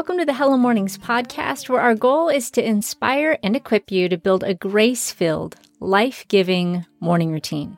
Welcome 0.00 0.16
to 0.16 0.24
the 0.24 0.32
Hello 0.32 0.56
Mornings 0.56 0.96
podcast, 0.96 1.68
where 1.68 1.82
our 1.82 1.94
goal 1.94 2.30
is 2.30 2.50
to 2.52 2.66
inspire 2.66 3.38
and 3.42 3.54
equip 3.54 3.90
you 3.90 4.08
to 4.08 4.16
build 4.16 4.42
a 4.42 4.54
grace 4.54 5.12
filled, 5.12 5.56
life 5.78 6.24
giving 6.26 6.86
morning 7.00 7.32
routine. 7.32 7.76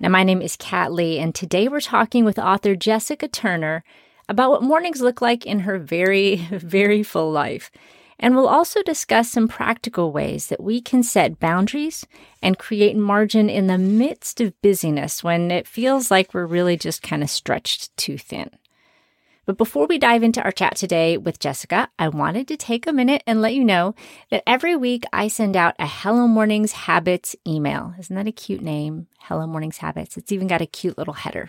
Now, 0.00 0.08
my 0.08 0.24
name 0.24 0.42
is 0.42 0.56
Kat 0.56 0.92
Lee, 0.92 1.20
and 1.20 1.32
today 1.32 1.68
we're 1.68 1.80
talking 1.80 2.24
with 2.24 2.36
author 2.36 2.74
Jessica 2.74 3.28
Turner 3.28 3.84
about 4.28 4.50
what 4.50 4.64
mornings 4.64 5.00
look 5.00 5.22
like 5.22 5.46
in 5.46 5.60
her 5.60 5.78
very, 5.78 6.34
very 6.50 7.04
full 7.04 7.30
life. 7.30 7.70
And 8.18 8.34
we'll 8.34 8.48
also 8.48 8.82
discuss 8.82 9.30
some 9.30 9.46
practical 9.46 10.10
ways 10.10 10.48
that 10.48 10.64
we 10.64 10.80
can 10.80 11.04
set 11.04 11.38
boundaries 11.38 12.04
and 12.42 12.58
create 12.58 12.96
margin 12.96 13.48
in 13.48 13.68
the 13.68 13.78
midst 13.78 14.40
of 14.40 14.60
busyness 14.62 15.22
when 15.22 15.52
it 15.52 15.68
feels 15.68 16.10
like 16.10 16.34
we're 16.34 16.44
really 16.44 16.76
just 16.76 17.04
kind 17.04 17.22
of 17.22 17.30
stretched 17.30 17.96
too 17.96 18.18
thin. 18.18 18.50
But 19.44 19.58
before 19.58 19.86
we 19.86 19.98
dive 19.98 20.22
into 20.22 20.40
our 20.42 20.52
chat 20.52 20.76
today 20.76 21.18
with 21.18 21.40
Jessica, 21.40 21.88
I 21.98 22.08
wanted 22.08 22.46
to 22.46 22.56
take 22.56 22.86
a 22.86 22.92
minute 22.92 23.24
and 23.26 23.42
let 23.42 23.54
you 23.54 23.64
know 23.64 23.96
that 24.30 24.44
every 24.46 24.76
week 24.76 25.02
I 25.12 25.26
send 25.26 25.56
out 25.56 25.74
a 25.80 25.86
Hello 25.86 26.28
Mornings 26.28 26.70
Habits 26.70 27.34
email. 27.46 27.92
Isn't 27.98 28.14
that 28.14 28.28
a 28.28 28.32
cute 28.32 28.62
name? 28.62 29.08
Hello 29.18 29.44
Mornings 29.48 29.78
Habits. 29.78 30.16
It's 30.16 30.30
even 30.30 30.46
got 30.46 30.62
a 30.62 30.66
cute 30.66 30.96
little 30.96 31.14
header. 31.14 31.48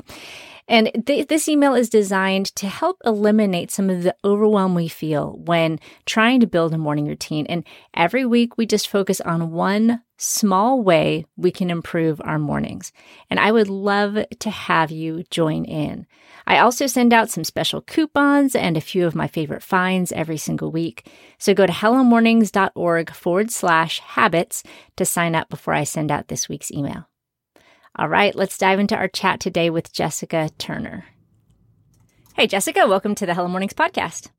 And 0.67 0.91
th- 1.05 1.27
this 1.27 1.47
email 1.47 1.75
is 1.75 1.89
designed 1.89 2.47
to 2.55 2.67
help 2.67 2.99
eliminate 3.05 3.69
some 3.69 3.91
of 3.91 4.01
the 4.01 4.15
overwhelm 4.25 4.73
we 4.73 4.87
feel 4.87 5.37
when 5.45 5.79
trying 6.07 6.39
to 6.39 6.47
build 6.47 6.73
a 6.73 6.79
morning 6.79 7.05
routine. 7.05 7.45
And 7.47 7.63
every 7.93 8.25
week 8.25 8.57
we 8.57 8.65
just 8.65 8.87
focus 8.87 9.21
on 9.21 9.51
one 9.51 10.01
small 10.17 10.81
way 10.81 11.25
we 11.37 11.51
can 11.51 11.69
improve 11.69 12.21
our 12.23 12.39
mornings. 12.39 12.91
And 13.29 13.39
I 13.39 13.51
would 13.51 13.69
love 13.69 14.17
to 14.39 14.49
have 14.49 14.89
you 14.89 15.25
join 15.29 15.65
in. 15.65 16.07
I 16.45 16.59
also 16.59 16.87
send 16.87 17.13
out 17.13 17.29
some 17.29 17.43
special 17.43 17.81
coupons 17.81 18.55
and 18.55 18.75
a 18.75 18.81
few 18.81 19.05
of 19.05 19.15
my 19.15 19.27
favorite 19.27 19.63
finds 19.63 20.11
every 20.11 20.37
single 20.37 20.71
week. 20.71 21.09
So 21.37 21.53
go 21.53 21.65
to 21.65 21.73
hellomornings.org 21.73 23.11
forward 23.11 23.51
slash 23.51 23.99
habits 23.99 24.63
to 24.97 25.05
sign 25.05 25.35
up 25.35 25.49
before 25.49 25.73
I 25.73 25.83
send 25.83 26.11
out 26.11 26.27
this 26.27 26.49
week's 26.49 26.71
email. 26.71 27.07
All 27.95 28.09
right, 28.09 28.35
let's 28.35 28.57
dive 28.57 28.79
into 28.79 28.95
our 28.95 29.07
chat 29.07 29.39
today 29.39 29.69
with 29.69 29.93
Jessica 29.93 30.49
Turner. 30.57 31.05
Hey, 32.35 32.47
Jessica, 32.47 32.87
welcome 32.87 33.13
to 33.15 33.25
the 33.25 33.35
Hello 33.35 33.47
Mornings 33.47 33.73
podcast. 33.73 34.29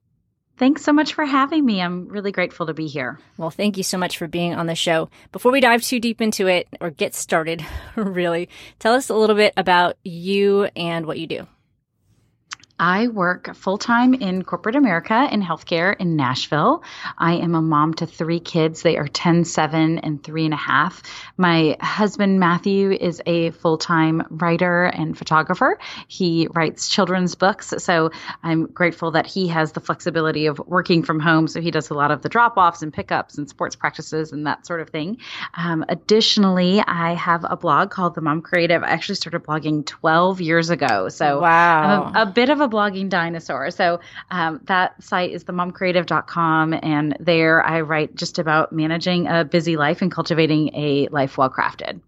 Thanks 0.57 0.83
so 0.83 0.93
much 0.93 1.15
for 1.15 1.25
having 1.25 1.65
me. 1.65 1.81
I'm 1.81 2.09
really 2.09 2.31
grateful 2.31 2.67
to 2.67 2.75
be 2.75 2.87
here. 2.87 3.19
Well, 3.37 3.51
thank 3.51 3.77
you 3.77 3.83
so 3.83 3.99
much 3.99 4.19
for 4.19 4.29
being 4.29 4.55
on 4.55 4.67
the 4.67 4.75
show. 4.75 5.09
Before 5.33 5.51
we 5.51 5.61
dive 5.61 5.83
too 5.83 5.99
deep 5.99 6.21
into 6.21 6.47
it 6.47 6.69
or 6.81 6.91
get 6.91 7.15
started, 7.15 7.65
really, 7.97 8.49
tell 8.79 8.95
us 8.95 9.09
a 9.09 9.15
little 9.15 9.37
bit 9.37 9.53
about 9.57 9.97
you 10.05 10.69
and 10.77 11.07
what 11.07 11.19
you 11.19 11.27
do. 11.27 11.47
I 12.79 13.07
work 13.07 13.55
full 13.55 13.79
time 13.79 14.15
in 14.15 14.43
corporate 14.43 14.75
America 14.75 15.29
in 15.31 15.43
healthcare 15.43 15.97
in 15.97 16.17
Nashville. 16.17 16.83
I 17.17 17.35
am 17.35 17.55
a 17.55 17.63
mom 17.63 17.95
to 17.95 18.07
three 18.07 18.41
kids. 18.41 18.83
They 18.83 18.97
are 18.97 19.07
10, 19.07 19.45
7, 19.45 19.99
and 20.01 20.23
three 20.23 20.45
and 20.45 20.55
a 20.55 20.59
half. 20.59 21.03
My 21.37 21.77
husband, 21.81 22.41
Matthew, 22.41 22.91
is 22.91 23.23
a 23.27 23.51
full 23.51 23.79
time 23.79 24.25
writer 24.29 24.85
and 24.85 25.17
photographer. 25.17 25.79
He 26.09 26.49
writes 26.53 26.89
children's 26.89 27.37
books. 27.37 27.75
So 27.79 28.11
I'm 28.43 28.67
grateful 28.67 29.13
that 29.13 29.27
he 29.27 29.49
has 29.49 29.73
the 29.73 29.81
flexibility 29.81 30.47
of 30.47 30.59
working 30.59 31.05
from 31.05 31.21
home. 31.21 31.47
So 31.47 31.61
he 31.61 31.71
does 31.71 31.91
a 31.91 31.95
lot 31.95 32.11
of 32.11 32.23
the 32.23 32.29
drop 32.29 32.57
offs 32.57 32.83
and 32.83 32.93
pickups 32.93 33.39
and 33.39 33.49
sports 33.49 33.77
practices 33.77 34.33
and 34.33 34.49
that 34.49 34.67
sort 34.67 34.81
of 34.81 34.91
thing. 34.91 35.19
Um, 35.57 35.85
additionally, 35.89 36.81
I 36.81 37.15
have 37.15 37.45
a 37.49 37.57
blog 37.57 37.91
called 37.91 38.17
The 38.17 38.21
Mom 38.21 38.43
Creative. 38.43 38.83
I 38.83 38.89
actually 38.89 39.15
started 39.17 39.45
blogging 39.45 39.87
12 39.87 40.41
years 40.41 40.71
ago. 40.71 41.09
So 41.09 41.41
wow. 41.41 42.05
I'm 42.05 42.17
a, 42.17 42.23
a 42.23 42.27
bit 42.27 42.51
of 42.51 42.61
a 42.61 42.64
blogging 42.69 43.09
dinosaur. 43.09 43.71
So 43.71 44.01
um, 44.31 44.61
that 44.65 45.03
site 45.03 45.33
is 45.33 45.45
themomcreative.com. 45.45 46.75
And 46.83 47.17
there 47.21 47.63
I 47.63 47.81
write 47.81 48.15
just 48.15 48.39
about 48.39 48.73
managing 48.73 49.27
a 49.27 49.45
busy 49.45 49.77
life 49.77 50.03
and 50.03 50.11
cultivating 50.11 50.75
a 50.75 51.09
life 51.09 51.39
well 51.39 51.51
crafted. 51.51 52.01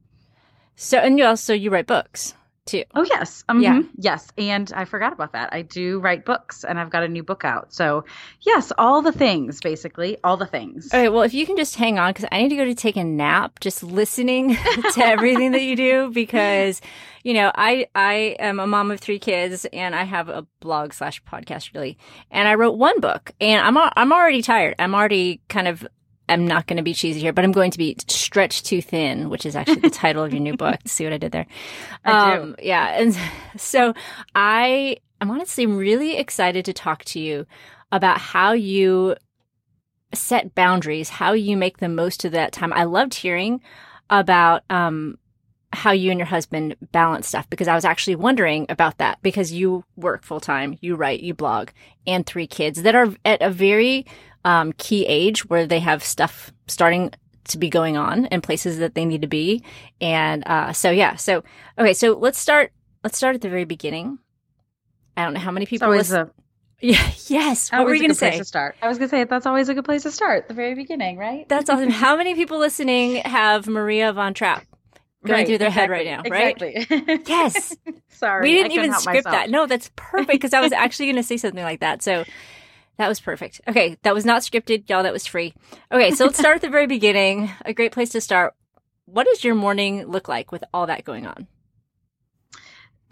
So, 0.76 0.98
and 0.98 1.18
you 1.18 1.24
also, 1.24 1.54
you 1.54 1.70
write 1.70 1.86
books 1.86 2.34
too. 2.66 2.84
Oh 2.94 3.04
yes, 3.04 3.44
um, 3.48 3.60
yeah, 3.60 3.82
yes. 3.96 4.28
And 4.36 4.70
I 4.74 4.84
forgot 4.84 5.12
about 5.12 5.32
that. 5.32 5.50
I 5.52 5.62
do 5.62 6.00
write 6.00 6.24
books, 6.24 6.64
and 6.64 6.78
I've 6.78 6.90
got 6.90 7.02
a 7.02 7.08
new 7.08 7.22
book 7.22 7.44
out. 7.44 7.72
So 7.72 8.04
yes, 8.40 8.72
all 8.76 9.02
the 9.02 9.12
things, 9.12 9.60
basically, 9.60 10.18
all 10.22 10.36
the 10.36 10.46
things. 10.46 10.88
Okay, 10.88 11.08
well, 11.08 11.22
if 11.22 11.32
you 11.32 11.46
can 11.46 11.56
just 11.56 11.76
hang 11.76 11.98
on, 11.98 12.10
because 12.10 12.26
I 12.30 12.42
need 12.42 12.50
to 12.50 12.56
go 12.56 12.64
to 12.64 12.74
take 12.74 12.96
a 12.96 13.04
nap, 13.04 13.60
just 13.60 13.82
listening 13.82 14.56
to 14.94 15.04
everything 15.04 15.52
that 15.52 15.62
you 15.62 15.76
do, 15.76 16.10
because 16.14 16.80
you 17.22 17.34
know, 17.34 17.50
I 17.54 17.86
I 17.94 18.36
am 18.38 18.60
a 18.60 18.66
mom 18.66 18.90
of 18.90 19.00
three 19.00 19.18
kids, 19.18 19.64
and 19.72 19.94
I 19.94 20.04
have 20.04 20.28
a 20.28 20.46
blog 20.60 20.92
slash 20.92 21.22
podcast 21.24 21.74
really, 21.74 21.98
and 22.30 22.46
I 22.46 22.54
wrote 22.54 22.76
one 22.76 23.00
book, 23.00 23.32
and 23.40 23.64
I'm 23.64 23.76
I'm 23.96 24.12
already 24.12 24.42
tired. 24.42 24.74
I'm 24.78 24.94
already 24.94 25.40
kind 25.48 25.68
of 25.68 25.86
I'm 26.28 26.46
not 26.46 26.66
going 26.66 26.76
to 26.78 26.82
be 26.82 26.94
cheesy 26.94 27.20
here, 27.20 27.32
but 27.32 27.44
I'm 27.44 27.52
going 27.52 27.70
to 27.70 27.78
be 27.78 27.96
stretched 28.08 28.66
too 28.66 28.82
thin, 28.82 29.30
which 29.30 29.46
is 29.46 29.54
actually 29.54 29.80
the 29.80 29.90
title 29.90 30.24
of 30.24 30.32
your 30.32 30.42
new 30.42 30.56
book. 30.56 30.80
See 30.86 31.04
what 31.04 31.12
I 31.12 31.18
did 31.18 31.32
there? 31.32 31.46
I 32.04 32.34
um, 32.34 32.52
do. 32.52 32.64
Yeah. 32.64 33.00
And 33.00 33.16
so 33.56 33.94
I, 34.34 34.96
I'm 35.20 35.30
honestly 35.30 35.66
really 35.66 36.16
excited 36.16 36.64
to 36.64 36.72
talk 36.72 37.04
to 37.06 37.20
you 37.20 37.46
about 37.92 38.18
how 38.18 38.52
you 38.52 39.16
set 40.12 40.54
boundaries, 40.54 41.08
how 41.08 41.32
you 41.32 41.56
make 41.56 41.78
the 41.78 41.88
most 41.88 42.24
of 42.24 42.32
that 42.32 42.52
time. 42.52 42.72
I 42.72 42.84
loved 42.84 43.14
hearing 43.14 43.60
about, 44.10 44.62
um, 44.70 45.18
how 45.72 45.90
you 45.90 46.10
and 46.10 46.18
your 46.18 46.26
husband 46.26 46.74
balance 46.92 47.28
stuff 47.28 47.48
because 47.50 47.68
I 47.68 47.74
was 47.74 47.84
actually 47.84 48.16
wondering 48.16 48.66
about 48.68 48.98
that 48.98 49.18
because 49.22 49.52
you 49.52 49.84
work 49.96 50.24
full 50.24 50.40
time, 50.40 50.78
you 50.80 50.94
write, 50.94 51.20
you 51.20 51.34
blog, 51.34 51.70
and 52.06 52.24
three 52.24 52.46
kids 52.46 52.82
that 52.82 52.94
are 52.94 53.14
at 53.24 53.42
a 53.42 53.50
very 53.50 54.06
um, 54.46 54.72
key 54.74 55.04
age 55.06 55.44
where 55.46 55.66
they 55.66 55.80
have 55.80 56.02
stuff 56.04 56.52
starting 56.68 57.12
to 57.48 57.58
be 57.58 57.68
going 57.68 57.96
on 57.96 58.26
in 58.26 58.40
places 58.40 58.78
that 58.78 58.94
they 58.94 59.04
need 59.04 59.22
to 59.22 59.28
be. 59.28 59.62
And 60.00 60.46
uh, 60.46 60.72
so, 60.72 60.90
yeah. 60.90 61.16
So, 61.16 61.42
okay. 61.78 61.92
So 61.92 62.12
let's 62.12 62.38
start. 62.38 62.72
Let's 63.02 63.18
start 63.18 63.34
at 63.34 63.40
the 63.40 63.48
very 63.48 63.64
beginning. 63.64 64.18
I 65.16 65.24
don't 65.24 65.34
know 65.34 65.40
how 65.40 65.50
many 65.50 65.66
people. 65.66 65.86
It's 65.92 66.10
always 66.10 66.10
listen- 66.10 66.28
a 66.28 66.32
yeah. 66.80 67.10
Yes. 67.26 67.72
What 67.72 67.86
were 67.86 67.94
you 67.94 68.00
going 68.00 68.10
to 68.10 68.14
say? 68.14 68.38
To 68.38 68.44
start. 68.44 68.76
I 68.82 68.88
was 68.88 68.98
going 68.98 69.10
to 69.10 69.16
say 69.16 69.24
that's 69.24 69.46
always 69.46 69.68
a 69.68 69.74
good 69.74 69.84
place 69.84 70.04
to 70.04 70.10
start. 70.10 70.46
The 70.46 70.54
very 70.54 70.74
beginning, 70.74 71.16
right? 71.16 71.48
That's 71.48 71.68
awesome. 71.70 71.90
how 71.90 72.16
many 72.16 72.34
people 72.34 72.58
listening 72.58 73.16
have 73.16 73.66
Maria 73.66 74.12
von 74.12 74.34
Trapp? 74.34 74.64
Going 75.24 75.38
right, 75.38 75.46
through 75.46 75.58
their 75.58 75.68
exactly, 75.68 76.06
head 76.06 76.22
right 76.22 76.24
now, 76.24 76.30
right? 76.30 76.62
Exactly. 76.62 77.20
yes. 77.26 77.76
Sorry. 78.10 78.42
We 78.42 78.54
didn't 78.54 78.72
even 78.72 78.92
script 78.92 79.24
myself. 79.24 79.34
that. 79.34 79.50
No, 79.50 79.66
that's 79.66 79.90
perfect 79.96 80.30
because 80.30 80.54
I 80.54 80.60
was 80.60 80.70
actually 80.72 81.06
going 81.06 81.16
to 81.16 81.24
say 81.24 81.36
something 81.36 81.64
like 81.64 81.80
that. 81.80 82.02
So 82.02 82.24
that 82.98 83.08
was 83.08 83.20
perfect. 83.20 83.60
Okay, 83.68 83.96
that 84.02 84.14
was 84.14 84.24
not 84.24 84.42
scripted, 84.42 84.88
y'all. 84.88 85.02
That 85.02 85.12
was 85.12 85.26
free. 85.26 85.54
Okay, 85.92 86.10
so 86.12 86.24
let's 86.24 86.38
start 86.38 86.56
at 86.56 86.62
the 86.62 86.70
very 86.70 86.86
beginning. 86.86 87.50
A 87.64 87.72
great 87.72 87.92
place 87.92 88.10
to 88.10 88.20
start. 88.20 88.54
What 89.04 89.26
does 89.26 89.44
your 89.44 89.54
morning 89.54 90.06
look 90.06 90.28
like 90.28 90.50
with 90.50 90.64
all 90.72 90.86
that 90.86 91.04
going 91.04 91.26
on? 91.26 91.46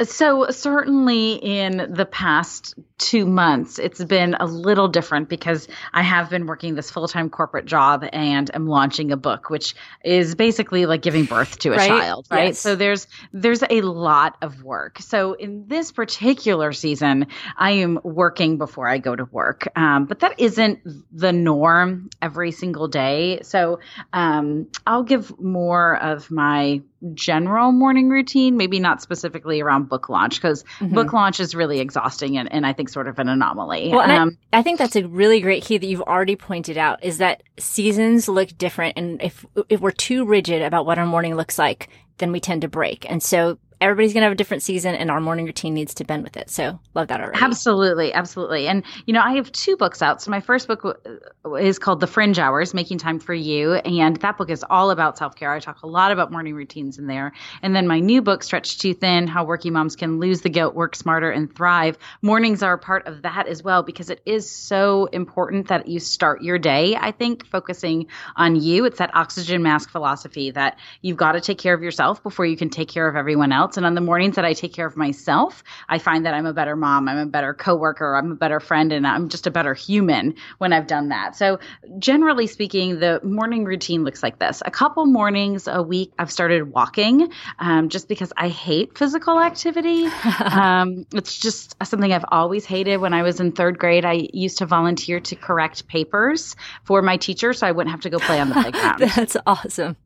So, 0.02 0.50
certainly 0.50 1.34
in 1.34 1.92
the 1.94 2.04
past 2.04 2.74
two 2.98 3.26
months, 3.26 3.78
it's 3.78 4.02
been 4.02 4.34
a 4.34 4.44
little 4.44 4.88
different 4.88 5.28
because 5.28 5.68
I 5.92 6.02
have 6.02 6.30
been 6.30 6.46
working 6.46 6.74
this 6.74 6.90
full 6.90 7.06
time 7.06 7.30
corporate 7.30 7.64
job 7.64 8.04
and 8.12 8.52
am 8.52 8.66
launching 8.66 9.12
a 9.12 9.16
book, 9.16 9.50
which 9.50 9.76
is 10.04 10.34
basically 10.34 10.86
like 10.86 11.02
giving 11.02 11.26
birth 11.26 11.60
to 11.60 11.74
a 11.74 11.76
right? 11.76 11.88
child, 11.88 12.26
right? 12.28 12.46
Yes. 12.46 12.58
So, 12.58 12.74
there's 12.74 13.06
there's 13.32 13.62
a 13.62 13.82
lot 13.82 14.36
of 14.42 14.64
work. 14.64 14.98
So, 14.98 15.34
in 15.34 15.68
this 15.68 15.92
particular 15.92 16.72
season, 16.72 17.28
I 17.56 17.72
am 17.72 18.00
working 18.02 18.58
before 18.58 18.88
I 18.88 18.98
go 18.98 19.14
to 19.14 19.26
work, 19.26 19.68
um, 19.76 20.06
but 20.06 20.20
that 20.20 20.40
isn't 20.40 20.80
the 21.12 21.32
norm 21.32 22.10
every 22.20 22.50
single 22.50 22.88
day. 22.88 23.40
So, 23.42 23.78
um, 24.12 24.66
I'll 24.88 25.04
give 25.04 25.38
more 25.38 25.96
of 26.02 26.32
my 26.32 26.82
general 27.14 27.72
morning 27.72 28.08
routine, 28.08 28.56
maybe 28.56 28.80
not 28.80 29.02
specifically 29.02 29.60
around 29.60 29.88
book 29.88 30.08
launch, 30.08 30.36
because 30.36 30.64
Mhm. 30.80 30.94
book 30.94 31.12
launch 31.12 31.40
is 31.40 31.54
really 31.54 31.80
exhausting 31.80 32.38
and, 32.38 32.50
and 32.52 32.66
I 32.66 32.72
think 32.72 32.88
sort 32.88 33.08
of 33.08 33.18
an 33.18 33.28
anomaly. 33.28 33.90
Well, 33.90 34.00
and 34.00 34.12
I- 34.12 34.16
um, 34.16 34.38
I, 34.52 34.62
think 34.62 34.78
that's 34.78 34.96
a 34.96 35.06
really 35.06 35.40
great 35.40 35.62
key 35.64 35.76
that 35.78 35.86
you've 35.86 36.00
already 36.02 36.36
pointed 36.36 36.78
out 36.78 37.04
is 37.04 37.18
that 37.18 37.42
seasons 37.58 38.28
look 38.28 38.56
different. 38.56 38.96
And 38.96 39.22
if, 39.22 39.44
if 39.68 39.80
we're 39.80 39.90
too 39.90 40.24
rigid 40.24 40.62
about 40.62 40.86
what 40.86 40.98
our 40.98 41.06
morning 41.06 41.34
looks 41.34 41.58
like, 41.58 41.88
then 42.18 42.30
we 42.32 42.40
tend 42.40 42.62
to 42.62 42.68
break. 42.68 43.04
And 43.10 43.22
so 43.22 43.58
everybody's 43.84 44.12
going 44.14 44.22
to 44.22 44.26
have 44.26 44.32
a 44.32 44.36
different 44.36 44.62
season 44.62 44.94
and 44.94 45.10
our 45.10 45.20
morning 45.20 45.44
routine 45.44 45.74
needs 45.74 45.94
to 45.94 46.04
bend 46.04 46.24
with 46.24 46.36
it. 46.36 46.48
So 46.48 46.80
love 46.94 47.08
that 47.08 47.20
already. 47.20 47.38
Absolutely, 47.40 48.12
absolutely. 48.14 48.66
And 48.66 48.82
you 49.06 49.12
know, 49.12 49.20
I 49.20 49.34
have 49.34 49.52
two 49.52 49.76
books 49.76 50.00
out. 50.00 50.22
So 50.22 50.30
my 50.30 50.40
first 50.40 50.66
book 50.66 50.82
w- 50.82 51.56
is 51.56 51.78
called 51.78 52.00
The 52.00 52.06
Fringe 52.06 52.38
Hours: 52.38 52.72
Making 52.72 52.98
Time 52.98 53.20
for 53.20 53.34
You, 53.34 53.74
and 53.74 54.16
that 54.16 54.38
book 54.38 54.50
is 54.50 54.64
all 54.68 54.90
about 54.90 55.18
self-care. 55.18 55.52
I 55.52 55.60
talk 55.60 55.82
a 55.82 55.86
lot 55.86 56.12
about 56.12 56.32
morning 56.32 56.54
routines 56.54 56.98
in 56.98 57.06
there. 57.06 57.32
And 57.62 57.76
then 57.76 57.86
my 57.86 58.00
new 58.00 58.22
book, 58.22 58.42
Stretched 58.42 58.80
Too 58.80 58.94
Thin: 58.94 59.26
How 59.26 59.44
Working 59.44 59.74
Moms 59.74 59.96
Can 59.96 60.18
Lose 60.18 60.40
the 60.40 60.48
Guilt, 60.48 60.74
Work 60.74 60.96
Smarter, 60.96 61.30
and 61.30 61.54
Thrive. 61.54 61.98
Mornings 62.22 62.62
are 62.62 62.72
a 62.72 62.78
part 62.78 63.06
of 63.06 63.22
that 63.22 63.46
as 63.48 63.62
well 63.62 63.82
because 63.82 64.08
it 64.08 64.22
is 64.24 64.50
so 64.50 65.06
important 65.06 65.68
that 65.68 65.88
you 65.88 66.00
start 66.00 66.42
your 66.42 66.58
day. 66.58 66.96
I 66.96 67.12
think 67.12 67.46
focusing 67.46 68.06
on 68.36 68.56
you. 68.56 68.86
It's 68.86 68.98
that 68.98 69.14
oxygen 69.14 69.62
mask 69.62 69.90
philosophy 69.90 70.50
that 70.52 70.78
you've 71.02 71.18
got 71.18 71.32
to 71.32 71.40
take 71.40 71.58
care 71.58 71.74
of 71.74 71.82
yourself 71.82 72.22
before 72.22 72.46
you 72.46 72.56
can 72.56 72.70
take 72.70 72.88
care 72.88 73.06
of 73.08 73.16
everyone 73.16 73.52
else. 73.52 73.73
Else. 73.74 73.76
And 73.76 73.86
on 73.86 73.94
the 73.94 74.00
mornings 74.00 74.36
that 74.36 74.44
I 74.44 74.54
take 74.54 74.72
care 74.72 74.86
of 74.86 74.96
myself, 74.96 75.62
I 75.88 75.98
find 75.98 76.26
that 76.26 76.34
I'm 76.34 76.46
a 76.46 76.52
better 76.52 76.76
mom, 76.76 77.08
I'm 77.08 77.18
a 77.18 77.26
better 77.26 77.54
coworker, 77.54 78.16
I'm 78.16 78.32
a 78.32 78.34
better 78.34 78.60
friend, 78.60 78.92
and 78.92 79.06
I'm 79.06 79.28
just 79.28 79.46
a 79.46 79.50
better 79.50 79.74
human 79.74 80.34
when 80.58 80.72
I've 80.72 80.86
done 80.86 81.08
that. 81.08 81.36
So, 81.36 81.58
generally 81.98 82.46
speaking, 82.46 83.00
the 83.00 83.20
morning 83.22 83.64
routine 83.64 84.04
looks 84.04 84.22
like 84.22 84.38
this. 84.38 84.62
A 84.64 84.70
couple 84.70 85.06
mornings 85.06 85.66
a 85.66 85.82
week, 85.82 86.12
I've 86.18 86.30
started 86.30 86.72
walking 86.72 87.30
um, 87.58 87.88
just 87.88 88.08
because 88.08 88.32
I 88.36 88.48
hate 88.48 88.96
physical 88.96 89.40
activity. 89.40 90.06
um, 90.40 91.06
it's 91.12 91.38
just 91.38 91.76
something 91.84 92.12
I've 92.12 92.24
always 92.28 92.64
hated. 92.64 92.98
When 92.98 93.14
I 93.14 93.22
was 93.22 93.40
in 93.40 93.52
third 93.52 93.78
grade, 93.78 94.04
I 94.04 94.28
used 94.32 94.58
to 94.58 94.66
volunteer 94.66 95.20
to 95.20 95.36
correct 95.36 95.86
papers 95.86 96.56
for 96.84 97.02
my 97.02 97.16
teacher 97.16 97.52
so 97.52 97.66
I 97.66 97.72
wouldn't 97.72 97.90
have 97.90 98.02
to 98.02 98.10
go 98.10 98.18
play 98.18 98.40
on 98.40 98.48
the 98.48 98.54
playground. 98.62 99.00
That's 99.00 99.36
awesome 99.46 99.96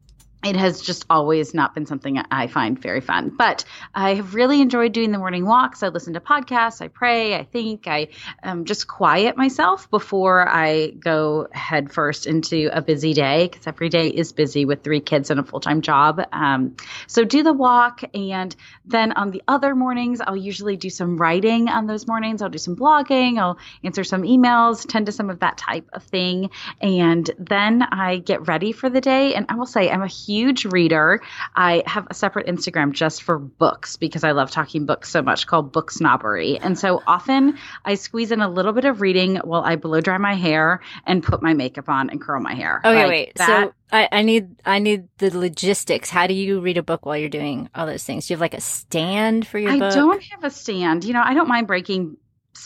it 0.44 0.54
has 0.54 0.80
just 0.80 1.04
always 1.10 1.52
not 1.52 1.74
been 1.74 1.84
something 1.84 2.16
I 2.30 2.46
find 2.46 2.80
very 2.80 3.00
fun. 3.00 3.30
But 3.30 3.64
I 3.92 4.14
have 4.14 4.36
really 4.36 4.60
enjoyed 4.60 4.92
doing 4.92 5.10
the 5.10 5.18
morning 5.18 5.44
walks. 5.44 5.82
I 5.82 5.88
listen 5.88 6.14
to 6.14 6.20
podcasts, 6.20 6.80
I 6.80 6.86
pray, 6.86 7.34
I 7.34 7.42
think, 7.42 7.88
I 7.88 8.08
um, 8.44 8.64
just 8.64 8.86
quiet 8.86 9.36
myself 9.36 9.90
before 9.90 10.48
I 10.48 10.90
go 10.90 11.48
headfirst 11.50 12.26
into 12.26 12.70
a 12.72 12.80
busy 12.80 13.14
day 13.14 13.48
because 13.48 13.66
every 13.66 13.88
day 13.88 14.08
is 14.08 14.32
busy 14.32 14.64
with 14.64 14.84
three 14.84 15.00
kids 15.00 15.30
and 15.30 15.40
a 15.40 15.42
full 15.42 15.58
time 15.58 15.80
job. 15.80 16.20
Um, 16.30 16.76
so 17.08 17.24
do 17.24 17.42
the 17.42 17.52
walk. 17.52 18.02
And 18.14 18.54
then 18.84 19.12
on 19.12 19.32
the 19.32 19.42
other 19.48 19.74
mornings, 19.74 20.20
I'll 20.20 20.36
usually 20.36 20.76
do 20.76 20.88
some 20.88 21.16
writing 21.16 21.68
on 21.68 21.88
those 21.88 22.06
mornings. 22.06 22.42
I'll 22.42 22.48
do 22.48 22.58
some 22.58 22.76
blogging, 22.76 23.38
I'll 23.38 23.58
answer 23.82 24.04
some 24.04 24.22
emails, 24.22 24.86
tend 24.88 25.06
to 25.06 25.12
some 25.12 25.30
of 25.30 25.40
that 25.40 25.58
type 25.58 25.88
of 25.92 26.04
thing. 26.04 26.50
And 26.80 27.28
then 27.40 27.82
I 27.82 28.18
get 28.18 28.46
ready 28.46 28.70
for 28.70 28.88
the 28.88 29.00
day. 29.00 29.34
And 29.34 29.46
I 29.48 29.56
will 29.56 29.66
say, 29.66 29.90
I'm 29.90 30.02
a 30.02 30.06
huge 30.28 30.66
reader. 30.66 31.22
I 31.56 31.82
have 31.86 32.06
a 32.10 32.14
separate 32.14 32.46
Instagram 32.46 32.92
just 32.92 33.22
for 33.22 33.38
books 33.38 33.96
because 33.96 34.24
I 34.24 34.32
love 34.32 34.50
talking 34.50 34.84
books 34.84 35.08
so 35.08 35.22
much 35.22 35.46
called 35.46 35.72
Book 35.72 35.90
Snobbery. 35.90 36.58
And 36.58 36.78
so 36.78 37.02
often 37.06 37.58
I 37.84 37.94
squeeze 37.94 38.30
in 38.30 38.42
a 38.42 38.48
little 38.48 38.74
bit 38.74 38.84
of 38.84 39.00
reading 39.00 39.36
while 39.36 39.62
I 39.62 39.76
blow 39.76 40.02
dry 40.02 40.18
my 40.18 40.34
hair 40.34 40.80
and 41.06 41.22
put 41.22 41.42
my 41.42 41.54
makeup 41.54 41.88
on 41.88 42.10
and 42.10 42.20
curl 42.20 42.40
my 42.40 42.54
hair. 42.54 42.82
Okay, 42.84 42.94
like 42.94 43.08
wait. 43.08 43.34
That, 43.36 43.46
so 43.46 43.72
I, 43.90 44.08
I 44.12 44.22
need 44.22 44.60
I 44.66 44.78
need 44.80 45.08
the 45.16 45.36
logistics. 45.36 46.10
How 46.10 46.26
do 46.26 46.34
you 46.34 46.60
read 46.60 46.76
a 46.76 46.82
book 46.82 47.06
while 47.06 47.16
you're 47.16 47.30
doing 47.30 47.70
all 47.74 47.86
those 47.86 48.04
things? 48.04 48.26
Do 48.26 48.34
you 48.34 48.36
have 48.36 48.42
like 48.42 48.54
a 48.54 48.60
stand 48.60 49.46
for 49.46 49.58
your 49.58 49.70
I 49.70 49.78
book? 49.78 49.92
I 49.92 49.94
don't 49.94 50.22
have 50.24 50.44
a 50.44 50.50
stand. 50.50 51.04
You 51.04 51.14
know, 51.14 51.22
I 51.24 51.32
don't 51.32 51.48
mind 51.48 51.66
breaking 51.66 52.18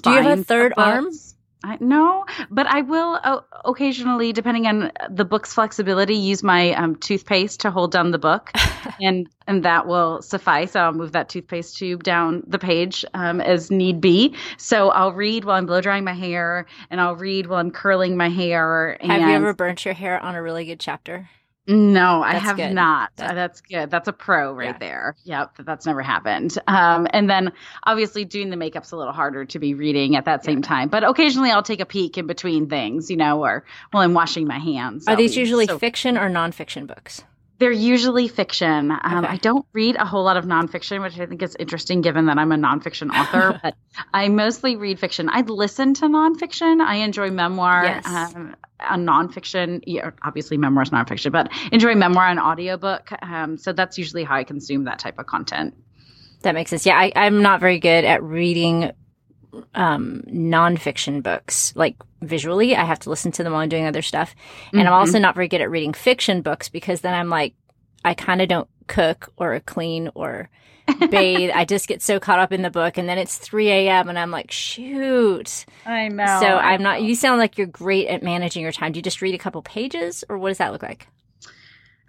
Do 0.02 0.10
you 0.10 0.16
have 0.16 0.38
a 0.40 0.42
third 0.42 0.74
arm? 0.76 1.10
I, 1.64 1.78
no, 1.80 2.24
but 2.50 2.66
I 2.66 2.82
will 2.82 3.20
uh, 3.22 3.40
occasionally, 3.64 4.32
depending 4.32 4.66
on 4.66 4.90
the 5.10 5.24
book's 5.24 5.54
flexibility, 5.54 6.16
use 6.16 6.42
my 6.42 6.72
um, 6.74 6.96
toothpaste 6.96 7.60
to 7.60 7.70
hold 7.70 7.92
down 7.92 8.10
the 8.10 8.18
book, 8.18 8.50
and 9.00 9.28
and 9.46 9.64
that 9.64 9.86
will 9.86 10.22
suffice. 10.22 10.74
I'll 10.74 10.92
move 10.92 11.12
that 11.12 11.28
toothpaste 11.28 11.76
tube 11.76 12.02
down 12.02 12.42
the 12.46 12.58
page 12.58 13.04
um, 13.14 13.40
as 13.40 13.70
need 13.70 14.00
be. 14.00 14.34
So 14.56 14.90
I'll 14.90 15.12
read 15.12 15.44
while 15.44 15.56
I'm 15.56 15.66
blow 15.66 15.80
drying 15.80 16.04
my 16.04 16.14
hair, 16.14 16.66
and 16.90 17.00
I'll 17.00 17.16
read 17.16 17.46
while 17.46 17.60
I'm 17.60 17.70
curling 17.70 18.16
my 18.16 18.28
hair. 18.28 18.96
Have 19.00 19.20
you 19.20 19.34
ever 19.34 19.54
burnt 19.54 19.84
your 19.84 19.94
hair 19.94 20.20
on 20.20 20.34
a 20.34 20.42
really 20.42 20.64
good 20.64 20.80
chapter? 20.80 21.28
No, 21.66 22.22
I 22.22 22.34
have 22.34 22.56
good. 22.56 22.72
not. 22.72 23.10
That's, 23.16 23.32
that's 23.32 23.60
good. 23.60 23.90
That's 23.90 24.08
a 24.08 24.12
pro 24.12 24.52
right 24.52 24.70
yeah. 24.70 24.78
there. 24.78 25.16
Yep, 25.24 25.58
that's 25.60 25.86
never 25.86 26.02
happened. 26.02 26.58
Um, 26.66 27.06
and 27.10 27.30
then 27.30 27.52
obviously 27.84 28.24
doing 28.24 28.50
the 28.50 28.56
makeup's 28.56 28.90
a 28.90 28.96
little 28.96 29.12
harder 29.12 29.44
to 29.44 29.58
be 29.60 29.74
reading 29.74 30.16
at 30.16 30.24
that 30.24 30.44
same 30.44 30.58
yeah. 30.58 30.68
time. 30.68 30.88
But 30.88 31.04
occasionally 31.04 31.50
I'll 31.52 31.62
take 31.62 31.80
a 31.80 31.86
peek 31.86 32.18
in 32.18 32.26
between 32.26 32.68
things, 32.68 33.10
you 33.10 33.16
know, 33.16 33.44
or 33.44 33.64
while 33.92 34.02
I'm 34.02 34.14
washing 34.14 34.46
my 34.48 34.58
hands. 34.58 35.06
Are 35.06 35.12
I'll 35.12 35.16
these 35.16 35.36
usually 35.36 35.66
so- 35.66 35.78
fiction 35.78 36.18
or 36.18 36.28
nonfiction 36.28 36.86
books? 36.88 37.22
They're 37.62 37.70
usually 37.70 38.26
fiction. 38.26 38.90
Um, 38.90 39.24
okay. 39.24 39.34
I 39.34 39.36
don't 39.36 39.64
read 39.72 39.94
a 39.94 40.04
whole 40.04 40.24
lot 40.24 40.36
of 40.36 40.46
nonfiction, 40.46 41.00
which 41.00 41.16
I 41.16 41.26
think 41.26 41.42
is 41.42 41.54
interesting 41.60 42.00
given 42.00 42.26
that 42.26 42.36
I'm 42.36 42.50
a 42.50 42.56
nonfiction 42.56 43.14
author, 43.14 43.60
but 43.62 43.76
I 44.12 44.28
mostly 44.30 44.74
read 44.74 44.98
fiction. 44.98 45.28
I 45.30 45.42
listen 45.42 45.94
to 45.94 46.06
nonfiction. 46.06 46.80
I 46.80 46.96
enjoy 46.96 47.30
memoir. 47.30 47.84
Yes. 47.84 48.04
Um, 48.04 48.56
a 48.80 48.96
nonfiction, 48.96 49.80
yeah, 49.86 50.10
obviously 50.24 50.56
memoir 50.56 50.82
is 50.82 50.90
nonfiction, 50.90 51.30
but 51.30 51.52
enjoy 51.70 51.94
memoir 51.94 52.26
and 52.26 52.40
audiobook. 52.40 53.12
Um, 53.22 53.56
so 53.56 53.72
that's 53.72 53.96
usually 53.96 54.24
how 54.24 54.34
I 54.34 54.42
consume 54.42 54.82
that 54.86 54.98
type 54.98 55.20
of 55.20 55.26
content. 55.26 55.76
That 56.40 56.56
makes 56.56 56.70
sense. 56.70 56.84
Yeah, 56.84 56.98
I, 56.98 57.12
I'm 57.14 57.42
not 57.42 57.60
very 57.60 57.78
good 57.78 58.04
at 58.04 58.24
reading 58.24 58.90
um, 59.74 60.22
nonfiction 60.28 61.22
books, 61.22 61.74
like 61.76 61.96
visually. 62.20 62.76
I 62.76 62.84
have 62.84 63.00
to 63.00 63.10
listen 63.10 63.32
to 63.32 63.42
them 63.42 63.52
while 63.52 63.62
I'm 63.62 63.68
doing 63.68 63.86
other 63.86 64.02
stuff. 64.02 64.34
And 64.72 64.80
mm-hmm. 64.80 64.88
I'm 64.88 64.94
also 64.94 65.18
not 65.18 65.34
very 65.34 65.48
good 65.48 65.60
at 65.60 65.70
reading 65.70 65.92
fiction 65.92 66.42
books 66.42 66.68
because 66.68 67.00
then 67.00 67.14
I'm 67.14 67.28
like, 67.28 67.54
I 68.04 68.14
kind 68.14 68.40
of 68.42 68.48
don't 68.48 68.68
cook 68.86 69.32
or 69.36 69.58
clean 69.60 70.10
or 70.14 70.48
bathe. 71.10 71.50
I 71.54 71.64
just 71.64 71.88
get 71.88 72.02
so 72.02 72.18
caught 72.18 72.38
up 72.38 72.52
in 72.52 72.62
the 72.62 72.70
book. 72.70 72.98
And 72.98 73.08
then 73.08 73.18
it's 73.18 73.38
3 73.38 73.68
a.m. 73.68 74.08
and 74.08 74.18
I'm 74.18 74.30
like, 74.30 74.50
shoot. 74.50 75.64
I 75.86 76.08
know. 76.08 76.38
So 76.40 76.46
I'm 76.46 76.82
not, 76.82 77.02
you 77.02 77.14
sound 77.14 77.38
like 77.38 77.58
you're 77.58 77.66
great 77.66 78.08
at 78.08 78.22
managing 78.22 78.62
your 78.62 78.72
time. 78.72 78.92
Do 78.92 78.98
you 78.98 79.02
just 79.02 79.22
read 79.22 79.34
a 79.34 79.38
couple 79.38 79.62
pages 79.62 80.24
or 80.28 80.38
what 80.38 80.48
does 80.48 80.58
that 80.58 80.72
look 80.72 80.82
like? 80.82 81.06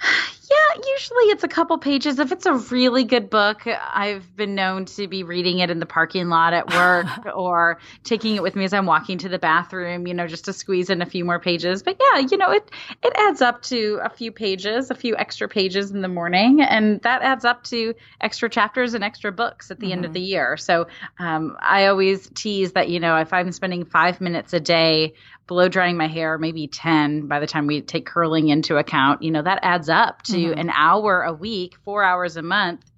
Yeah, 0.54 0.82
usually 0.94 1.24
it's 1.26 1.44
a 1.44 1.48
couple 1.48 1.78
pages. 1.80 2.20
If 2.20 2.32
it's 2.32 2.46
a 2.46 2.54
really 2.54 3.06
good 3.06 3.30
book, 3.30 3.66
I've 3.66 4.36
been 4.36 4.54
known 4.54 4.86
to 4.86 5.08
be 5.08 5.24
reading 5.24 5.60
it 5.60 5.72
in 5.72 5.80
the 5.80 5.86
parking 5.86 6.30
lot 6.30 6.54
at 6.54 6.72
work 6.72 7.08
or 7.36 7.80
taking 8.04 8.36
it 8.36 8.44
with 8.44 8.56
me 8.56 8.66
as 8.66 8.74
I'm 8.74 8.86
walking 8.86 9.18
to 9.20 9.30
the 9.30 9.40
bathroom, 9.40 10.06
you 10.06 10.14
know, 10.14 10.28
just 10.28 10.46
to 10.46 10.54
squeeze 10.54 10.90
in 10.90 11.02
a 11.02 11.06
few 11.06 11.26
more 11.26 11.40
pages. 11.40 11.82
But 11.82 11.98
yeah, 12.00 12.20
you 12.20 12.38
know, 12.38 12.52
it 12.52 12.70
it 13.02 13.14
adds 13.16 13.42
up 13.42 13.64
to 13.64 14.00
a 14.04 14.10
few 14.10 14.32
pages, 14.32 14.92
a 14.92 14.96
few 14.96 15.16
extra 15.18 15.48
pages 15.48 15.92
in 15.92 16.02
the 16.02 16.08
morning, 16.08 16.62
and 16.62 17.02
that 17.02 17.24
adds 17.24 17.46
up 17.46 17.64
to 17.66 17.96
extra 18.22 18.50
chapters 18.50 18.94
and 18.94 19.04
extra 19.04 19.32
books 19.32 19.72
at 19.72 19.80
the 19.80 19.88
mm-hmm. 19.88 19.94
end 19.94 20.06
of 20.06 20.10
mm-hmm. 20.10 20.14
the 20.14 20.22
year. 20.22 20.58
So 20.58 20.88
um, 21.18 21.58
I 21.60 21.88
always 21.88 22.30
tease 22.36 22.74
that, 22.74 22.90
you 22.90 23.00
know, 23.00 23.18
if 23.18 23.34
I'm 23.34 23.52
spending 23.52 23.86
five 23.86 24.22
minutes 24.22 24.54
a 24.54 24.60
day 24.60 25.14
blow 25.48 25.68
drying 25.68 25.98
my 25.98 26.08
hair, 26.08 26.38
maybe 26.38 26.68
10 26.68 27.28
by 27.28 27.40
the 27.40 27.48
time 27.48 27.68
we 27.68 27.82
take 27.82 28.06
curling 28.06 28.50
into 28.50 28.78
account, 28.78 29.22
you 29.24 29.32
know, 29.32 29.42
that 29.42 29.60
adds 29.62 29.90
up 29.90 30.22
to 30.24 30.40
mm-hmm. 30.52 30.60
an 30.60 30.70
hour 30.72 31.24
a 31.24 31.34
week, 31.34 31.76
four 31.84 32.04
hours 32.04 32.38
a 32.38 32.42
month. 32.42 32.90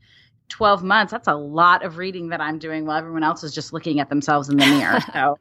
12 0.49 0.83
months 0.83 1.09
that's 1.09 1.27
a 1.27 1.33
lot 1.33 1.83
of 1.83 1.97
reading 1.97 2.29
that 2.29 2.39
i'm 2.39 2.59
doing 2.59 2.85
while 2.85 2.99
everyone 2.99 3.23
else 3.23 3.43
is 3.43 3.51
just 3.51 3.73
looking 3.73 3.99
at 3.99 4.09
themselves 4.09 4.47
in 4.47 4.57
the 4.57 4.65
mirror 4.67 4.99
so 5.11 5.39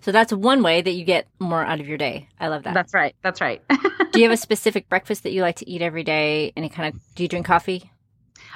so 0.00 0.12
that's 0.12 0.32
one 0.32 0.62
way 0.62 0.80
that 0.80 0.92
you 0.92 1.04
get 1.04 1.26
more 1.38 1.64
out 1.64 1.80
of 1.80 1.86
your 1.86 1.98
day. 1.98 2.28
I 2.38 2.48
love 2.48 2.62
that. 2.64 2.74
That's 2.74 2.94
right. 2.94 3.14
That's 3.22 3.40
right. 3.40 3.62
do 4.12 4.20
you 4.20 4.24
have 4.24 4.32
a 4.32 4.36
specific 4.40 4.88
breakfast 4.88 5.22
that 5.24 5.32
you 5.32 5.42
like 5.42 5.56
to 5.56 5.68
eat 5.68 5.82
every 5.82 6.04
day? 6.04 6.52
Any 6.56 6.68
kind 6.68 6.94
of 6.94 7.00
do 7.14 7.22
you 7.22 7.28
drink 7.28 7.46
coffee? 7.46 7.90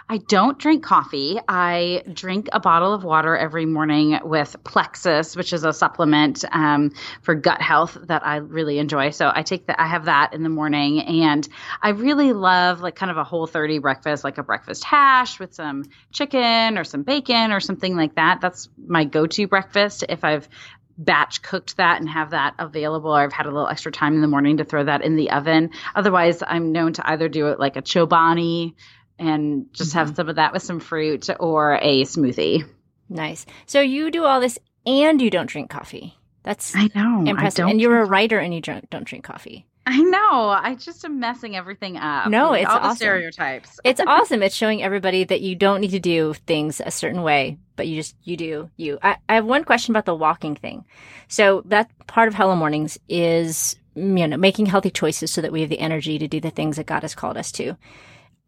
I 0.08 0.18
don't 0.18 0.58
drink 0.58 0.84
coffee. 0.84 1.38
I 1.48 2.02
drink 2.12 2.48
a 2.52 2.60
bottle 2.60 2.92
of 2.92 3.04
water 3.04 3.36
every 3.36 3.66
morning 3.66 4.18
with 4.22 4.56
Plexus, 4.64 5.36
which 5.36 5.52
is 5.52 5.64
a 5.64 5.72
supplement 5.72 6.44
um, 6.52 6.92
for 7.22 7.34
gut 7.34 7.62
health 7.62 7.96
that 8.04 8.26
I 8.26 8.36
really 8.36 8.78
enjoy. 8.78 9.10
So 9.10 9.30
I 9.34 9.42
take 9.42 9.66
that. 9.66 9.80
I 9.80 9.86
have 9.86 10.06
that 10.06 10.34
in 10.34 10.42
the 10.42 10.48
morning, 10.48 11.00
and 11.00 11.48
I 11.80 11.90
really 11.90 12.32
love 12.32 12.80
like 12.80 12.96
kind 12.96 13.10
of 13.10 13.16
a 13.16 13.24
whole 13.24 13.46
30 13.46 13.78
breakfast, 13.78 14.24
like 14.24 14.38
a 14.38 14.42
breakfast 14.42 14.84
hash 14.84 15.38
with 15.38 15.54
some 15.54 15.84
chicken 16.12 16.78
or 16.78 16.84
some 16.84 17.02
bacon 17.02 17.52
or 17.52 17.60
something 17.60 17.96
like 17.96 18.16
that. 18.16 18.40
That's 18.40 18.68
my 18.86 19.04
go-to 19.04 19.46
breakfast 19.46 20.04
if 20.08 20.24
I've 20.24 20.48
batch 20.96 21.42
cooked 21.42 21.76
that 21.76 22.00
and 22.00 22.08
have 22.08 22.30
that 22.30 22.54
available 22.58 23.10
or 23.10 23.20
I've 23.20 23.32
had 23.32 23.46
a 23.46 23.50
little 23.50 23.68
extra 23.68 23.90
time 23.90 24.14
in 24.14 24.20
the 24.20 24.28
morning 24.28 24.58
to 24.58 24.64
throw 24.64 24.84
that 24.84 25.02
in 25.02 25.16
the 25.16 25.30
oven. 25.30 25.70
Otherwise, 25.94 26.42
I'm 26.46 26.72
known 26.72 26.92
to 26.94 27.10
either 27.10 27.28
do 27.28 27.48
it 27.48 27.58
like 27.58 27.76
a 27.76 27.82
chobani 27.82 28.74
and 29.18 29.72
just 29.72 29.90
mm-hmm. 29.90 29.98
have 29.98 30.16
some 30.16 30.28
of 30.28 30.36
that 30.36 30.52
with 30.52 30.62
some 30.62 30.80
fruit 30.80 31.28
or 31.40 31.78
a 31.80 32.02
smoothie. 32.02 32.64
Nice. 33.08 33.46
So 33.66 33.80
you 33.80 34.10
do 34.10 34.24
all 34.24 34.40
this 34.40 34.58
and 34.86 35.20
you 35.20 35.30
don't 35.30 35.48
drink 35.48 35.70
coffee. 35.70 36.16
That's 36.42 36.74
I 36.76 36.90
know 36.94 37.24
impressive. 37.26 37.66
I 37.66 37.70
and 37.70 37.80
you're 37.80 38.02
a 38.02 38.06
writer 38.06 38.38
and 38.38 38.54
you 38.54 38.60
don't, 38.60 38.88
don't 38.90 39.04
drink 39.04 39.24
coffee. 39.24 39.66
I 39.86 39.98
know. 39.98 40.48
I 40.48 40.76
just 40.76 41.04
am 41.04 41.20
messing 41.20 41.56
everything 41.56 41.98
up. 41.98 42.28
No, 42.28 42.54
it's 42.54 42.70
all 42.70 42.78
awesome. 42.78 42.96
stereotypes. 42.96 43.78
it's 43.84 44.00
awesome. 44.00 44.42
It's 44.42 44.54
showing 44.54 44.82
everybody 44.82 45.24
that 45.24 45.42
you 45.42 45.54
don't 45.54 45.80
need 45.80 45.90
to 45.90 46.00
do 46.00 46.32
things 46.46 46.80
a 46.84 46.90
certain 46.90 47.22
way, 47.22 47.58
but 47.76 47.86
you 47.86 47.96
just 47.96 48.16
you 48.22 48.36
do 48.36 48.70
you. 48.76 48.98
I, 49.02 49.16
I 49.28 49.34
have 49.34 49.44
one 49.44 49.64
question 49.64 49.92
about 49.92 50.06
the 50.06 50.14
walking 50.14 50.54
thing. 50.54 50.86
So 51.28 51.62
that 51.66 51.90
part 52.06 52.28
of 52.28 52.34
Hello 52.34 52.56
Mornings 52.56 52.98
is 53.08 53.76
you 53.94 54.26
know 54.26 54.38
making 54.38 54.66
healthy 54.66 54.90
choices 54.90 55.30
so 55.30 55.42
that 55.42 55.52
we 55.52 55.60
have 55.60 55.70
the 55.70 55.80
energy 55.80 56.18
to 56.18 56.28
do 56.28 56.40
the 56.40 56.50
things 56.50 56.76
that 56.76 56.86
God 56.86 57.02
has 57.02 57.14
called 57.14 57.36
us 57.36 57.52
to. 57.52 57.76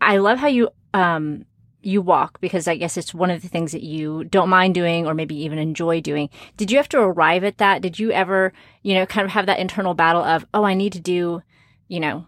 I 0.01 0.19
love 0.19 0.39
how 0.39 0.49
you 0.49 0.71
um 0.95 1.45
you 1.87 2.03
walk 2.03 2.41
because 2.41 2.67
I 2.67 2.77
guess 2.77 2.97
it's 2.97 3.15
one 3.15 3.31
of 3.31 3.43
the 3.43 3.49
things 3.49 3.73
that 3.73 3.83
you 3.83 4.25
don't 4.25 4.49
mind 4.49 4.75
doing 4.75 5.07
or 5.07 5.15
maybe 5.15 5.37
even 5.45 5.59
enjoy 5.59 6.01
doing. 6.01 6.29
Did 6.57 6.71
you 6.71 6.79
have 6.79 6.89
to 6.91 6.99
arrive 6.99 7.45
at 7.45 7.59
that? 7.59 7.81
Did 7.81 7.99
you 7.99 8.11
ever, 8.11 8.53
you 8.83 8.95
know, 8.95 9.07
kind 9.07 9.25
of 9.25 9.31
have 9.31 9.47
that 9.47 9.61
internal 9.61 9.95
battle 9.95 10.23
of, 10.23 10.45
oh, 10.53 10.65
I 10.65 10.75
need 10.75 10.93
to 10.95 11.01
do, 11.01 11.43
you 11.87 12.01
know, 12.01 12.27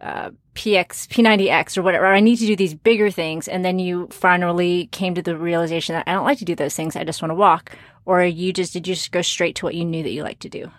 uh, 0.00 0.30
PX, 0.54 1.08
P90X 1.08 1.76
or 1.76 1.82
whatever. 1.82 2.06
I 2.06 2.20
need 2.20 2.36
to 2.36 2.46
do 2.46 2.54
these 2.54 2.74
bigger 2.74 3.10
things. 3.10 3.48
And 3.48 3.64
then 3.64 3.80
you 3.80 4.08
finally 4.12 4.86
came 4.92 5.14
to 5.16 5.22
the 5.22 5.36
realization 5.36 5.94
that 5.94 6.06
I 6.06 6.12
don't 6.12 6.24
like 6.24 6.38
to 6.38 6.44
do 6.44 6.54
those 6.54 6.76
things. 6.76 6.94
I 6.94 7.04
just 7.04 7.22
want 7.22 7.30
to 7.30 7.36
walk. 7.36 7.76
Or 8.04 8.22
you 8.22 8.52
just, 8.52 8.72
did 8.72 8.86
you 8.86 8.94
just 8.94 9.10
go 9.10 9.22
straight 9.22 9.56
to 9.56 9.66
what 9.66 9.74
you 9.74 9.84
knew 9.84 10.02
that 10.02 10.12
you 10.12 10.22
like 10.22 10.40
to 10.40 10.48
do? 10.48 10.70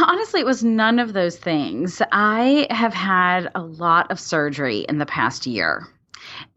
Honestly, 0.00 0.40
it 0.40 0.46
was 0.46 0.64
none 0.64 0.98
of 0.98 1.12
those 1.12 1.36
things. 1.36 2.02
I 2.10 2.66
have 2.70 2.92
had 2.94 3.50
a 3.54 3.62
lot 3.62 4.10
of 4.10 4.18
surgery 4.18 4.80
in 4.80 4.98
the 4.98 5.06
past 5.06 5.46
year. 5.46 5.86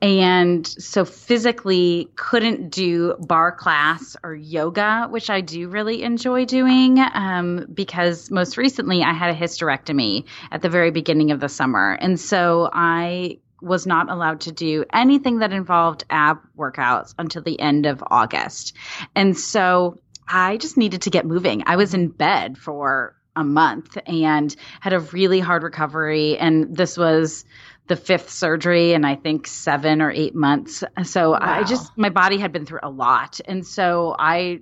and 0.02 0.66
so 0.66 1.06
physically 1.06 2.10
couldn't 2.16 2.72
do 2.72 3.16
barre 3.20 3.52
class 3.52 4.16
or 4.24 4.34
yoga, 4.34 5.08
which 5.10 5.30
I 5.30 5.42
do 5.42 5.68
really 5.70 6.02
enjoy 6.02 6.46
doing 6.46 7.00
um, 7.00 7.68
because 7.72 8.32
most 8.32 8.58
recently 8.58 9.04
I 9.04 9.14
had 9.14 9.30
a 9.30 9.38
hysterectomy 9.38 10.26
at 10.52 10.62
the 10.62 10.70
very 10.70 10.90
beginning 10.92 11.32
of 11.32 11.40
the 11.40 11.50
summer. 11.50 11.98
And 12.02 12.20
so 12.20 12.70
I 12.74 13.40
was 13.62 13.86
not 13.86 14.10
allowed 14.10 14.42
to 14.42 14.52
do 14.52 14.86
anything 14.92 15.40
that 15.40 15.52
involved 15.52 16.06
ab 16.10 16.40
workouts 16.58 17.14
until 17.20 17.44
the 17.44 17.60
end 17.60 17.86
of 17.86 18.04
August. 18.10 18.76
And 19.16 19.38
so 19.38 20.00
I 20.28 20.58
just 20.58 20.78
needed 20.78 21.04
to 21.04 21.10
get 21.10 21.26
moving. 21.26 21.64
I 21.66 21.76
was 21.76 21.94
in 21.94 22.08
bed 22.08 22.58
for 22.58 23.16
a 23.40 23.44
month 23.44 23.98
and 24.06 24.56
had 24.82 24.94
a 24.94 25.00
really 25.00 25.40
hard 25.40 25.64
recovery. 25.64 26.38
And 26.38 26.76
this 26.76 26.98
was 26.98 27.46
the 27.88 27.96
fifth 27.96 28.30
surgery 28.30 28.94
in 28.94 29.06
I 29.06 29.16
think 29.16 29.48
seven 29.48 30.02
or 30.02 30.12
eight 30.12 30.36
months. 30.36 30.84
So 31.04 31.32
wow. 31.32 31.40
I 31.42 31.64
just, 31.64 31.98
my 31.98 32.10
body 32.10 32.38
had 32.38 32.52
been 32.52 32.66
through 32.66 32.82
a 32.84 32.90
lot. 32.90 33.40
And 33.46 33.66
so 33.66 34.16
I 34.20 34.62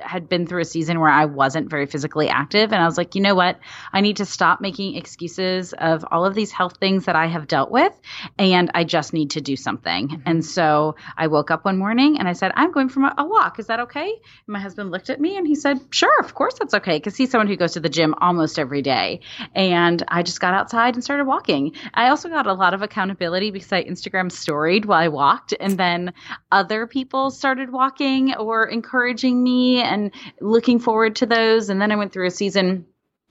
had 0.00 0.28
been 0.28 0.46
through 0.46 0.62
a 0.62 0.64
season 0.64 1.00
where 1.00 1.10
I 1.10 1.24
wasn't 1.26 1.70
very 1.70 1.86
physically 1.86 2.28
active. 2.28 2.72
And 2.72 2.82
I 2.82 2.86
was 2.86 2.96
like, 2.96 3.14
you 3.14 3.20
know 3.20 3.34
what? 3.34 3.58
I 3.92 4.00
need 4.00 4.16
to 4.18 4.24
stop 4.24 4.60
making 4.60 4.96
excuses 4.96 5.72
of 5.72 6.04
all 6.10 6.24
of 6.24 6.34
these 6.34 6.50
health 6.50 6.78
things 6.78 7.06
that 7.06 7.16
I 7.16 7.26
have 7.26 7.46
dealt 7.46 7.70
with. 7.70 7.92
And 8.38 8.70
I 8.74 8.84
just 8.84 9.12
need 9.12 9.30
to 9.30 9.40
do 9.40 9.56
something. 9.56 10.08
Mm-hmm. 10.08 10.22
And 10.26 10.44
so 10.44 10.96
I 11.16 11.26
woke 11.26 11.50
up 11.50 11.64
one 11.64 11.78
morning 11.78 12.18
and 12.18 12.28
I 12.28 12.32
said, 12.32 12.52
I'm 12.54 12.72
going 12.72 12.88
for 12.88 13.02
a 13.16 13.24
walk. 13.24 13.58
Is 13.58 13.66
that 13.66 13.80
okay? 13.80 14.08
And 14.08 14.48
my 14.48 14.60
husband 14.60 14.90
looked 14.90 15.10
at 15.10 15.20
me 15.20 15.36
and 15.36 15.46
he 15.46 15.54
said, 15.54 15.80
sure, 15.90 16.20
of 16.20 16.34
course 16.34 16.54
that's 16.58 16.74
okay. 16.74 16.98
Cause 17.00 17.16
he's 17.16 17.30
someone 17.30 17.48
who 17.48 17.56
goes 17.56 17.72
to 17.72 17.80
the 17.80 17.88
gym 17.88 18.14
almost 18.18 18.58
every 18.58 18.82
day. 18.82 19.20
And 19.54 20.02
I 20.08 20.22
just 20.22 20.40
got 20.40 20.54
outside 20.54 20.94
and 20.94 21.04
started 21.04 21.24
walking. 21.24 21.72
I 21.94 22.08
also 22.08 22.28
got 22.28 22.46
a 22.46 22.52
lot 22.52 22.74
of 22.74 22.82
accountability 22.82 23.50
because 23.50 23.72
I 23.72 23.84
Instagram 23.84 24.30
storied 24.30 24.84
while 24.84 25.00
I 25.00 25.08
walked. 25.08 25.54
And 25.58 25.78
then 25.78 26.12
other 26.50 26.86
people 26.86 27.30
started 27.30 27.70
walking 27.70 28.34
or 28.34 28.66
encouraging 28.66 29.42
me 29.42 29.82
and 29.88 30.12
looking 30.40 30.78
forward 30.78 31.16
to 31.16 31.26
those. 31.26 31.70
And 31.70 31.80
then 31.80 31.92
I 31.92 31.96
went 31.96 32.12
through 32.12 32.26
a 32.26 32.30
season 32.30 32.86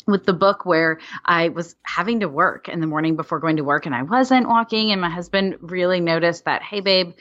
with 0.07 0.25
the 0.25 0.33
book 0.33 0.65
where 0.65 0.99
I 1.25 1.49
was 1.49 1.75
having 1.83 2.21
to 2.21 2.29
work 2.29 2.69
in 2.69 2.79
the 2.79 2.87
morning 2.87 3.15
before 3.15 3.39
going 3.39 3.57
to 3.57 3.63
work 3.63 3.85
and 3.85 3.93
I 3.93 4.03
wasn't 4.03 4.47
walking. 4.47 4.91
And 4.91 5.01
my 5.01 5.09
husband 5.09 5.57
really 5.61 5.99
noticed 5.99 6.45
that, 6.45 6.63
hey, 6.63 6.79
babe, 6.79 7.13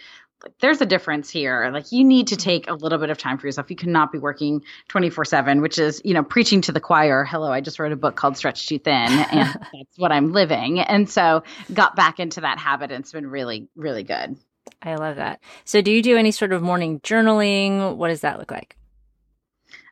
there's 0.61 0.81
a 0.81 0.87
difference 0.87 1.31
here. 1.31 1.69
Like 1.73 1.91
you 1.91 2.05
need 2.05 2.29
to 2.29 2.37
take 2.37 2.69
a 2.69 2.75
little 2.75 2.99
bit 2.99 3.11
of 3.11 3.19
time 3.19 3.39
for 3.39 3.47
yourself. 3.47 3.71
You 3.71 3.77
cannot 3.77 4.13
be 4.13 4.19
working 4.19 4.63
24 4.89 5.25
seven, 5.25 5.61
which 5.61 5.79
is, 5.79 6.01
you 6.05 6.15
know, 6.15 6.23
preaching 6.23 6.61
to 6.63 6.73
the 6.73 6.81
choir. 6.81 7.25
Hello. 7.25 7.51
I 7.51 7.61
just 7.61 7.79
wrote 7.79 7.93
a 7.93 7.97
book 7.97 8.17
called 8.17 8.37
Stretched 8.37 8.69
Too 8.69 8.79
Thin 8.79 8.95
and 9.13 9.49
that's 9.49 9.99
what 9.99 10.13
I'm 10.13 10.33
living. 10.33 10.79
And 10.79 11.11
so 11.11 11.43
got 11.73 11.97
back 11.97 12.21
into 12.21 12.43
that 12.43 12.59
habit 12.59 12.93
and 12.93 13.03
it's 13.03 13.13
been 13.13 13.27
really, 13.27 13.69
really 13.75 14.05
good. 14.05 14.37
I 14.83 14.97
love 14.97 15.17
that. 15.17 15.41
So 15.65 15.81
do 15.81 15.91
you 15.91 16.03
do 16.03 16.17
any 16.17 16.31
sort 16.31 16.53
of 16.53 16.63
morning 16.63 17.01
journaling? 17.01 17.97
What 17.97 18.09
does 18.09 18.21
that 18.21 18.39
look 18.39 18.51
like? 18.51 18.77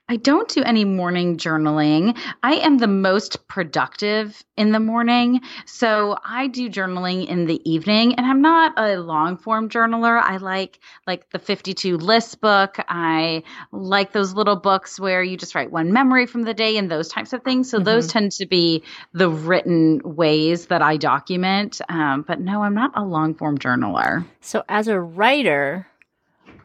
I 0.06 0.16
don't 0.16 0.48
do 0.48 0.62
any 0.62 0.84
morning 0.84 1.38
journaling. 1.38 2.18
I 2.42 2.56
am 2.56 2.76
the 2.76 2.86
most 2.86 3.48
productive 3.48 4.44
in 4.54 4.70
the 4.70 4.78
morning. 4.78 5.40
So 5.64 6.18
I 6.22 6.46
do 6.48 6.68
journaling 6.68 7.26
in 7.26 7.46
the 7.46 7.58
evening 7.68 8.16
and 8.16 8.26
I'm 8.26 8.42
not 8.42 8.74
a 8.76 8.98
long 8.98 9.38
form 9.38 9.70
journaler. 9.70 10.20
I 10.20 10.36
like 10.36 10.78
like 11.06 11.30
the 11.30 11.38
52 11.38 11.96
list 11.96 12.42
book. 12.42 12.76
I 12.86 13.44
like 13.72 14.12
those 14.12 14.34
little 14.34 14.56
books 14.56 15.00
where 15.00 15.22
you 15.22 15.38
just 15.38 15.54
write 15.54 15.72
one 15.72 15.90
memory 15.90 16.26
from 16.26 16.42
the 16.42 16.54
day 16.54 16.76
and 16.76 16.90
those 16.90 17.08
types 17.08 17.32
of 17.32 17.42
things. 17.42 17.70
So 17.70 17.78
mm-hmm. 17.78 17.84
those 17.84 18.06
tend 18.06 18.32
to 18.32 18.46
be 18.46 18.82
the 19.14 19.30
written 19.30 20.02
ways 20.04 20.66
that 20.66 20.82
I 20.82 20.98
document. 20.98 21.80
Um, 21.88 22.26
but 22.28 22.40
no, 22.40 22.62
I'm 22.62 22.74
not 22.74 22.92
a 22.94 23.02
long 23.02 23.34
form 23.34 23.56
journaler. 23.56 24.26
So 24.42 24.64
as 24.68 24.86
a 24.86 25.00
writer, 25.00 25.86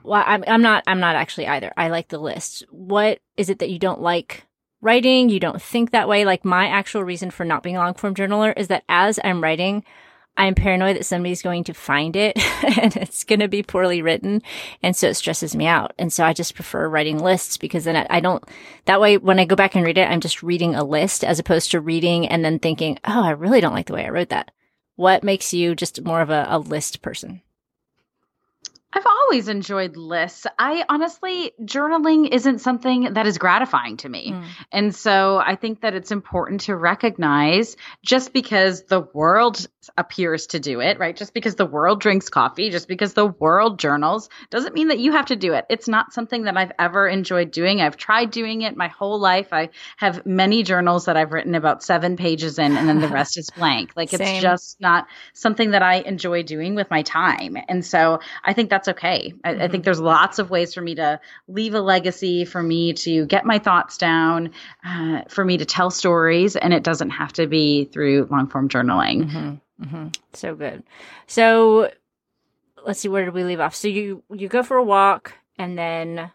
well, 0.03 0.23
I'm, 0.25 0.43
I'm 0.47 0.61
not, 0.61 0.83
I'm 0.87 0.99
not 0.99 1.15
actually 1.15 1.47
either. 1.47 1.71
I 1.77 1.89
like 1.89 2.09
the 2.09 2.19
list. 2.19 2.65
What 2.69 3.19
is 3.37 3.49
it 3.49 3.59
that 3.59 3.69
you 3.69 3.79
don't 3.79 4.01
like 4.01 4.45
writing? 4.81 5.29
You 5.29 5.39
don't 5.39 5.61
think 5.61 5.91
that 5.91 6.07
way? 6.07 6.25
Like 6.25 6.45
my 6.45 6.67
actual 6.67 7.03
reason 7.03 7.31
for 7.31 7.45
not 7.45 7.63
being 7.63 7.77
a 7.77 7.79
long 7.79 7.93
form 7.93 8.15
journaler 8.15 8.53
is 8.57 8.67
that 8.67 8.83
as 8.89 9.19
I'm 9.23 9.43
writing, 9.43 9.83
I'm 10.37 10.55
paranoid 10.55 10.95
that 10.95 11.05
somebody's 11.05 11.41
going 11.41 11.65
to 11.65 11.73
find 11.73 12.15
it 12.15 12.37
and 12.79 12.95
it's 12.95 13.25
going 13.25 13.41
to 13.41 13.49
be 13.49 13.61
poorly 13.61 14.01
written. 14.01 14.41
And 14.81 14.95
so 14.95 15.09
it 15.09 15.15
stresses 15.15 15.53
me 15.53 15.65
out. 15.67 15.93
And 15.99 16.13
so 16.13 16.23
I 16.23 16.31
just 16.31 16.55
prefer 16.55 16.87
writing 16.87 17.19
lists 17.19 17.57
because 17.57 17.83
then 17.83 18.07
I, 18.09 18.21
don't, 18.21 18.43
that 18.85 19.01
way 19.01 19.17
when 19.17 19.37
I 19.37 19.45
go 19.45 19.57
back 19.57 19.75
and 19.75 19.85
read 19.85 19.97
it, 19.97 20.09
I'm 20.09 20.21
just 20.21 20.41
reading 20.41 20.75
a 20.75 20.83
list 20.83 21.25
as 21.25 21.39
opposed 21.39 21.71
to 21.71 21.81
reading 21.81 22.25
and 22.25 22.43
then 22.43 22.57
thinking, 22.57 22.99
oh, 23.05 23.23
I 23.23 23.31
really 23.31 23.59
don't 23.59 23.73
like 23.73 23.87
the 23.87 23.93
way 23.93 24.05
I 24.05 24.09
wrote 24.09 24.29
that. 24.29 24.51
What 24.95 25.23
makes 25.23 25.53
you 25.53 25.75
just 25.75 26.03
more 26.05 26.21
of 26.21 26.29
a, 26.29 26.45
a 26.49 26.57
list 26.57 27.01
person? 27.01 27.41
I've 29.29 29.33
always 29.33 29.48
enjoyed 29.48 29.95
lists. 29.95 30.48
I 30.57 30.83
honestly, 30.89 31.51
journaling 31.62 32.29
isn't 32.31 32.59
something 32.59 33.13
that 33.13 33.27
is 33.27 33.38
gratifying 33.38 33.98
to 33.98 34.09
me. 34.09 34.31
Mm. 34.31 34.45
And 34.71 34.95
so 34.95 35.38
I 35.38 35.55
think 35.55 35.81
that 35.81 35.93
it's 35.93 36.12
important 36.12 36.62
to 36.62 36.75
recognize 36.75 37.77
just 38.03 38.33
because 38.33 38.83
the 38.86 39.01
world 39.01 39.67
appears 39.98 40.48
to 40.48 40.59
do 40.59 40.81
it, 40.81 40.98
right? 40.98 41.15
Just 41.15 41.36
because 41.36 41.55
the 41.55 41.65
world 41.65 42.01
drinks 42.01 42.29
coffee, 42.29 42.71
just 42.71 42.88
because 42.88 43.13
the 43.13 43.27
world 43.27 43.77
journals, 43.77 44.29
doesn't 44.50 44.74
mean 44.74 44.88
that 44.88 44.98
you 44.98 45.12
have 45.12 45.27
to 45.27 45.36
do 45.36 45.53
it. 45.53 45.65
It's 45.69 45.88
not 45.88 46.12
something 46.12 46.43
that 46.43 46.57
I've 46.57 46.71
ever 46.79 47.07
enjoyed 47.07 47.51
doing. 47.51 47.81
I've 47.81 47.98
tried 47.98 48.31
doing 48.31 48.63
it 48.63 48.75
my 48.75 48.88
whole 48.88 49.19
life. 49.19 49.50
I 49.51 49.69
have 49.98 50.25
many 50.25 50.63
journals 50.63 51.05
that 51.05 51.17
I've 51.17 51.31
written 51.31 51.53
about 51.53 51.83
seven 51.83 52.17
pages 52.17 52.57
in, 52.57 52.75
and 52.75 52.89
then 52.89 53.00
the 53.00 53.07
rest 53.07 53.38
is 53.38 53.50
blank. 53.51 53.91
Like 54.00 54.13
it's 54.13 54.41
just 54.41 54.79
not 54.79 55.07
something 55.33 55.71
that 55.71 55.81
I 55.81 55.95
enjoy 55.95 56.43
doing 56.43 56.74
with 56.74 56.89
my 56.89 57.01
time. 57.01 57.57
And 57.67 57.86
so 57.86 58.21
I 58.45 58.53
think 58.53 58.69
that's 58.69 58.79
that's 58.79 58.88
okay. 59.19 59.33
I, 59.43 59.51
mm-hmm. 59.51 59.61
I, 59.61 59.67
think 59.67 59.71
mm-hmm. 59.71 59.81
there's 59.83 59.99
lots 59.99 60.39
of 60.39 60.49
ways 60.49 60.73
for 60.73 60.81
me 60.81 60.95
to 60.95 61.19
leave 61.47 61.73
a 61.73 61.81
legacy, 61.81 62.45
for 62.45 62.61
me 62.61 62.93
to 62.93 63.25
get 63.25 63.45
my 63.45 63.59
thoughts 63.59 63.97
down, 63.97 64.51
uh, 64.85 65.21
for 65.27 65.43
me 65.43 65.57
to 65.57 65.65
tell 65.65 65.91
stories, 65.91 66.55
and 66.55 66.73
it 66.73 66.83
doesn't 66.83 67.11
have 67.11 67.33
to 67.33 67.47
be 67.47 67.85
through 67.85 68.27
long 68.31 68.47
form 68.47 68.69
journaling. 68.69 69.25
Mm-hmm. 69.25 69.83
Mm-hmm. 69.83 70.07
So 70.33 70.55
good. 70.55 70.83
So 71.27 71.91
let's 72.85 72.99
see, 72.99 73.09
where 73.09 73.25
did 73.25 73.33
we 73.33 73.43
leave 73.43 73.59
off? 73.59 73.75
So 73.75 73.88
you 73.88 74.23
you 74.33 74.47
go 74.47 74.63
for 74.63 74.77
a 74.77 74.83
walk, 74.83 75.33
and 75.57 75.77
then 75.77 76.31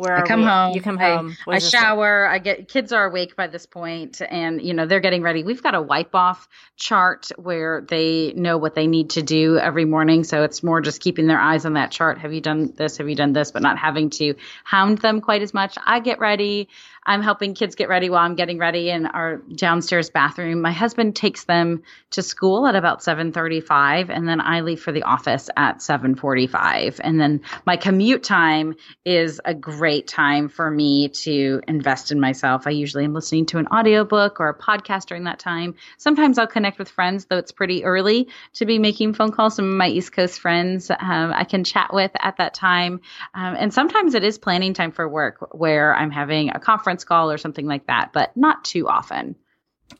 where 0.00 0.16
I 0.16 0.26
come 0.26 0.40
we? 0.40 0.46
home. 0.46 0.74
You 0.74 0.82
come 0.82 0.98
home. 0.98 1.36
I, 1.46 1.56
I 1.56 1.58
shower. 1.58 2.24
Like? 2.24 2.40
I 2.40 2.42
get 2.42 2.68
kids 2.68 2.92
are 2.92 3.06
awake 3.06 3.36
by 3.36 3.46
this 3.46 3.66
point, 3.66 4.20
and 4.28 4.60
you 4.60 4.74
know 4.74 4.86
they're 4.86 5.00
getting 5.00 5.22
ready. 5.22 5.44
We've 5.44 5.62
got 5.62 5.74
a 5.74 5.82
wipe 5.82 6.14
off 6.14 6.48
chart 6.76 7.28
where 7.36 7.80
they 7.82 8.32
know 8.34 8.58
what 8.58 8.74
they 8.74 8.86
need 8.86 9.10
to 9.10 9.22
do 9.22 9.58
every 9.58 9.84
morning. 9.84 10.24
So 10.24 10.42
it's 10.42 10.62
more 10.62 10.80
just 10.80 11.00
keeping 11.00 11.26
their 11.26 11.40
eyes 11.40 11.64
on 11.64 11.74
that 11.74 11.90
chart. 11.90 12.18
Have 12.18 12.32
you 12.32 12.40
done 12.40 12.72
this? 12.76 12.96
Have 12.98 13.08
you 13.08 13.16
done 13.16 13.32
this? 13.32 13.50
But 13.50 13.62
not 13.62 13.78
having 13.78 14.10
to 14.10 14.34
hound 14.64 14.98
them 14.98 15.20
quite 15.20 15.42
as 15.42 15.54
much. 15.54 15.76
I 15.84 16.00
get 16.00 16.18
ready. 16.18 16.68
I'm 17.06 17.22
helping 17.22 17.54
kids 17.54 17.74
get 17.74 17.88
ready 17.88 18.10
while 18.10 18.24
I'm 18.24 18.34
getting 18.34 18.58
ready 18.58 18.90
in 18.90 19.06
our 19.06 19.38
downstairs 19.54 20.10
bathroom. 20.10 20.60
My 20.60 20.72
husband 20.72 21.16
takes 21.16 21.44
them 21.44 21.82
to 22.10 22.22
school 22.22 22.66
at 22.66 22.76
about 22.76 23.02
7:35 23.02 24.10
and 24.10 24.28
then 24.28 24.40
I 24.40 24.60
leave 24.60 24.80
for 24.80 24.92
the 24.92 25.04
office 25.04 25.48
at 25.56 25.80
7:45. 25.80 27.00
And 27.02 27.18
then 27.18 27.40
my 27.66 27.76
commute 27.76 28.22
time 28.22 28.74
is 29.04 29.40
a 29.44 29.54
great 29.54 30.08
time 30.08 30.48
for 30.48 30.70
me 30.70 31.08
to 31.08 31.62
invest 31.66 32.12
in 32.12 32.20
myself. 32.20 32.66
I 32.66 32.70
usually 32.70 33.04
am 33.04 33.14
listening 33.14 33.46
to 33.46 33.58
an 33.58 33.66
audiobook 33.68 34.38
or 34.38 34.50
a 34.50 34.58
podcast 34.58 35.06
during 35.06 35.24
that 35.24 35.38
time. 35.38 35.74
Sometimes 35.96 36.38
I'll 36.38 36.46
connect 36.46 36.78
with 36.78 36.90
friends, 36.90 37.24
though 37.24 37.38
it's 37.38 37.52
pretty 37.52 37.84
early 37.84 38.28
to 38.54 38.66
be 38.66 38.78
making 38.78 39.14
phone 39.14 39.32
calls. 39.32 39.56
Some 39.56 39.70
of 39.70 39.74
my 39.74 39.88
East 39.88 40.12
Coast 40.12 40.38
friends 40.38 40.90
um, 40.90 41.32
I 41.32 41.44
can 41.44 41.64
chat 41.64 41.94
with 41.94 42.10
at 42.20 42.36
that 42.36 42.52
time. 42.52 43.00
Um, 43.34 43.56
and 43.58 43.72
sometimes 43.72 44.14
it 44.14 44.22
is 44.22 44.36
planning 44.36 44.74
time 44.74 44.92
for 44.92 45.08
work 45.08 45.48
where 45.52 45.94
I'm 45.94 46.10
having 46.10 46.50
a 46.50 46.60
conference 46.60 46.89
conference 46.90 47.04
call 47.04 47.30
or 47.30 47.38
something 47.38 47.66
like 47.66 47.86
that, 47.86 48.12
but 48.12 48.36
not 48.36 48.64
too 48.64 48.88
often. 48.88 49.36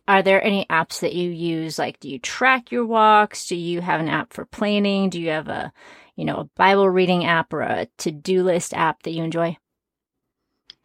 Are 0.09 0.23
there 0.23 0.43
any 0.43 0.67
apps 0.69 1.01
that 1.01 1.15
you 1.15 1.31
use? 1.31 1.79
Like, 1.79 2.01
do 2.01 2.09
you 2.09 2.19
track 2.19 2.73
your 2.73 2.87
walks? 2.87 3.47
Do 3.47 3.57
you 3.57 3.81
have 3.81 4.01
an 4.01 4.09
app 4.09 4.33
for 4.33 4.45
planning? 4.45 5.11
Do 5.11 5.21
you 5.21 5.31
have 5.31 5.49
a, 5.49 5.73
you 6.17 6.25
know, 6.25 6.37
a 6.37 6.45
Bible 6.57 6.89
reading 6.89 7.25
app 7.27 7.53
or 7.53 7.63
a 7.63 7.87
to 7.99 8.11
do 8.11 8.43
list 8.43 8.75
app 8.75 9.03
that 9.05 9.13
you 9.13 9.23
enjoy? 9.23 9.57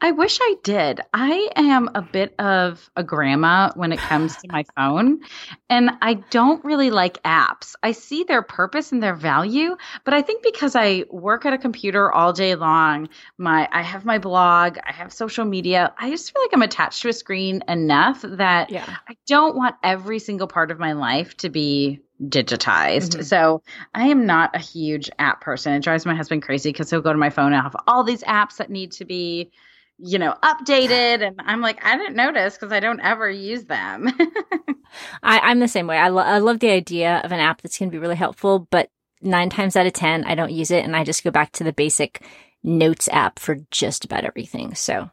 I 0.02 0.12
wish 0.12 0.40
I 0.42 0.56
did. 0.62 1.02
I 1.14 1.50
am 1.56 1.90
a 1.96 2.02
bit 2.02 2.36
of 2.38 2.90
a 2.96 3.04
grandma 3.04 3.72
when 3.76 3.92
it 3.92 4.00
comes 4.00 4.36
to 4.38 4.48
my 4.50 4.64
phone, 4.76 5.22
and 5.70 5.90
I 6.02 6.16
don't 6.16 6.64
really 6.66 6.92
like 6.92 7.24
apps. 7.24 7.76
I 7.82 7.94
see 7.94 8.24
their 8.24 8.42
purpose 8.42 8.92
and 8.92 9.02
their 9.02 9.16
value, 9.16 9.78
but 10.04 10.14
I 10.14 10.22
think 10.22 10.44
because 10.44 10.76
I 10.76 11.06
work 11.10 11.46
at 11.46 11.54
a 11.54 11.58
computer 11.58 12.12
all 12.12 12.34
day 12.34 12.56
long, 12.56 13.10
my 13.38 13.70
I 13.72 13.82
have 13.82 14.06
my 14.06 14.18
blog, 14.18 14.78
I 14.86 14.92
have 14.92 15.14
social 15.14 15.46
media, 15.46 15.94
I 15.98 16.10
just 16.10 16.32
feel 16.32 16.44
like 16.44 16.54
I'm 16.54 16.62
attached 16.62 17.02
to 17.04 17.10
a 17.10 17.14
screen 17.14 17.64
enough 17.68 18.22
that 18.22 18.70
yeah. 18.70 18.98
I 19.08 19.16
don't 19.28 19.56
want 19.56 19.76
every 19.82 20.20
single 20.20 20.48
part 20.48 20.72
of 20.72 20.78
my 20.78 20.92
life 20.92 21.38
to 21.38 21.50
be 21.50 22.02
digitized. 22.22 23.12
Mm-hmm. 23.12 23.22
So 23.24 23.62
I 23.94 24.08
am 24.08 24.26
not 24.26 24.56
a 24.56 24.60
huge 24.60 25.10
app 25.20 25.42
person. 25.42 25.74
It 25.74 25.84
drives 25.84 26.06
my 26.06 26.16
husband 26.16 26.44
crazy 26.44 26.70
because 26.72 26.90
he'll 26.90 27.02
go 27.02 27.12
to 27.12 27.18
my 27.18 27.30
phone 27.30 27.54
and 27.54 27.62
have 27.62 27.76
all 27.88 28.04
these 28.04 28.24
apps 28.24 28.58
that 28.58 28.70
need 28.70 28.92
to 28.94 29.06
be 29.06 29.52
you 29.98 30.20
know, 30.20 30.36
updated. 30.44 31.26
And 31.26 31.40
I'm 31.40 31.62
like, 31.62 31.84
I 31.84 31.98
didn't 31.98 32.16
notice 32.16 32.56
because 32.56 32.72
I 32.72 32.80
don't 32.80 33.00
ever 33.00 33.30
use 33.30 33.66
them. 33.66 34.08
I, 35.24 35.52
am 35.52 35.60
the 35.60 35.68
same 35.68 35.88
way. 35.88 35.98
I, 35.98 36.10
lo- 36.10 36.24
I 36.24 36.40
love 36.40 36.60
the 36.60 36.70
idea 36.70 37.22
of 37.24 37.32
an 37.32 37.40
app 37.40 37.62
that's 37.62 37.78
going 37.78 37.90
to 37.90 37.96
be 37.96 38.00
really 38.00 38.16
helpful, 38.16 38.68
but 38.70 38.90
nine 39.22 39.50
times 39.50 39.76
out 39.76 39.88
of 39.88 39.94
10, 39.94 40.26
I 40.26 40.36
don't 40.36 40.52
use 40.52 40.72
it 40.72 40.84
and 40.84 40.96
I 40.96 41.04
just 41.04 41.24
go 41.24 41.32
back 41.32 41.52
to 41.54 41.64
the 41.64 41.74
basic 41.74 42.26
notes 42.64 43.08
app 43.12 43.40
for 43.40 43.58
just 43.72 44.06
about 44.06 44.26
everything. 44.26 44.76
So, 44.76 45.10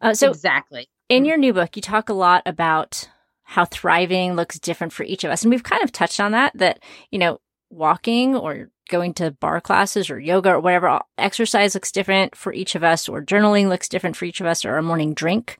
uh, 0.00 0.14
so 0.14 0.30
exactly 0.30 0.88
in 1.08 1.24
your 1.24 1.36
new 1.36 1.52
book, 1.52 1.76
you 1.76 1.82
talk 1.82 2.08
a 2.08 2.14
lot 2.14 2.42
about 2.46 3.08
how 3.42 3.64
thriving 3.64 4.34
looks 4.34 4.58
different 4.58 4.92
for 4.92 5.04
each 5.04 5.24
of 5.24 5.30
us. 5.30 5.42
And 5.42 5.50
we've 5.50 5.62
kind 5.62 5.82
of 5.82 5.92
touched 5.92 6.20
on 6.20 6.32
that, 6.32 6.52
that, 6.56 6.80
you 7.10 7.18
know, 7.18 7.40
walking 7.70 8.34
or 8.34 8.70
going 8.88 9.14
to 9.14 9.30
barre 9.30 9.60
classes 9.60 10.10
or 10.10 10.18
yoga 10.20 10.50
or 10.50 10.60
whatever, 10.60 11.00
exercise 11.18 11.74
looks 11.74 11.92
different 11.92 12.36
for 12.36 12.52
each 12.52 12.74
of 12.74 12.84
us, 12.84 13.08
or 13.08 13.22
journaling 13.22 13.68
looks 13.68 13.88
different 13.88 14.16
for 14.16 14.24
each 14.24 14.40
of 14.40 14.46
us, 14.46 14.64
or 14.64 14.76
a 14.76 14.82
morning 14.82 15.14
drink 15.14 15.58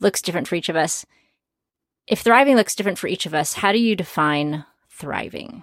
looks 0.00 0.22
different 0.22 0.48
for 0.48 0.54
each 0.54 0.68
of 0.68 0.76
us. 0.76 1.04
If 2.06 2.20
thriving 2.20 2.56
looks 2.56 2.74
different 2.74 2.98
for 2.98 3.08
each 3.08 3.26
of 3.26 3.34
us, 3.34 3.52
how 3.52 3.72
do 3.72 3.78
you 3.78 3.94
define 3.94 4.64
thriving? 4.88 5.62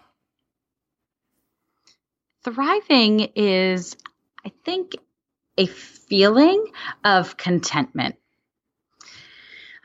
Thriving 2.43 3.31
is, 3.35 3.97
I 4.45 4.51
think, 4.63 4.93
a 5.57 5.65
feeling 5.65 6.63
of 7.03 7.37
contentment. 7.37 8.15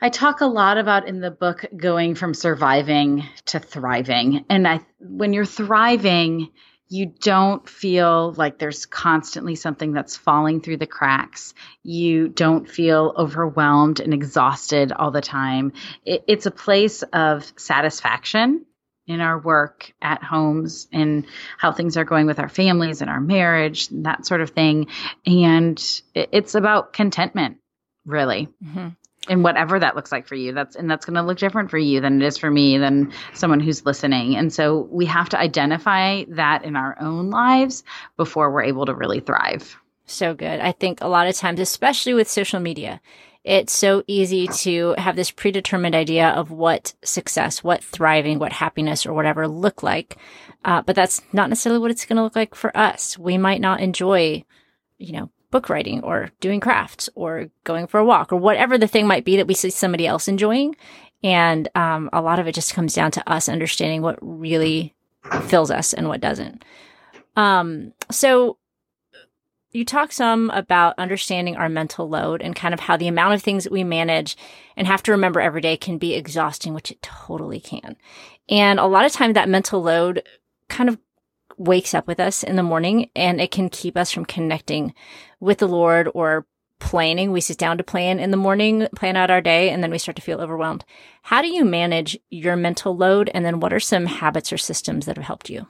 I 0.03 0.09
talk 0.09 0.41
a 0.41 0.47
lot 0.47 0.77
about 0.77 1.07
in 1.07 1.21
the 1.21 1.31
book 1.31 1.65
going 1.75 2.15
from 2.15 2.33
surviving 2.33 3.23
to 3.45 3.59
thriving. 3.59 4.45
And 4.49 4.67
I 4.67 4.81
when 4.99 5.31
you're 5.31 5.45
thriving, 5.45 6.49
you 6.91 7.05
don't 7.05 7.69
feel 7.69 8.33
like 8.33 8.59
there's 8.59 8.85
constantly 8.85 9.55
something 9.55 9.93
that's 9.93 10.17
falling 10.17 10.59
through 10.59 10.75
the 10.75 10.85
cracks. 10.85 11.53
You 11.83 12.27
don't 12.27 12.69
feel 12.69 13.13
overwhelmed 13.17 14.01
and 14.01 14.13
exhausted 14.13 14.91
all 14.91 15.09
the 15.09 15.21
time. 15.21 15.71
It, 16.05 16.25
it's 16.27 16.47
a 16.47 16.51
place 16.51 17.01
of 17.13 17.49
satisfaction 17.55 18.65
in 19.07 19.21
our 19.21 19.39
work 19.39 19.93
at 20.01 20.21
homes 20.21 20.89
and 20.91 21.25
how 21.57 21.71
things 21.71 21.95
are 21.95 22.03
going 22.03 22.25
with 22.27 22.39
our 22.39 22.49
families 22.49 23.01
and 23.01 23.09
our 23.09 23.21
marriage 23.21 23.89
and 23.89 24.05
that 24.05 24.25
sort 24.25 24.41
of 24.41 24.49
thing. 24.49 24.87
And 25.25 25.77
it, 26.13 26.27
it's 26.33 26.55
about 26.55 26.91
contentment, 26.91 27.59
really. 28.05 28.49
Mm-hmm 28.61 28.89
and 29.27 29.43
whatever 29.43 29.79
that 29.79 29.95
looks 29.95 30.11
like 30.11 30.27
for 30.27 30.35
you 30.35 30.51
that's 30.51 30.75
and 30.75 30.89
that's 30.89 31.05
going 31.05 31.15
to 31.15 31.21
look 31.21 31.37
different 31.37 31.69
for 31.69 31.77
you 31.77 32.01
than 32.01 32.21
it 32.21 32.25
is 32.25 32.37
for 32.37 32.49
me 32.49 32.77
than 32.77 33.11
someone 33.33 33.59
who's 33.59 33.85
listening. 33.85 34.35
And 34.35 34.51
so 34.51 34.87
we 34.91 35.05
have 35.05 35.29
to 35.29 35.39
identify 35.39 36.23
that 36.29 36.63
in 36.63 36.75
our 36.75 36.97
own 36.99 37.29
lives 37.29 37.83
before 38.17 38.51
we're 38.51 38.63
able 38.63 38.85
to 38.87 38.95
really 38.95 39.19
thrive. 39.19 39.77
So 40.05 40.33
good. 40.33 40.59
I 40.59 40.71
think 40.71 41.01
a 41.01 41.07
lot 41.07 41.27
of 41.27 41.35
times 41.35 41.59
especially 41.59 42.13
with 42.13 42.29
social 42.29 42.59
media 42.59 43.01
it's 43.43 43.73
so 43.73 44.03
easy 44.05 44.45
to 44.45 44.93
have 44.99 45.15
this 45.15 45.31
predetermined 45.31 45.95
idea 45.95 46.29
of 46.29 46.51
what 46.51 46.93
success 47.03 47.63
what 47.63 47.83
thriving 47.83 48.37
what 48.37 48.53
happiness 48.53 49.05
or 49.05 49.13
whatever 49.13 49.47
look 49.47 49.81
like 49.81 50.17
uh, 50.63 50.81
but 50.81 50.95
that's 50.95 51.21
not 51.33 51.49
necessarily 51.49 51.79
what 51.79 51.89
it's 51.89 52.05
going 52.05 52.17
to 52.17 52.23
look 52.23 52.35
like 52.35 52.53
for 52.53 52.75
us. 52.77 53.17
We 53.17 53.37
might 53.37 53.61
not 53.61 53.81
enjoy 53.81 54.45
you 54.97 55.13
know 55.13 55.29
book 55.51 55.69
writing 55.69 56.01
or 56.03 56.31
doing 56.39 56.59
crafts 56.59 57.09
or 57.15 57.49
going 57.63 57.87
for 57.87 57.99
a 57.99 58.05
walk 58.05 58.31
or 58.31 58.37
whatever 58.37 58.77
the 58.77 58.87
thing 58.87 59.05
might 59.05 59.25
be 59.25 59.37
that 59.37 59.47
we 59.47 59.53
see 59.53 59.69
somebody 59.69 60.07
else 60.07 60.27
enjoying. 60.27 60.75
And 61.23 61.69
um, 61.75 62.09
a 62.11 62.21
lot 62.21 62.39
of 62.39 62.47
it 62.47 62.55
just 62.55 62.73
comes 62.73 62.93
down 62.93 63.11
to 63.11 63.31
us 63.31 63.47
understanding 63.47 64.01
what 64.01 64.17
really 64.21 64.95
fills 65.43 65.69
us 65.69 65.93
and 65.93 66.07
what 66.07 66.21
doesn't. 66.21 66.65
Um, 67.35 67.93
so 68.09 68.57
you 69.71 69.85
talk 69.85 70.11
some 70.11 70.49
about 70.49 70.95
understanding 70.97 71.55
our 71.55 71.69
mental 71.69 72.09
load 72.09 72.41
and 72.41 72.55
kind 72.55 72.73
of 72.73 72.79
how 72.79 72.97
the 72.97 73.07
amount 73.07 73.35
of 73.35 73.41
things 73.41 73.63
that 73.63 73.71
we 73.71 73.83
manage 73.83 74.35
and 74.75 74.87
have 74.87 75.03
to 75.03 75.11
remember 75.11 75.39
every 75.39 75.61
day 75.61 75.77
can 75.77 75.97
be 75.97 76.13
exhausting, 76.13 76.73
which 76.73 76.91
it 76.91 77.01
totally 77.01 77.59
can. 77.59 77.95
And 78.49 78.79
a 78.79 78.85
lot 78.85 79.05
of 79.05 79.13
time 79.13 79.33
that 79.33 79.47
mental 79.47 79.81
load 79.81 80.23
kind 80.67 80.89
of 80.89 80.97
wakes 81.57 81.93
up 81.93 82.07
with 82.07 82.19
us 82.19 82.43
in 82.43 82.55
the 82.55 82.63
morning 82.63 83.09
and 83.15 83.39
it 83.39 83.51
can 83.51 83.69
keep 83.69 83.95
us 83.95 84.11
from 84.11 84.25
connecting 84.25 84.93
with 85.41 85.57
the 85.57 85.67
Lord 85.67 86.09
or 86.13 86.45
planning. 86.79 87.31
We 87.31 87.41
sit 87.41 87.57
down 87.57 87.77
to 87.77 87.83
plan 87.83 88.19
in 88.19 88.31
the 88.31 88.37
morning, 88.37 88.87
plan 88.95 89.17
out 89.17 89.29
our 89.29 89.41
day, 89.41 89.69
and 89.69 89.83
then 89.83 89.91
we 89.91 89.97
start 89.97 90.15
to 90.15 90.21
feel 90.21 90.39
overwhelmed. 90.39 90.85
How 91.23 91.41
do 91.41 91.49
you 91.49 91.65
manage 91.65 92.17
your 92.29 92.55
mental 92.55 92.95
load? 92.95 93.29
And 93.33 93.45
then 93.45 93.59
what 93.59 93.73
are 93.73 93.79
some 93.79 94.05
habits 94.05 94.53
or 94.53 94.57
systems 94.57 95.05
that 95.05 95.17
have 95.17 95.25
helped 95.25 95.49
you? 95.49 95.67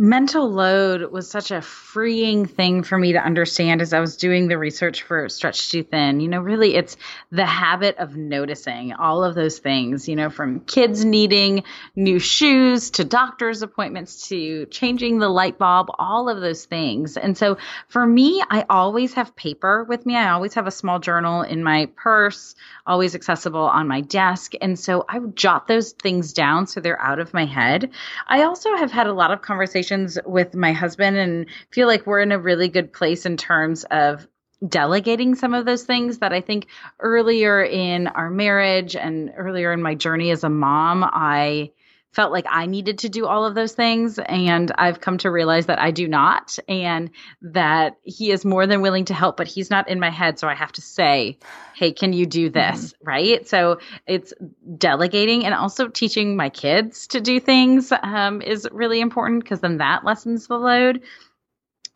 Mental 0.00 0.48
load 0.48 1.10
was 1.10 1.28
such 1.28 1.50
a 1.50 1.60
freeing 1.60 2.46
thing 2.46 2.84
for 2.84 2.96
me 2.96 3.14
to 3.14 3.18
understand 3.18 3.82
as 3.82 3.92
I 3.92 3.98
was 3.98 4.16
doing 4.16 4.46
the 4.46 4.56
research 4.56 5.02
for 5.02 5.28
Stretched 5.28 5.72
Too 5.72 5.82
Thin. 5.82 6.20
You 6.20 6.28
know, 6.28 6.38
really, 6.40 6.76
it's 6.76 6.96
the 7.32 7.44
habit 7.44 7.96
of 7.98 8.14
noticing 8.14 8.92
all 8.92 9.24
of 9.24 9.34
those 9.34 9.58
things, 9.58 10.08
you 10.08 10.14
know, 10.14 10.30
from 10.30 10.60
kids 10.60 11.04
needing 11.04 11.64
new 11.96 12.20
shoes 12.20 12.92
to 12.92 13.04
doctor's 13.04 13.62
appointments 13.62 14.28
to 14.28 14.66
changing 14.66 15.18
the 15.18 15.28
light 15.28 15.58
bulb, 15.58 15.88
all 15.98 16.28
of 16.28 16.40
those 16.40 16.64
things. 16.64 17.16
And 17.16 17.36
so 17.36 17.58
for 17.88 18.06
me, 18.06 18.40
I 18.48 18.66
always 18.70 19.14
have 19.14 19.34
paper 19.34 19.82
with 19.82 20.06
me. 20.06 20.14
I 20.14 20.30
always 20.30 20.54
have 20.54 20.68
a 20.68 20.70
small 20.70 21.00
journal 21.00 21.42
in 21.42 21.64
my 21.64 21.86
purse, 21.96 22.54
always 22.86 23.16
accessible 23.16 23.62
on 23.62 23.88
my 23.88 24.02
desk. 24.02 24.52
And 24.60 24.78
so 24.78 25.04
I 25.08 25.18
jot 25.34 25.66
those 25.66 25.90
things 25.90 26.32
down 26.32 26.68
so 26.68 26.80
they're 26.80 27.02
out 27.02 27.18
of 27.18 27.34
my 27.34 27.46
head. 27.46 27.90
I 28.28 28.44
also 28.44 28.76
have 28.76 28.92
had 28.92 29.08
a 29.08 29.12
lot 29.12 29.32
of 29.32 29.42
conversations 29.42 29.87
conversations 29.88 30.18
with 30.26 30.54
my 30.54 30.72
husband 30.72 31.16
and 31.16 31.46
feel 31.70 31.86
like 31.86 32.06
we're 32.06 32.20
in 32.20 32.32
a 32.32 32.38
really 32.38 32.68
good 32.68 32.92
place 32.92 33.26
in 33.26 33.36
terms 33.36 33.84
of 33.90 34.26
delegating 34.66 35.34
some 35.34 35.54
of 35.54 35.64
those 35.64 35.84
things 35.84 36.18
that 36.18 36.32
I 36.32 36.40
think 36.40 36.66
earlier 36.98 37.62
in 37.62 38.08
our 38.08 38.28
marriage 38.28 38.96
and 38.96 39.32
earlier 39.36 39.72
in 39.72 39.82
my 39.82 39.94
journey 39.94 40.30
as 40.30 40.42
a 40.42 40.48
mom, 40.48 41.04
I 41.04 41.70
felt 42.12 42.32
like 42.32 42.46
I 42.48 42.66
needed 42.66 42.98
to 43.00 43.08
do 43.08 43.26
all 43.26 43.44
of 43.44 43.54
those 43.54 43.72
things. 43.72 44.18
And 44.18 44.72
I've 44.76 45.00
come 45.00 45.18
to 45.18 45.30
realize 45.30 45.66
that 45.66 45.78
I 45.78 45.90
do 45.90 46.08
not, 46.08 46.58
and 46.68 47.10
that 47.42 47.98
he 48.02 48.30
is 48.30 48.44
more 48.44 48.66
than 48.66 48.80
willing 48.80 49.06
to 49.06 49.14
help, 49.14 49.36
but 49.36 49.46
he's 49.46 49.70
not 49.70 49.88
in 49.88 50.00
my 50.00 50.10
head. 50.10 50.38
So 50.38 50.48
I 50.48 50.54
have 50.54 50.72
to 50.72 50.82
say, 50.82 51.38
hey, 51.74 51.92
can 51.92 52.12
you 52.12 52.26
do 52.26 52.50
this? 52.50 52.92
Mm-hmm. 52.92 53.08
Right. 53.08 53.48
So 53.48 53.78
it's 54.06 54.32
delegating 54.76 55.44
and 55.44 55.54
also 55.54 55.88
teaching 55.88 56.36
my 56.36 56.48
kids 56.48 57.08
to 57.08 57.20
do 57.20 57.40
things 57.40 57.92
um, 58.02 58.42
is 58.42 58.68
really 58.72 59.00
important 59.00 59.44
because 59.44 59.60
then 59.60 59.78
that 59.78 60.04
lessens 60.04 60.46
the 60.46 60.56
load 60.56 61.02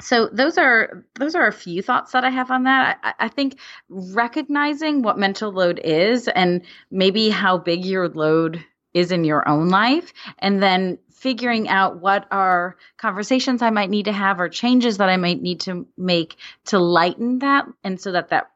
so 0.03 0.29
those 0.33 0.59
are 0.59 1.07
those 1.19 1.35
are 1.35 1.47
a 1.47 1.53
few 1.53 1.81
thoughts 1.81 2.13
that 2.13 2.25
I 2.25 2.31
have 2.31 2.51
on 2.51 2.65
that. 2.65 2.99
I, 3.03 3.15
I, 3.21 3.29
think 3.29 3.59
recognizing 3.89 5.03
what 5.03 5.17
mental 5.17 5.53
load 5.53 5.81
is 5.83 6.27
and 6.27 6.63
maybe 6.91 7.31
how 7.31 7.59
big 7.59 7.85
your 7.85 8.09
load 8.09 8.65
is 8.95 9.13
in 9.13 9.25
your 9.25 9.49
own 9.49 9.69
life 9.69 10.13
and 10.39 10.63
then 10.63 10.99
figuring 11.11 11.69
out 11.69 12.01
what 12.01 12.27
are 12.31 12.77
conversations 12.97 13.63
I 13.63 13.71
might 13.71 13.91
need 13.91 14.07
to 14.07 14.13
have 14.13 14.41
or 14.41 14.49
changes 14.49 14.99
that 14.99 15.09
I 15.09 15.17
might 15.17 15.41
need 15.41 15.61
to 15.61 15.87
make 15.97 16.37
to 16.67 16.79
lighten 16.79 17.39
that 17.41 17.67
and 17.85 18.01
so 18.01 18.13
that 18.13 18.31
that 18.31 18.51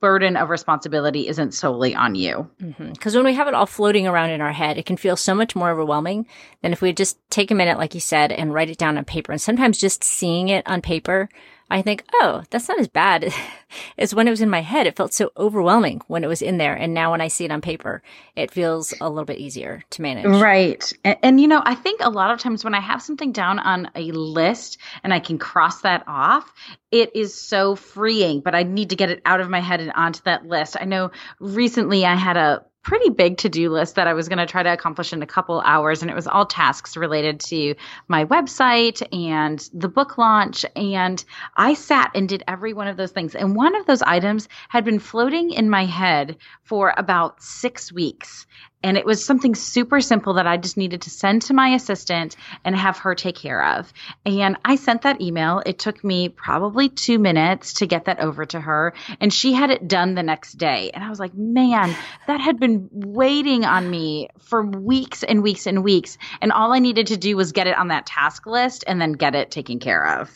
burden 0.00 0.36
of 0.36 0.48
responsibility 0.48 1.28
isn't 1.28 1.52
solely 1.52 1.94
on 1.94 2.14
you. 2.14 2.50
Because 2.58 3.12
mm-hmm. 3.12 3.18
when 3.18 3.24
we 3.26 3.34
have 3.34 3.48
it 3.48 3.54
all 3.54 3.66
floating 3.66 4.06
around 4.06 4.30
in 4.30 4.40
our 4.40 4.52
head, 4.52 4.78
it 4.78 4.86
can 4.86 4.96
feel 4.96 5.14
so 5.14 5.34
much 5.34 5.54
more 5.54 5.70
overwhelming 5.70 6.26
than 6.62 6.72
if 6.72 6.80
we 6.80 6.92
just 6.92 7.18
take 7.30 7.50
a 7.50 7.54
minute, 7.54 7.78
like 7.78 7.94
you 7.94 8.00
said, 8.00 8.32
and 8.32 8.52
write 8.52 8.70
it 8.70 8.78
down 8.78 8.98
on 8.98 9.04
paper. 9.04 9.30
And 9.30 9.40
sometimes 9.40 9.78
just 9.78 10.02
seeing 10.02 10.48
it 10.48 10.66
on 10.66 10.80
paper 10.80 11.28
I 11.70 11.82
think, 11.82 12.04
oh, 12.14 12.42
that's 12.50 12.68
not 12.68 12.80
as 12.80 12.88
bad 12.88 13.32
as 13.98 14.14
when 14.14 14.26
it 14.26 14.30
was 14.30 14.40
in 14.40 14.50
my 14.50 14.62
head. 14.62 14.86
It 14.86 14.96
felt 14.96 15.14
so 15.14 15.30
overwhelming 15.36 16.00
when 16.08 16.24
it 16.24 16.26
was 16.26 16.42
in 16.42 16.58
there. 16.58 16.74
And 16.74 16.92
now 16.92 17.12
when 17.12 17.20
I 17.20 17.28
see 17.28 17.44
it 17.44 17.52
on 17.52 17.60
paper, 17.60 18.02
it 18.34 18.50
feels 18.50 18.92
a 19.00 19.08
little 19.08 19.24
bit 19.24 19.38
easier 19.38 19.84
to 19.90 20.02
manage. 20.02 20.26
Right. 20.26 20.92
And, 21.04 21.16
and, 21.22 21.40
you 21.40 21.46
know, 21.46 21.62
I 21.64 21.76
think 21.76 22.00
a 22.02 22.10
lot 22.10 22.32
of 22.32 22.40
times 22.40 22.64
when 22.64 22.74
I 22.74 22.80
have 22.80 23.00
something 23.00 23.30
down 23.32 23.58
on 23.60 23.90
a 23.94 24.10
list 24.10 24.78
and 25.04 25.14
I 25.14 25.20
can 25.20 25.38
cross 25.38 25.82
that 25.82 26.02
off, 26.08 26.52
it 26.90 27.14
is 27.14 27.34
so 27.34 27.76
freeing, 27.76 28.40
but 28.40 28.54
I 28.54 28.64
need 28.64 28.90
to 28.90 28.96
get 28.96 29.10
it 29.10 29.22
out 29.24 29.40
of 29.40 29.48
my 29.48 29.60
head 29.60 29.80
and 29.80 29.92
onto 29.92 30.22
that 30.24 30.46
list. 30.46 30.76
I 30.80 30.86
know 30.86 31.12
recently 31.38 32.04
I 32.04 32.16
had 32.16 32.36
a 32.36 32.64
pretty 32.82 33.10
big 33.10 33.36
to-do 33.36 33.70
list 33.70 33.96
that 33.96 34.06
I 34.06 34.14
was 34.14 34.28
going 34.28 34.38
to 34.38 34.46
try 34.46 34.62
to 34.62 34.72
accomplish 34.72 35.12
in 35.12 35.22
a 35.22 35.26
couple 35.26 35.60
hours 35.60 36.00
and 36.00 36.10
it 36.10 36.14
was 36.14 36.26
all 36.26 36.46
tasks 36.46 36.96
related 36.96 37.38
to 37.40 37.74
my 38.08 38.24
website 38.24 39.02
and 39.12 39.68
the 39.74 39.88
book 39.88 40.16
launch 40.16 40.64
and 40.74 41.22
I 41.56 41.74
sat 41.74 42.10
and 42.14 42.28
did 42.28 42.42
every 42.48 42.72
one 42.72 42.88
of 42.88 42.96
those 42.96 43.12
things. 43.12 43.34
And 43.34 43.54
one 43.54 43.76
of 43.76 43.86
those 43.86 44.02
items 44.02 44.48
had 44.68 44.84
been 44.84 44.98
floating 44.98 45.50
in 45.50 45.68
my 45.68 45.84
head 45.84 46.36
for 46.62 46.94
about 46.96 47.42
6 47.42 47.92
weeks 47.92 48.46
and 48.82 48.96
it 48.96 49.04
was 49.04 49.24
something 49.24 49.54
super 49.54 50.00
simple 50.00 50.34
that 50.34 50.46
I 50.46 50.56
just 50.56 50.76
needed 50.76 51.02
to 51.02 51.10
send 51.10 51.42
to 51.42 51.54
my 51.54 51.70
assistant 51.70 52.36
and 52.64 52.74
have 52.74 52.98
her 52.98 53.14
take 53.14 53.36
care 53.36 53.62
of. 53.76 53.92
And 54.24 54.56
I 54.64 54.76
sent 54.76 55.02
that 55.02 55.20
email. 55.20 55.62
It 55.64 55.78
took 55.78 56.02
me 56.02 56.30
probably 56.30 56.88
two 56.88 57.18
minutes 57.18 57.74
to 57.74 57.86
get 57.86 58.06
that 58.06 58.20
over 58.20 58.46
to 58.46 58.60
her. 58.60 58.94
And 59.20 59.32
she 59.32 59.52
had 59.52 59.70
it 59.70 59.86
done 59.86 60.14
the 60.14 60.22
next 60.22 60.54
day. 60.54 60.90
And 60.94 61.04
I 61.04 61.10
was 61.10 61.20
like, 61.20 61.34
man, 61.34 61.94
that 62.26 62.40
had 62.40 62.58
been 62.58 62.88
waiting 62.90 63.64
on 63.64 63.88
me 63.90 64.28
for 64.38 64.64
weeks 64.64 65.22
and 65.22 65.42
weeks 65.42 65.66
and 65.66 65.84
weeks. 65.84 66.16
And 66.40 66.50
all 66.50 66.72
I 66.72 66.78
needed 66.78 67.08
to 67.08 67.18
do 67.18 67.36
was 67.36 67.52
get 67.52 67.66
it 67.66 67.76
on 67.76 67.88
that 67.88 68.06
task 68.06 68.46
list 68.46 68.84
and 68.86 69.00
then 69.00 69.12
get 69.12 69.34
it 69.34 69.50
taken 69.50 69.78
care 69.78 70.20
of. 70.20 70.30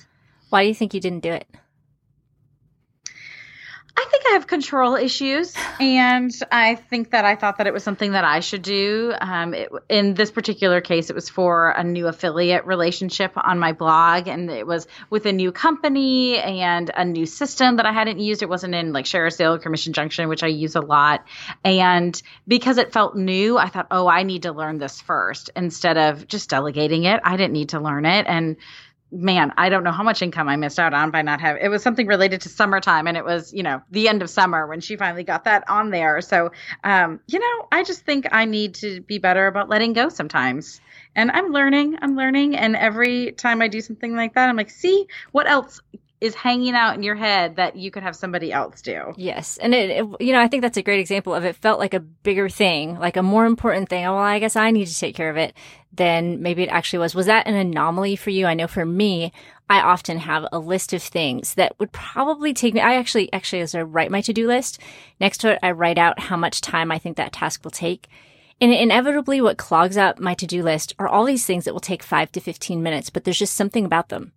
Why 0.50 0.62
do 0.62 0.68
you 0.68 0.74
think 0.74 0.92
you 0.92 1.00
didn't 1.00 1.22
do 1.22 1.33
it? 1.33 1.46
I 4.05 4.07
think 4.11 4.25
I 4.29 4.33
have 4.33 4.47
control 4.47 4.97
issues, 4.97 5.55
and 5.81 6.31
I 6.53 6.75
think 6.75 7.12
that 7.12 7.25
I 7.25 7.37
thought 7.37 7.57
that 7.57 7.67
it 7.67 7.73
was 7.73 7.83
something 7.83 8.12
that 8.12 8.23
I 8.23 8.40
should 8.40 8.61
do. 8.61 9.14
Um, 9.19 9.55
it, 9.55 9.71
in 9.88 10.12
this 10.12 10.31
particular 10.31 10.83
case, 10.83 11.09
it 11.09 11.17
was 11.17 11.31
for 11.31 11.71
a 11.71 11.83
new 11.83 12.07
affiliate 12.07 12.67
relationship 12.67 13.33
on 13.37 13.59
my 13.59 13.73
blog, 13.73 14.29
and 14.29 14.51
it 14.51 14.67
was 14.67 14.87
with 15.09 15.25
a 15.25 15.33
new 15.33 15.53
company 15.53 16.37
and 16.37 16.90
a 16.95 17.07
new 17.07 17.25
system 17.25 17.77
that 17.77 17.87
I 17.87 17.93
hadn't 17.93 18.19
used. 18.19 18.43
It 18.43 18.49
wasn't 18.51 18.75
in 18.75 18.93
like 18.93 19.07
ShareASale 19.07 19.57
or 19.57 19.59
Commission 19.59 19.95
Junction, 19.95 20.29
which 20.29 20.43
I 20.43 20.49
use 20.49 20.77
a 20.77 20.83
lot, 20.83 21.25
and 21.64 22.21
because 22.47 22.77
it 22.77 22.93
felt 22.93 23.17
new, 23.17 23.57
I 23.57 23.69
thought, 23.69 23.87
oh, 23.90 24.07
I 24.07 24.25
need 24.25 24.43
to 24.43 24.53
learn 24.53 24.77
this 24.77 25.01
first 25.01 25.49
instead 25.57 25.97
of 25.97 26.29
just 26.29 26.51
delegating 26.51 27.05
it. 27.05 27.21
I 27.25 27.38
didn't 27.38 27.55
need 27.55 27.71
to 27.71 27.81
learn 27.81 28.05
it, 28.05 28.27
and 28.29 28.57
man, 29.14 29.53
I 29.57 29.68
don't 29.68 29.85
know 29.85 29.92
how 29.92 30.03
much 30.03 30.22
income 30.22 30.48
I 30.48 30.57
missed 30.57 30.79
out 30.79 30.92
on 30.92 31.11
by 31.11 31.22
not 31.22 31.40
having 31.40 31.62
it 31.64 31.68
was 31.68 31.83
something 31.83 32.07
related 32.07 32.40
to 32.42 32.48
summertime 32.48 33.07
and 33.07 33.16
it 33.16 33.24
was, 33.24 33.53
you 33.53 33.62
know, 33.62 33.83
the 33.90 34.09
end 34.09 34.22
of 34.22 34.31
summer 34.31 34.66
when 34.66 34.81
she 34.81 34.96
finally 34.96 35.24
got 35.24 35.44
that 35.44 35.68
on 35.68 35.90
there. 35.90 36.20
So 36.20 36.50
um, 36.83 37.20
you 37.27 37.38
know, 37.38 37.68
I 37.72 37.85
just 37.85 38.05
think 38.05 38.27
I 38.33 38.44
need 38.44 38.74
to 38.77 39.00
be 39.00 39.18
better 39.18 39.46
about 39.46 39.68
letting 39.68 39.92
go 39.92 40.09
sometimes. 40.09 40.81
And 41.16 41.31
I'm 41.31 41.53
learning, 41.53 41.98
I'm 42.03 42.16
learning. 42.16 42.57
And 42.57 42.74
every 42.74 43.33
time 43.33 43.62
I 43.62 43.68
do 43.68 43.81
something 43.81 44.16
like 44.16 44.35
that, 44.35 44.48
I'm 44.48 44.57
like, 44.57 44.70
see, 44.70 45.07
what 45.31 45.48
else 45.48 45.81
is 46.25 46.35
hanging 46.35 46.75
out 46.75 46.97
in 46.97 47.03
your 47.03 47.15
head 47.15 47.57
that 47.57 47.77
you 47.77 47.91
could 47.91 48.03
have 48.03 48.17
somebody 48.17 48.51
else 48.51 48.81
do. 48.81 49.13
Yes. 49.17 49.59
And 49.59 49.75
it, 49.75 49.91
it, 49.91 50.07
you 50.21 50.33
know, 50.33 50.41
I 50.41 50.49
think 50.49 50.63
that's 50.63 50.79
a 50.79 50.83
great 50.83 50.99
example 50.99 51.35
of 51.35 51.45
it 51.45 51.55
felt 51.55 51.79
like 51.79 51.93
a 51.93 52.01
bigger 52.01 52.49
thing, 52.49 52.99
like 52.99 53.19
a 53.19 53.23
more 53.23 53.45
important 53.45 53.91
thing. 53.91 54.05
Well, 54.05 54.17
I 54.17 54.39
guess 54.39 54.57
I 54.57 54.71
need 54.71 54.87
to 54.87 54.99
take 54.99 55.15
care 55.15 55.29
of 55.29 55.37
it 55.37 55.53
than 55.93 56.41
maybe 56.41 56.63
it 56.63 56.71
actually 56.71 57.01
was. 57.01 57.15
Was 57.15 57.27
that 57.27 57.47
an 57.47 57.55
anomaly 57.55 58.17
for 58.17 58.31
you? 58.31 58.47
I 58.47 58.55
know 58.55 58.67
for 58.67 58.87
me, 58.87 59.33
I 59.69 59.81
often 59.83 60.17
have 60.17 60.47
a 60.51 60.59
list 60.59 60.95
of 60.95 61.03
things 61.03 61.55
that 61.55 61.79
would 61.79 61.93
probably 61.93 62.55
take 62.55 62.73
me. 62.73 62.81
I 62.81 62.95
actually, 62.95 63.31
actually, 63.31 63.61
as 63.61 63.75
I 63.75 63.83
write 63.83 64.11
my 64.11 64.23
to-do 64.23 64.47
list, 64.47 64.81
next 65.21 65.39
to 65.39 65.53
it, 65.53 65.59
I 65.63 65.73
write 65.73 65.99
out 65.99 66.19
how 66.19 66.39
much 66.39 66.63
time 66.63 66.91
I 66.91 66.99
think 66.99 67.19
that 67.19 67.35
task 67.35 67.65
will 67.65 67.71
take. 67.71 68.09
And 68.63 68.73
inevitably, 68.73 69.43
what 69.43 69.59
clogs 69.59 69.99
up 69.99 70.19
my 70.19 70.33
to-do 70.33 70.63
list 70.63 70.95
are 70.99 71.09
all 71.09 71.27
these 71.27 71.45
things 71.45 71.67
that 71.67 71.75
will 71.75 71.81
take 71.81 72.03
five 72.03 72.33
to 72.33 72.41
15 72.41 72.83
minutes, 72.83 73.11
but 73.11 73.25
there's 73.25 73.39
just 73.39 73.57
something 73.57 73.85
about 73.85 74.09
them 74.09 74.33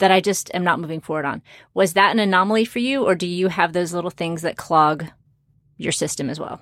that 0.00 0.10
I 0.10 0.20
just 0.20 0.50
am 0.52 0.64
not 0.64 0.80
moving 0.80 1.00
forward 1.00 1.24
on. 1.24 1.42
Was 1.72 1.94
that 1.94 2.10
an 2.10 2.18
anomaly 2.18 2.64
for 2.64 2.80
you, 2.80 3.04
or 3.04 3.14
do 3.14 3.26
you 3.26 3.48
have 3.48 3.72
those 3.72 3.94
little 3.94 4.10
things 4.10 4.42
that 4.42 4.56
clog 4.56 5.06
your 5.76 5.92
system 5.92 6.28
as 6.28 6.38
well? 6.38 6.60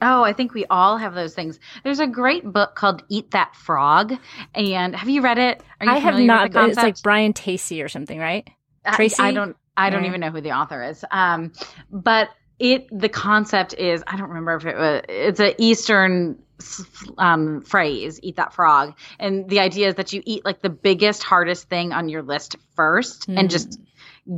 Oh, 0.00 0.22
I 0.22 0.32
think 0.32 0.54
we 0.54 0.64
all 0.66 0.96
have 0.96 1.14
those 1.14 1.34
things. 1.34 1.58
There's 1.82 2.00
a 2.00 2.06
great 2.06 2.44
book 2.44 2.74
called 2.74 3.02
Eat 3.08 3.30
That 3.32 3.54
Frog, 3.56 4.14
and 4.54 4.94
have 4.94 5.08
you 5.08 5.22
read 5.22 5.38
it? 5.38 5.62
You 5.80 5.90
I 5.90 5.98
have 5.98 6.18
not. 6.18 6.54
It's 6.54 6.76
like 6.76 7.02
Brian 7.02 7.32
Tracy 7.32 7.82
or 7.82 7.88
something, 7.88 8.18
right? 8.18 8.48
Tracy. 8.94 9.22
I, 9.22 9.28
I 9.28 9.32
don't. 9.32 9.56
I 9.76 9.90
don't 9.90 10.04
even 10.04 10.20
know 10.20 10.30
who 10.30 10.40
the 10.40 10.52
author 10.52 10.82
is. 10.84 11.04
Um, 11.10 11.52
but 11.90 12.28
it 12.58 12.86
the 12.90 13.08
concept 13.08 13.74
is 13.74 14.04
I 14.06 14.16
don't 14.16 14.28
remember 14.28 14.54
if 14.56 14.66
it 14.66 14.76
was. 14.76 15.02
It's 15.08 15.40
an 15.40 15.54
Eastern 15.58 16.38
um, 17.18 17.62
phrase, 17.62 18.20
eat 18.22 18.36
that 18.36 18.54
frog. 18.54 18.94
And 19.18 19.48
the 19.48 19.60
idea 19.60 19.88
is 19.88 19.96
that 19.96 20.12
you 20.12 20.22
eat 20.24 20.44
like 20.44 20.62
the 20.62 20.70
biggest, 20.70 21.22
hardest 21.22 21.68
thing 21.68 21.92
on 21.92 22.08
your 22.08 22.22
list 22.22 22.56
first 22.74 23.28
mm. 23.28 23.38
and 23.38 23.50
just 23.50 23.80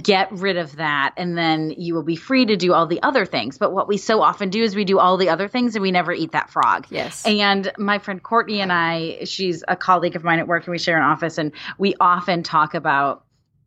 get 0.02 0.32
rid 0.32 0.56
of 0.56 0.76
that. 0.76 1.14
And 1.16 1.38
then 1.38 1.70
you 1.76 1.94
will 1.94 2.02
be 2.02 2.16
free 2.16 2.46
to 2.46 2.56
do 2.56 2.72
all 2.72 2.86
the 2.86 3.02
other 3.02 3.24
things. 3.24 3.58
But 3.58 3.72
what 3.72 3.86
we 3.86 3.98
so 3.98 4.20
often 4.22 4.50
do 4.50 4.62
is 4.62 4.74
we 4.74 4.84
do 4.84 4.98
all 4.98 5.16
the 5.16 5.28
other 5.28 5.48
things 5.48 5.76
and 5.76 5.82
we 5.82 5.92
never 5.92 6.12
eat 6.12 6.32
that 6.32 6.50
frog. 6.50 6.86
Yes. 6.90 7.24
And 7.24 7.70
my 7.78 7.98
friend 7.98 8.22
Courtney 8.22 8.60
and 8.60 8.72
I, 8.72 9.24
she's 9.24 9.62
a 9.68 9.76
colleague 9.76 10.16
of 10.16 10.24
mine 10.24 10.38
at 10.38 10.48
work 10.48 10.64
and 10.66 10.72
we 10.72 10.78
share 10.78 10.96
an 10.96 11.04
office 11.04 11.38
and 11.38 11.52
we 11.78 11.94
often 12.00 12.42
talk 12.42 12.74
about 12.74 13.22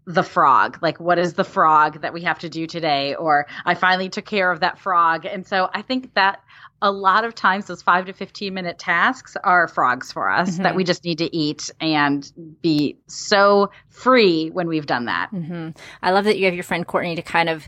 the 0.05 0.23
frog 0.23 0.79
like 0.81 0.99
what 0.99 1.19
is 1.19 1.35
the 1.35 1.43
frog 1.43 2.01
that 2.01 2.13
we 2.13 2.23
have 2.23 2.39
to 2.39 2.49
do 2.49 2.65
today 2.65 3.13
or 3.13 3.45
i 3.63 3.75
finally 3.75 4.09
took 4.09 4.25
care 4.25 4.51
of 4.51 4.61
that 4.61 4.79
frog 4.79 5.23
and 5.23 5.45
so 5.45 5.69
i 5.71 5.83
think 5.83 6.11
that 6.15 6.41
a 6.81 6.91
lot 6.91 7.25
of 7.25 7.35
times 7.35 7.65
those 7.65 7.81
five 7.81 8.05
to 8.05 8.13
15 8.13 8.53
minute 8.53 8.79
tasks 8.79 9.35
are 9.43 9.67
frogs 9.67 10.11
for 10.11 10.29
us 10.29 10.51
mm-hmm. 10.51 10.63
that 10.63 10.75
we 10.75 10.83
just 10.83 11.03
need 11.03 11.17
to 11.17 11.35
eat 11.35 11.69
and 11.79 12.31
be 12.61 12.97
so 13.07 13.71
free 13.89 14.49
when 14.49 14.67
we've 14.67 14.85
done 14.85 15.05
that. 15.05 15.29
Mm-hmm. 15.31 15.69
I 16.01 16.11
love 16.11 16.25
that 16.25 16.37
you 16.37 16.45
have 16.45 16.53
your 16.53 16.63
friend 16.63 16.87
Courtney 16.87 17.15
to 17.15 17.21
kind 17.21 17.49
of 17.49 17.67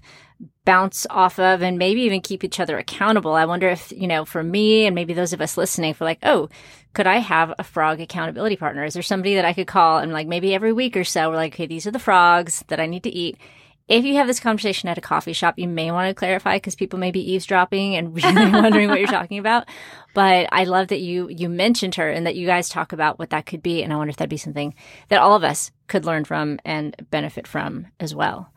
bounce 0.64 1.08
off 1.10 1.40
of 1.40 1.62
and 1.62 1.78
maybe 1.78 2.02
even 2.02 2.22
keep 2.22 2.44
each 2.44 2.60
other 2.60 2.78
accountable. 2.78 3.34
I 3.34 3.46
wonder 3.46 3.68
if, 3.68 3.92
you 3.92 4.08
know, 4.08 4.26
for 4.26 4.44
me 4.44 4.86
and 4.86 4.96
maybe 4.96 5.14
those 5.14 5.34
of 5.34 5.42
us 5.42 5.58
listening 5.58 5.94
for 5.94 6.06
like, 6.06 6.20
oh, 6.24 6.50
could 6.94 7.08
I 7.08 7.18
have 7.18 7.54
a 7.58 7.64
frog 7.64 8.00
accountability 8.00 8.56
partner? 8.56 8.84
Is 8.84 8.94
there 8.94 9.04
somebody 9.04 9.36
that 9.36 9.46
I 9.46 9.54
could 9.54 9.68
call 9.68 10.00
and 10.00 10.14
like 10.14 10.28
maybe 10.28 10.54
every 10.54 10.74
week 10.74 10.96
or 10.98 11.04
so 11.04 11.30
we're 11.30 11.36
like, 11.36 11.54
okay, 11.54 11.68
these 11.68 11.88
are 11.88 11.92
the 11.92 12.00
frogs 12.00 12.64
that 12.68 12.80
I 12.80 12.86
need 12.86 13.04
to 13.04 13.10
eat 13.10 13.38
if 13.92 14.06
you 14.06 14.16
have 14.16 14.28
this 14.28 14.40
conversation 14.40 14.88
at 14.88 14.98
a 14.98 15.02
coffee 15.02 15.34
shop, 15.34 15.60
you 15.60 15.68
may 15.68 15.92
want 15.92 16.08
to 16.08 16.16
clarify 16.16 16.56
because 16.56 16.76
people 16.76 16.98
may 16.98 17.12
be 17.12 17.34
eavesdropping 17.34 17.98
and 17.98 18.16
really 18.24 18.50
wondering 18.50 18.88
what 18.88 19.00
you're 19.00 19.08
talking 19.08 19.38
about. 19.38 19.68
But 20.14 20.48
I 20.52 20.64
love 20.64 20.88
that 20.88 21.02
you 21.02 21.28
you 21.30 21.50
mentioned 21.50 21.96
her 21.96 22.10
and 22.10 22.26
that 22.26 22.36
you 22.36 22.48
guys 22.48 22.70
talk 22.70 22.94
about 22.94 23.20
what 23.20 23.32
that 23.32 23.46
could 23.46 23.62
be, 23.62 23.84
and 23.84 23.92
I 23.92 23.98
wonder 23.98 24.12
if 24.12 24.16
that'd 24.16 24.30
be 24.30 24.38
something 24.38 24.74
that 25.10 25.20
all 25.20 25.36
of 25.36 25.44
us 25.44 25.72
could 25.88 26.06
learn 26.06 26.24
from 26.24 26.60
and 26.64 26.96
benefit 27.12 27.48
from 27.48 27.88
as 28.00 28.16
well. 28.16 28.50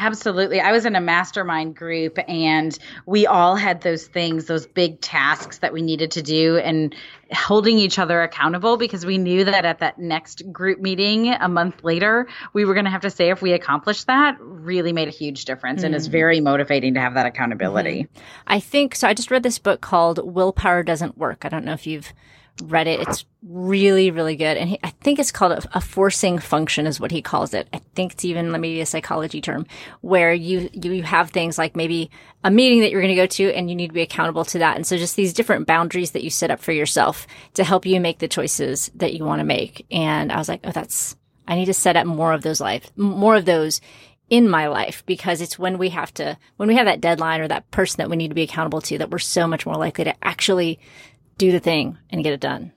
Absolutely. 0.00 0.60
I 0.60 0.70
was 0.70 0.84
in 0.84 0.94
a 0.94 1.00
mastermind 1.00 1.74
group 1.74 2.18
and 2.28 2.78
we 3.04 3.26
all 3.26 3.56
had 3.56 3.80
those 3.80 4.06
things, 4.06 4.46
those 4.46 4.64
big 4.64 5.00
tasks 5.00 5.58
that 5.58 5.72
we 5.72 5.82
needed 5.82 6.12
to 6.12 6.22
do 6.22 6.56
and 6.56 6.94
holding 7.32 7.78
each 7.78 7.98
other 7.98 8.22
accountable 8.22 8.76
because 8.76 9.04
we 9.04 9.18
knew 9.18 9.44
that 9.44 9.64
at 9.64 9.80
that 9.80 9.98
next 9.98 10.50
group 10.52 10.78
meeting 10.78 11.34
a 11.34 11.48
month 11.48 11.82
later, 11.82 12.28
we 12.52 12.64
were 12.64 12.74
going 12.74 12.84
to 12.84 12.92
have 12.92 13.02
to 13.02 13.10
say 13.10 13.30
if 13.30 13.42
we 13.42 13.52
accomplished 13.52 14.06
that 14.06 14.36
really 14.40 14.92
made 14.92 15.08
a 15.08 15.12
huge 15.12 15.44
difference 15.44 15.82
mm. 15.82 15.86
and 15.86 15.94
is 15.96 16.06
very 16.06 16.40
motivating 16.40 16.94
to 16.94 17.00
have 17.00 17.14
that 17.14 17.26
accountability. 17.26 18.04
Mm-hmm. 18.04 18.22
I 18.46 18.60
think 18.60 18.94
so. 18.94 19.08
I 19.08 19.14
just 19.14 19.32
read 19.32 19.42
this 19.42 19.58
book 19.58 19.80
called 19.80 20.20
Willpower 20.22 20.84
Doesn't 20.84 21.18
Work. 21.18 21.44
I 21.44 21.48
don't 21.48 21.64
know 21.64 21.72
if 21.72 21.88
you've 21.88 22.12
read 22.62 22.86
it. 22.86 23.00
It's 23.00 23.24
really, 23.42 24.10
really 24.10 24.36
good. 24.36 24.56
And 24.56 24.68
he, 24.70 24.78
I 24.82 24.90
think 24.90 25.18
it's 25.18 25.30
called 25.30 25.52
a, 25.52 25.78
a, 25.78 25.80
forcing 25.80 26.38
function 26.38 26.86
is 26.86 27.00
what 27.00 27.10
he 27.10 27.22
calls 27.22 27.54
it. 27.54 27.68
I 27.72 27.80
think 27.94 28.12
it's 28.12 28.24
even 28.24 28.50
maybe 28.50 28.80
a 28.80 28.86
psychology 28.86 29.40
term 29.40 29.66
where 30.00 30.32
you, 30.32 30.68
you 30.72 31.02
have 31.02 31.30
things 31.30 31.56
like 31.56 31.76
maybe 31.76 32.10
a 32.44 32.50
meeting 32.50 32.80
that 32.80 32.90
you're 32.90 33.00
going 33.00 33.14
to 33.14 33.20
go 33.20 33.26
to 33.26 33.52
and 33.52 33.70
you 33.70 33.76
need 33.76 33.88
to 33.88 33.94
be 33.94 34.02
accountable 34.02 34.44
to 34.46 34.58
that. 34.58 34.76
And 34.76 34.86
so 34.86 34.96
just 34.96 35.16
these 35.16 35.32
different 35.32 35.66
boundaries 35.66 36.12
that 36.12 36.24
you 36.24 36.30
set 36.30 36.50
up 36.50 36.60
for 36.60 36.72
yourself 36.72 37.26
to 37.54 37.64
help 37.64 37.86
you 37.86 38.00
make 38.00 38.18
the 38.18 38.28
choices 38.28 38.90
that 38.96 39.14
you 39.14 39.24
want 39.24 39.40
to 39.40 39.44
make. 39.44 39.86
And 39.90 40.32
I 40.32 40.38
was 40.38 40.48
like, 40.48 40.60
oh, 40.64 40.72
that's, 40.72 41.16
I 41.46 41.54
need 41.54 41.66
to 41.66 41.74
set 41.74 41.96
up 41.96 42.06
more 42.06 42.32
of 42.32 42.42
those 42.42 42.60
life, 42.60 42.90
more 42.96 43.36
of 43.36 43.44
those 43.44 43.80
in 44.28 44.48
my 44.48 44.66
life 44.66 45.02
because 45.06 45.40
it's 45.40 45.58
when 45.58 45.78
we 45.78 45.88
have 45.88 46.12
to, 46.14 46.36
when 46.56 46.68
we 46.68 46.76
have 46.76 46.86
that 46.86 47.00
deadline 47.00 47.40
or 47.40 47.48
that 47.48 47.70
person 47.70 47.98
that 47.98 48.10
we 48.10 48.16
need 48.16 48.28
to 48.28 48.34
be 48.34 48.42
accountable 48.42 48.80
to 48.82 48.98
that 48.98 49.10
we're 49.10 49.18
so 49.18 49.46
much 49.46 49.64
more 49.64 49.76
likely 49.76 50.04
to 50.04 50.14
actually 50.22 50.78
do 51.38 51.52
the 51.52 51.60
thing 51.60 51.96
and 52.10 52.24
get 52.24 52.32
it 52.32 52.40
done. 52.40 52.72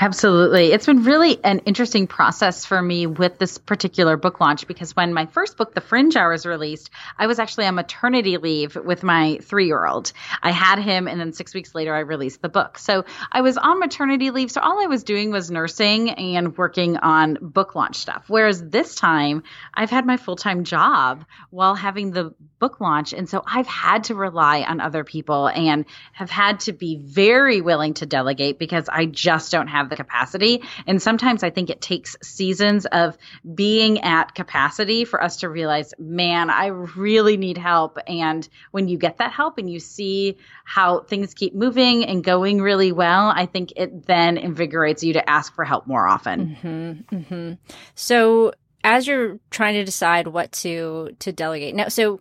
Absolutely. 0.00 0.70
It's 0.70 0.86
been 0.86 1.02
really 1.02 1.42
an 1.42 1.58
interesting 1.60 2.06
process 2.06 2.64
for 2.64 2.80
me 2.80 3.08
with 3.08 3.38
this 3.38 3.58
particular 3.58 4.16
book 4.16 4.38
launch 4.38 4.68
because 4.68 4.94
when 4.94 5.12
my 5.12 5.26
first 5.26 5.56
book, 5.56 5.74
The 5.74 5.80
Fringe 5.80 6.14
Hour, 6.14 6.30
was 6.30 6.46
released, 6.46 6.90
I 7.18 7.26
was 7.26 7.40
actually 7.40 7.66
on 7.66 7.74
maternity 7.74 8.36
leave 8.36 8.76
with 8.76 9.02
my 9.02 9.40
three 9.42 9.66
year 9.66 9.84
old. 9.84 10.12
I 10.40 10.52
had 10.52 10.78
him, 10.78 11.08
and 11.08 11.18
then 11.18 11.32
six 11.32 11.52
weeks 11.52 11.74
later, 11.74 11.92
I 11.92 12.00
released 12.00 12.42
the 12.42 12.48
book. 12.48 12.78
So 12.78 13.06
I 13.32 13.40
was 13.40 13.56
on 13.58 13.80
maternity 13.80 14.30
leave. 14.30 14.52
So 14.52 14.60
all 14.60 14.80
I 14.80 14.86
was 14.86 15.02
doing 15.02 15.32
was 15.32 15.50
nursing 15.50 16.10
and 16.10 16.56
working 16.56 16.98
on 16.98 17.36
book 17.40 17.74
launch 17.74 17.96
stuff. 17.96 18.24
Whereas 18.28 18.62
this 18.62 18.94
time, 18.94 19.42
I've 19.74 19.90
had 19.90 20.06
my 20.06 20.16
full 20.16 20.36
time 20.36 20.62
job 20.62 21.24
while 21.50 21.74
having 21.74 22.12
the 22.12 22.34
book 22.60 22.80
launch. 22.80 23.12
And 23.12 23.28
so 23.28 23.42
I've 23.44 23.66
had 23.66 24.04
to 24.04 24.14
rely 24.14 24.62
on 24.62 24.80
other 24.80 25.02
people 25.02 25.48
and 25.48 25.86
have 26.12 26.30
had 26.30 26.60
to 26.60 26.72
be 26.72 26.96
very 26.96 27.60
willing 27.60 27.94
to 27.94 28.06
delegate 28.06 28.60
because 28.60 28.88
I 28.88 29.06
just 29.06 29.50
don't 29.50 29.68
have 29.68 29.87
the 29.88 29.96
capacity. 29.96 30.62
And 30.86 31.00
sometimes 31.00 31.42
I 31.42 31.50
think 31.50 31.70
it 31.70 31.80
takes 31.80 32.16
seasons 32.22 32.86
of 32.86 33.16
being 33.54 34.00
at 34.00 34.34
capacity 34.34 35.04
for 35.04 35.22
us 35.22 35.38
to 35.38 35.48
realize, 35.48 35.94
man, 35.98 36.50
I 36.50 36.66
really 36.66 37.36
need 37.36 37.58
help. 37.58 37.98
And 38.06 38.48
when 38.70 38.88
you 38.88 38.98
get 38.98 39.18
that 39.18 39.32
help 39.32 39.58
and 39.58 39.70
you 39.70 39.80
see 39.80 40.36
how 40.64 41.00
things 41.00 41.34
keep 41.34 41.54
moving 41.54 42.04
and 42.04 42.22
going 42.22 42.60
really 42.60 42.92
well, 42.92 43.28
I 43.28 43.46
think 43.46 43.72
it 43.76 44.06
then 44.06 44.36
invigorates 44.36 45.02
you 45.02 45.14
to 45.14 45.30
ask 45.30 45.54
for 45.54 45.64
help 45.64 45.86
more 45.86 46.06
often. 46.06 46.58
Mm-hmm, 46.62 47.16
mm-hmm. 47.16 47.52
So, 47.94 48.52
as 48.84 49.06
you're 49.06 49.38
trying 49.50 49.74
to 49.74 49.84
decide 49.84 50.28
what 50.28 50.52
to 50.52 51.10
to 51.18 51.32
delegate 51.32 51.74
now, 51.74 51.88
so 51.88 52.20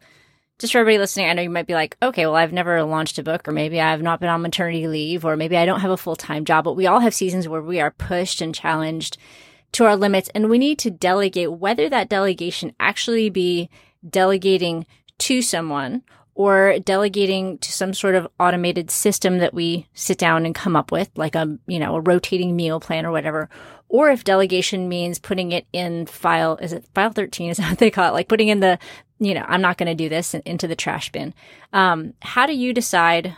just 0.59 0.73
for 0.73 0.79
everybody 0.79 0.97
listening, 0.97 1.29
I 1.29 1.33
know 1.33 1.43
you 1.43 1.49
might 1.49 1.67
be 1.67 1.75
like, 1.75 1.97
okay, 2.01 2.25
well, 2.25 2.35
I've 2.35 2.53
never 2.53 2.83
launched 2.83 3.19
a 3.19 3.23
book, 3.23 3.47
or 3.47 3.51
maybe 3.51 3.79
I've 3.79 4.01
not 4.01 4.19
been 4.19 4.29
on 4.29 4.41
maternity 4.41 4.87
leave, 4.87 5.23
or 5.23 5.37
maybe 5.37 5.55
I 5.55 5.65
don't 5.65 5.81
have 5.81 5.91
a 5.91 5.97
full 5.97 6.15
time 6.15 6.45
job, 6.45 6.65
but 6.65 6.75
we 6.75 6.87
all 6.87 6.99
have 6.99 7.13
seasons 7.13 7.47
where 7.47 7.61
we 7.61 7.79
are 7.79 7.91
pushed 7.91 8.41
and 8.41 8.55
challenged 8.55 9.17
to 9.73 9.85
our 9.85 9.95
limits, 9.95 10.29
and 10.33 10.49
we 10.49 10.57
need 10.57 10.79
to 10.79 10.89
delegate, 10.89 11.51
whether 11.51 11.89
that 11.89 12.09
delegation 12.09 12.73
actually 12.79 13.29
be 13.29 13.69
delegating 14.07 14.85
to 15.19 15.41
someone 15.41 16.03
or 16.33 16.77
delegating 16.79 17.57
to 17.57 17.71
some 17.71 17.93
sort 17.93 18.15
of 18.15 18.27
automated 18.39 18.91
system 18.91 19.39
that 19.39 19.53
we 19.53 19.87
sit 19.93 20.17
down 20.17 20.45
and 20.45 20.53
come 20.53 20.75
up 20.75 20.91
with, 20.91 21.09
like 21.15 21.35
a, 21.35 21.57
you 21.67 21.79
know, 21.79 21.95
a 21.95 22.01
rotating 22.01 22.55
meal 22.55 22.79
plan 22.79 23.05
or 23.05 23.11
whatever. 23.11 23.49
Or 23.89 24.09
if 24.09 24.23
delegation 24.23 24.89
means 24.89 25.19
putting 25.19 25.51
it 25.51 25.65
in 25.71 26.05
file, 26.05 26.57
is 26.57 26.73
it 26.73 26.85
file 26.93 27.11
13? 27.11 27.49
Is 27.51 27.59
what 27.59 27.77
they 27.77 27.91
call 27.91 28.09
it? 28.09 28.13
Like 28.13 28.27
putting 28.27 28.49
in 28.49 28.59
the, 28.59 28.79
you 29.19 29.33
know, 29.33 29.45
I'm 29.47 29.61
not 29.61 29.77
going 29.77 29.87
to 29.87 29.95
do 29.95 30.09
this 30.09 30.33
into 30.33 30.67
the 30.67 30.75
trash 30.75 31.11
bin. 31.11 31.33
Um, 31.73 32.13
how 32.21 32.45
do 32.45 32.53
you 32.53 32.73
decide 32.73 33.35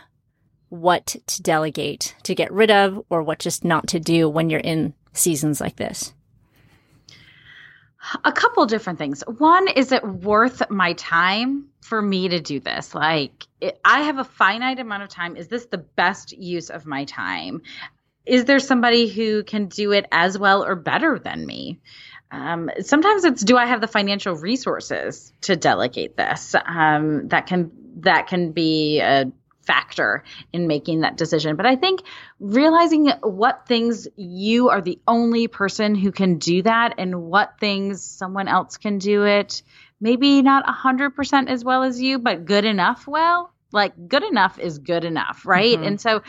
what 0.68 1.16
to 1.26 1.42
delegate 1.42 2.14
to 2.22 2.34
get 2.34 2.52
rid 2.52 2.70
of 2.70 3.04
or 3.10 3.22
what 3.22 3.38
just 3.38 3.64
not 3.64 3.88
to 3.88 4.00
do 4.00 4.28
when 4.28 4.50
you're 4.50 4.60
in 4.60 4.94
seasons 5.12 5.60
like 5.60 5.76
this? 5.76 6.12
A 8.24 8.32
couple 8.32 8.64
different 8.64 8.98
things. 8.98 9.22
One, 9.38 9.68
is 9.68 9.92
it 9.92 10.02
worth 10.02 10.68
my 10.70 10.94
time 10.94 11.66
for 11.82 12.00
me 12.00 12.28
to 12.28 12.40
do 12.40 12.58
this? 12.58 12.94
Like, 12.94 13.46
it, 13.60 13.78
I 13.84 14.00
have 14.00 14.16
a 14.16 14.24
finite 14.24 14.78
amount 14.78 15.02
of 15.02 15.10
time. 15.10 15.36
Is 15.36 15.48
this 15.48 15.66
the 15.66 15.78
best 15.78 16.32
use 16.32 16.70
of 16.70 16.86
my 16.86 17.04
time? 17.04 17.60
Is 18.26 18.44
there 18.44 18.58
somebody 18.58 19.08
who 19.08 19.44
can 19.44 19.66
do 19.66 19.92
it 19.92 20.06
as 20.12 20.38
well 20.38 20.64
or 20.64 20.76
better 20.76 21.18
than 21.18 21.44
me? 21.44 21.80
Um, 22.30 22.70
sometimes 22.80 23.24
it's 23.24 23.42
do 23.42 23.56
I 23.56 23.66
have 23.66 23.80
the 23.80 23.88
financial 23.88 24.34
resources 24.34 25.32
to 25.42 25.56
delegate 25.56 26.16
this? 26.16 26.54
Um, 26.54 27.28
that 27.28 27.46
can 27.46 27.72
that 28.02 28.28
can 28.28 28.52
be 28.52 29.00
a 29.00 29.32
factor 29.62 30.24
in 30.52 30.66
making 30.66 31.00
that 31.00 31.16
decision. 31.16 31.56
But 31.56 31.66
I 31.66 31.76
think 31.76 32.02
realizing 32.38 33.08
what 33.22 33.66
things 33.66 34.08
you 34.16 34.70
are 34.70 34.80
the 34.80 34.98
only 35.06 35.48
person 35.48 35.94
who 35.94 36.12
can 36.12 36.38
do 36.38 36.62
that 36.62 36.94
and 36.98 37.22
what 37.22 37.58
things 37.60 38.02
someone 38.02 38.48
else 38.48 38.76
can 38.78 38.98
do 38.98 39.24
it, 39.24 39.62
maybe 40.00 40.42
not 40.42 40.68
a 40.68 40.72
100% 40.72 41.48
as 41.48 41.64
well 41.64 41.82
as 41.82 42.00
you, 42.00 42.18
but 42.18 42.44
good 42.44 42.64
enough 42.64 43.06
well. 43.06 43.52
Like 43.72 44.08
good 44.08 44.24
enough 44.24 44.58
is 44.58 44.78
good 44.78 45.04
enough, 45.04 45.46
right? 45.46 45.76
Mm-hmm. 45.76 45.86
And 45.86 46.00
so 46.00 46.22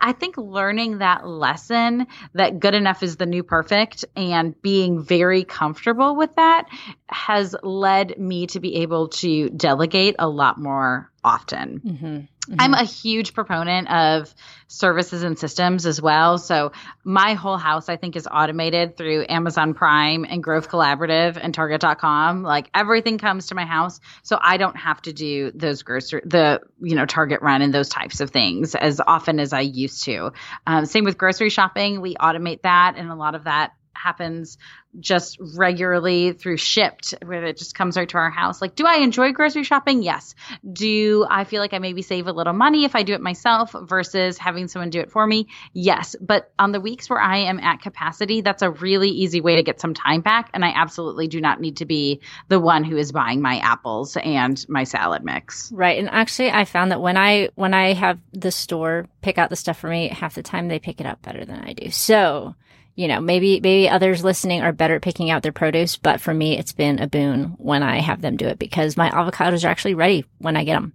I 0.00 0.12
think 0.12 0.36
learning 0.36 0.98
that 0.98 1.26
lesson 1.26 2.06
that 2.34 2.60
good 2.60 2.74
enough 2.74 3.02
is 3.02 3.16
the 3.16 3.26
new 3.26 3.42
perfect 3.42 4.04
and 4.14 4.60
being 4.62 5.02
very 5.02 5.44
comfortable 5.44 6.14
with 6.16 6.34
that 6.36 6.66
has 7.08 7.56
led 7.62 8.18
me 8.18 8.46
to 8.48 8.60
be 8.60 8.76
able 8.76 9.08
to 9.08 9.50
delegate 9.50 10.16
a 10.18 10.28
lot 10.28 10.58
more 10.58 11.07
often. 11.28 11.80
Mm-hmm. 11.84 12.06
Mm-hmm. 12.06 12.54
I'm 12.58 12.72
a 12.72 12.84
huge 12.84 13.34
proponent 13.34 13.90
of 13.90 14.34
services 14.68 15.22
and 15.22 15.38
systems 15.38 15.84
as 15.84 16.00
well. 16.00 16.38
So 16.38 16.72
my 17.04 17.34
whole 17.34 17.58
house, 17.58 17.90
I 17.90 17.96
think, 17.96 18.16
is 18.16 18.26
automated 18.26 18.96
through 18.96 19.26
Amazon 19.28 19.74
Prime 19.74 20.24
and 20.24 20.42
Grove 20.42 20.70
Collaborative 20.70 21.38
and 21.40 21.52
Target.com. 21.52 22.42
Like 22.42 22.70
everything 22.74 23.18
comes 23.18 23.48
to 23.48 23.54
my 23.54 23.66
house, 23.66 24.00
so 24.22 24.38
I 24.40 24.56
don't 24.56 24.76
have 24.76 25.02
to 25.02 25.12
do 25.12 25.50
those 25.50 25.82
grocery, 25.82 26.22
the 26.24 26.60
you 26.80 26.96
know 26.96 27.04
Target 27.04 27.42
run 27.42 27.60
and 27.60 27.74
those 27.74 27.90
types 27.90 28.20
of 28.20 28.30
things 28.30 28.74
as 28.74 29.00
often 29.06 29.40
as 29.40 29.52
I 29.52 29.60
used 29.60 30.04
to. 30.04 30.32
Um, 30.66 30.86
same 30.86 31.04
with 31.04 31.18
grocery 31.18 31.50
shopping, 31.50 32.00
we 32.00 32.14
automate 32.14 32.62
that, 32.62 32.94
and 32.96 33.10
a 33.10 33.14
lot 33.14 33.34
of 33.34 33.44
that 33.44 33.72
happens 33.98 34.58
just 34.98 35.38
regularly 35.54 36.32
through 36.32 36.56
Shipt 36.56 37.14
where 37.24 37.44
it 37.44 37.58
just 37.58 37.74
comes 37.74 37.96
right 37.96 38.08
to 38.08 38.18
our 38.18 38.30
house. 38.30 38.60
Like 38.60 38.74
do 38.74 38.86
i 38.86 38.96
enjoy 38.96 39.32
grocery 39.32 39.62
shopping? 39.62 40.02
Yes. 40.02 40.34
Do 40.70 41.26
i 41.28 41.44
feel 41.44 41.60
like 41.60 41.74
i 41.74 41.78
maybe 41.78 42.02
save 42.02 42.26
a 42.26 42.32
little 42.32 42.52
money 42.52 42.84
if 42.84 42.96
i 42.96 43.02
do 43.02 43.12
it 43.12 43.20
myself 43.20 43.74
versus 43.82 44.38
having 44.38 44.68
someone 44.68 44.90
do 44.90 45.00
it 45.00 45.10
for 45.10 45.26
me? 45.26 45.48
Yes. 45.72 46.16
But 46.20 46.50
on 46.58 46.72
the 46.72 46.80
weeks 46.80 47.10
where 47.10 47.20
i 47.20 47.38
am 47.38 47.60
at 47.60 47.82
capacity 47.82 48.40
that's 48.40 48.62
a 48.62 48.70
really 48.70 49.10
easy 49.10 49.40
way 49.40 49.56
to 49.56 49.62
get 49.62 49.80
some 49.80 49.94
time 49.94 50.20
back 50.20 50.50
and 50.54 50.64
i 50.64 50.72
absolutely 50.74 51.28
do 51.28 51.40
not 51.40 51.60
need 51.60 51.76
to 51.78 51.84
be 51.84 52.20
the 52.48 52.60
one 52.60 52.84
who 52.84 52.96
is 52.96 53.12
buying 53.12 53.42
my 53.42 53.58
apples 53.58 54.16
and 54.16 54.64
my 54.68 54.84
salad 54.84 55.22
mix. 55.24 55.70
Right. 55.70 55.98
And 55.98 56.08
actually 56.08 56.50
i 56.50 56.64
found 56.64 56.90
that 56.92 57.00
when 57.00 57.16
i 57.16 57.50
when 57.54 57.74
i 57.74 57.92
have 57.92 58.18
the 58.32 58.50
store 58.50 59.06
pick 59.20 59.38
out 59.38 59.50
the 59.50 59.56
stuff 59.56 59.78
for 59.78 59.88
me 59.88 60.08
half 60.08 60.34
the 60.34 60.42
time 60.42 60.68
they 60.68 60.78
pick 60.78 61.00
it 61.00 61.06
up 61.06 61.22
better 61.22 61.44
than 61.44 61.60
i 61.60 61.74
do. 61.74 61.90
So 61.90 62.54
you 62.98 63.06
know, 63.06 63.20
maybe 63.20 63.60
maybe 63.60 63.88
others 63.88 64.24
listening 64.24 64.60
are 64.60 64.72
better 64.72 64.96
at 64.96 65.02
picking 65.02 65.30
out 65.30 65.44
their 65.44 65.52
produce, 65.52 65.96
but 65.96 66.20
for 66.20 66.34
me, 66.34 66.58
it's 66.58 66.72
been 66.72 66.98
a 66.98 67.06
boon 67.06 67.54
when 67.56 67.84
I 67.84 68.00
have 68.00 68.22
them 68.22 68.36
do 68.36 68.48
it 68.48 68.58
because 68.58 68.96
my 68.96 69.08
avocados 69.08 69.64
are 69.64 69.68
actually 69.68 69.94
ready 69.94 70.24
when 70.38 70.56
I 70.56 70.64
get 70.64 70.74
them. 70.74 70.92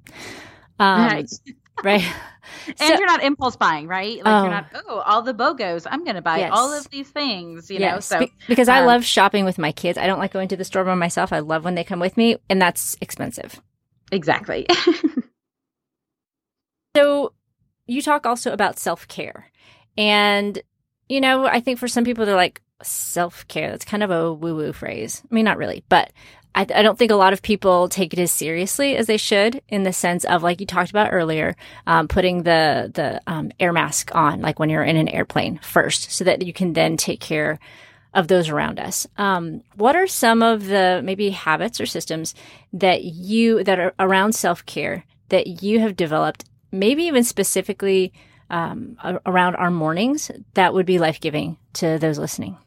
Um, 0.79 1.01
right. 1.07 1.29
right. 1.81 2.03
and 2.67 2.77
so, 2.77 2.87
you're 2.87 3.05
not 3.05 3.23
impulse 3.23 3.55
buying, 3.55 3.87
right? 3.87 4.17
Like 4.17 4.25
oh, 4.25 4.41
you're 4.41 4.51
not, 4.51 4.65
oh, 4.85 4.99
all 5.05 5.21
the 5.21 5.33
BOGOs, 5.33 5.87
I'm 5.89 6.03
going 6.03 6.17
to 6.17 6.21
buy 6.21 6.39
yes. 6.39 6.51
all 6.53 6.73
of 6.73 6.89
these 6.89 7.07
things, 7.07 7.71
you 7.71 7.79
yes. 7.79 7.93
know? 7.93 7.99
So, 8.01 8.19
Be- 8.19 8.33
because 8.49 8.67
um, 8.67 8.75
I 8.75 8.85
love 8.85 9.05
shopping 9.05 9.45
with 9.45 9.57
my 9.57 9.71
kids. 9.71 9.97
I 9.97 10.05
don't 10.05 10.19
like 10.19 10.33
going 10.33 10.49
to 10.49 10.57
the 10.57 10.65
store 10.65 10.83
by 10.83 10.95
myself. 10.95 11.31
I 11.31 11.39
love 11.39 11.63
when 11.63 11.75
they 11.75 11.85
come 11.85 12.01
with 12.01 12.17
me, 12.17 12.35
and 12.49 12.61
that's 12.61 12.97
expensive. 12.99 13.61
Exactly. 14.11 14.67
so, 16.97 17.31
you 17.87 18.01
talk 18.01 18.25
also 18.25 18.51
about 18.51 18.77
self 18.77 19.07
care. 19.07 19.49
And 19.97 20.61
you 21.13 21.21
know, 21.21 21.45
I 21.45 21.59
think 21.59 21.77
for 21.77 21.87
some 21.87 22.05
people, 22.05 22.25
they're 22.25 22.35
like, 22.35 22.59
self 22.81 23.47
care. 23.47 23.69
That's 23.69 23.85
kind 23.85 24.01
of 24.01 24.09
a 24.09 24.33
woo 24.33 24.55
woo 24.55 24.73
phrase. 24.73 25.21
I 25.29 25.33
mean, 25.33 25.45
not 25.45 25.59
really, 25.59 25.83
but 25.87 26.11
I, 26.55 26.61
I, 26.61 26.81
don't 26.81 26.97
think 26.97 27.11
a 27.11 27.15
lot 27.15 27.33
of 27.33 27.43
people 27.43 27.87
take 27.87 28.13
it 28.13 28.19
as 28.19 28.31
seriously 28.31 28.97
as 28.97 29.05
they 29.05 29.17
should 29.17 29.61
in 29.69 29.83
the 29.83 29.93
sense 29.93 30.25
of, 30.25 30.41
like 30.41 30.59
you 30.59 30.65
talked 30.65 30.89
about 30.89 31.13
earlier, 31.13 31.55
um, 31.85 32.07
putting 32.07 32.43
the, 32.43 32.91
the 32.93 33.21
um, 33.27 33.51
air 33.59 33.71
mask 33.71 34.13
on, 34.15 34.41
like 34.41 34.57
when 34.57 34.69
you're 34.69 34.83
in 34.83 34.97
an 34.97 35.07
airplane 35.07 35.59
first, 35.59 36.11
so 36.11 36.23
that 36.23 36.41
you 36.45 36.51
can 36.51 36.73
then 36.73 36.97
take 36.97 37.19
care 37.19 37.59
of 38.15 38.27
those 38.27 38.49
around 38.49 38.79
us. 38.79 39.07
Um, 39.15 39.61
what 39.75 39.95
are 39.95 40.07
some 40.07 40.41
of 40.41 40.65
the 40.65 41.01
maybe 41.03 41.29
habits 41.29 41.79
or 41.79 41.85
systems 41.85 42.33
that 42.73 43.03
you, 43.03 43.63
that 43.63 43.79
are 43.79 43.93
around 43.99 44.33
self 44.33 44.65
care 44.65 45.05
that 45.29 45.61
you 45.61 45.79
have 45.79 45.95
developed, 45.95 46.45
maybe 46.71 47.03
even 47.03 47.23
specifically 47.23 48.13
um, 48.49 48.97
around 49.25 49.55
our 49.55 49.71
mornings 49.71 50.31
that 50.53 50.73
would 50.73 50.85
be 50.85 50.99
life 50.99 51.19
giving 51.19 51.57
to 51.73 51.97
those 51.99 52.19
listening? 52.19 52.57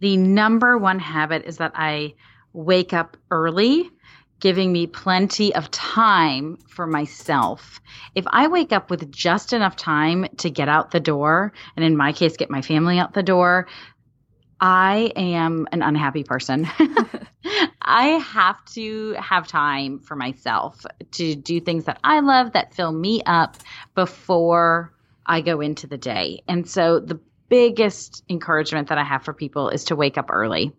The 0.00 0.16
number 0.16 0.76
one 0.76 0.98
habit 0.98 1.44
is 1.46 1.58
that 1.58 1.72
I 1.74 2.14
wake 2.52 2.92
up 2.92 3.16
early, 3.30 3.90
giving 4.40 4.72
me 4.72 4.86
plenty 4.86 5.54
of 5.54 5.70
time 5.70 6.58
for 6.68 6.86
myself. 6.86 7.80
If 8.14 8.26
I 8.28 8.48
wake 8.48 8.72
up 8.72 8.90
with 8.90 9.10
just 9.10 9.52
enough 9.52 9.76
time 9.76 10.26
to 10.38 10.50
get 10.50 10.68
out 10.68 10.90
the 10.90 11.00
door, 11.00 11.52
and 11.76 11.84
in 11.84 11.96
my 11.96 12.12
case, 12.12 12.36
get 12.36 12.50
my 12.50 12.60
family 12.60 12.98
out 12.98 13.14
the 13.14 13.22
door, 13.22 13.66
I 14.60 15.12
am 15.16 15.66
an 15.72 15.82
unhappy 15.82 16.24
person. 16.24 16.68
I 17.80 18.06
have 18.08 18.64
to 18.74 19.12
have 19.12 19.46
time 19.46 20.00
for 20.00 20.16
myself 20.16 20.84
to 21.12 21.34
do 21.34 21.60
things 21.60 21.84
that 21.84 22.00
I 22.02 22.20
love 22.20 22.52
that 22.52 22.74
fill 22.74 22.92
me 22.92 23.22
up 23.24 23.56
before 23.94 24.92
I 25.24 25.40
go 25.40 25.60
into 25.60 25.86
the 25.86 25.98
day. 25.98 26.42
And 26.48 26.68
so 26.68 27.00
the 27.00 27.20
biggest 27.48 28.24
encouragement 28.28 28.88
that 28.88 28.98
I 28.98 29.04
have 29.04 29.24
for 29.24 29.32
people 29.32 29.68
is 29.68 29.84
to 29.84 29.96
wake 29.96 30.18
up 30.18 30.30
early 30.30 30.72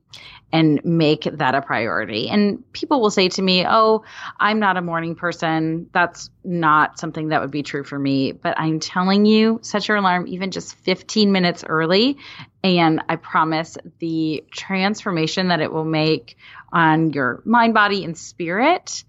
and 0.51 0.79
make 0.83 1.23
that 1.23 1.55
a 1.55 1.61
priority. 1.61 2.29
And 2.29 2.63
people 2.73 3.01
will 3.01 3.11
say 3.11 3.29
to 3.29 3.41
me, 3.41 3.65
Oh, 3.67 4.03
I'm 4.39 4.59
not 4.59 4.77
a 4.77 4.81
morning 4.81 5.15
person. 5.15 5.89
That's 5.91 6.29
not 6.43 6.99
something 6.99 7.29
that 7.29 7.41
would 7.41 7.51
be 7.51 7.63
true 7.63 7.83
for 7.83 7.99
me. 7.99 8.31
But 8.31 8.57
I'm 8.59 8.79
telling 8.79 9.25
you, 9.25 9.59
set 9.61 9.87
your 9.87 9.97
alarm 9.97 10.27
even 10.27 10.51
just 10.51 10.75
15 10.75 11.31
minutes 11.31 11.63
early. 11.67 12.17
And 12.63 13.01
I 13.09 13.17
promise 13.17 13.77
the 13.99 14.43
transformation 14.51 15.49
that 15.49 15.59
it 15.59 15.71
will 15.71 15.85
make 15.85 16.37
on 16.71 17.13
your 17.13 17.41
mind, 17.45 17.73
body, 17.73 18.03
and 18.03 18.17
spirit 18.17 19.03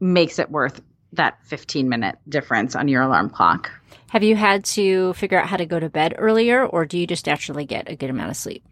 makes 0.00 0.38
it 0.38 0.50
worth 0.50 0.80
that 1.12 1.38
15 1.46 1.88
minute 1.88 2.16
difference 2.28 2.76
on 2.76 2.88
your 2.88 3.02
alarm 3.02 3.30
clock. 3.30 3.70
Have 4.10 4.22
you 4.22 4.36
had 4.36 4.64
to 4.64 5.12
figure 5.14 5.38
out 5.38 5.48
how 5.48 5.58
to 5.58 5.66
go 5.66 5.78
to 5.78 5.90
bed 5.90 6.14
earlier, 6.16 6.64
or 6.64 6.86
do 6.86 6.98
you 6.98 7.06
just 7.06 7.26
naturally 7.26 7.66
get 7.66 7.90
a 7.90 7.96
good 7.96 8.08
amount 8.08 8.30
of 8.30 8.36
sleep? 8.36 8.64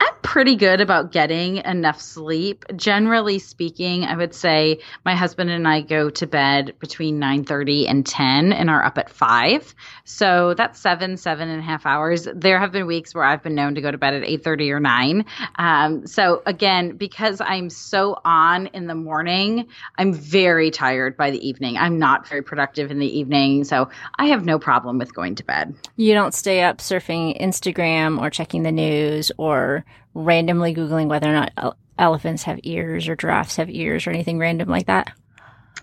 I'm 0.00 0.14
pretty 0.22 0.56
good 0.56 0.80
about 0.80 1.12
getting 1.12 1.58
enough 1.58 2.00
sleep. 2.00 2.64
Generally 2.74 3.40
speaking, 3.40 4.04
I 4.04 4.16
would 4.16 4.34
say 4.34 4.78
my 5.04 5.14
husband 5.14 5.50
and 5.50 5.68
I 5.68 5.82
go 5.82 6.08
to 6.08 6.26
bed 6.26 6.74
between 6.78 7.18
9:30 7.18 7.86
and 7.86 8.06
10 8.06 8.52
and 8.52 8.70
are 8.70 8.82
up 8.82 8.96
at 8.96 9.10
5. 9.10 9.74
So 10.04 10.54
that's 10.54 10.80
seven, 10.80 11.16
seven 11.16 11.50
and 11.50 11.60
a 11.60 11.62
half 11.62 11.84
hours. 11.84 12.26
There 12.34 12.58
have 12.58 12.72
been 12.72 12.86
weeks 12.86 13.14
where 13.14 13.24
I've 13.24 13.42
been 13.42 13.54
known 13.54 13.74
to 13.74 13.80
go 13.80 13.90
to 13.90 13.98
bed 13.98 14.14
at 14.14 14.22
8:30 14.22 14.70
or 14.70 14.80
9. 14.80 15.24
Um, 15.56 16.06
so 16.06 16.42
again, 16.46 16.96
because 16.96 17.42
I'm 17.42 17.68
so 17.68 18.20
on 18.24 18.68
in 18.68 18.86
the 18.86 18.94
morning, 18.94 19.66
I'm 19.98 20.14
very 20.14 20.70
tired 20.70 21.16
by 21.16 21.30
the 21.30 21.46
evening. 21.46 21.76
I'm 21.76 21.98
not 21.98 22.26
very 22.26 22.42
productive 22.42 22.90
in 22.90 23.00
the 23.00 23.18
evening, 23.18 23.64
so 23.64 23.90
I 24.18 24.26
have 24.26 24.46
no 24.46 24.58
problem 24.58 24.98
with 24.98 25.14
going 25.14 25.34
to 25.34 25.44
bed. 25.44 25.74
You 25.96 26.14
don't 26.14 26.32
stay 26.34 26.62
up 26.62 26.78
surfing 26.78 27.38
Instagram 27.40 28.18
or 28.20 28.30
checking 28.30 28.62
the 28.62 28.72
news 28.72 29.30
or 29.36 29.84
randomly 30.14 30.74
Googling 30.74 31.08
whether 31.08 31.28
or 31.28 31.32
not 31.32 31.76
elephants 31.98 32.44
have 32.44 32.60
ears 32.62 33.08
or 33.08 33.16
giraffes 33.16 33.56
have 33.56 33.70
ears 33.70 34.06
or 34.06 34.10
anything 34.10 34.38
random 34.38 34.68
like 34.68 34.86
that? 34.86 35.12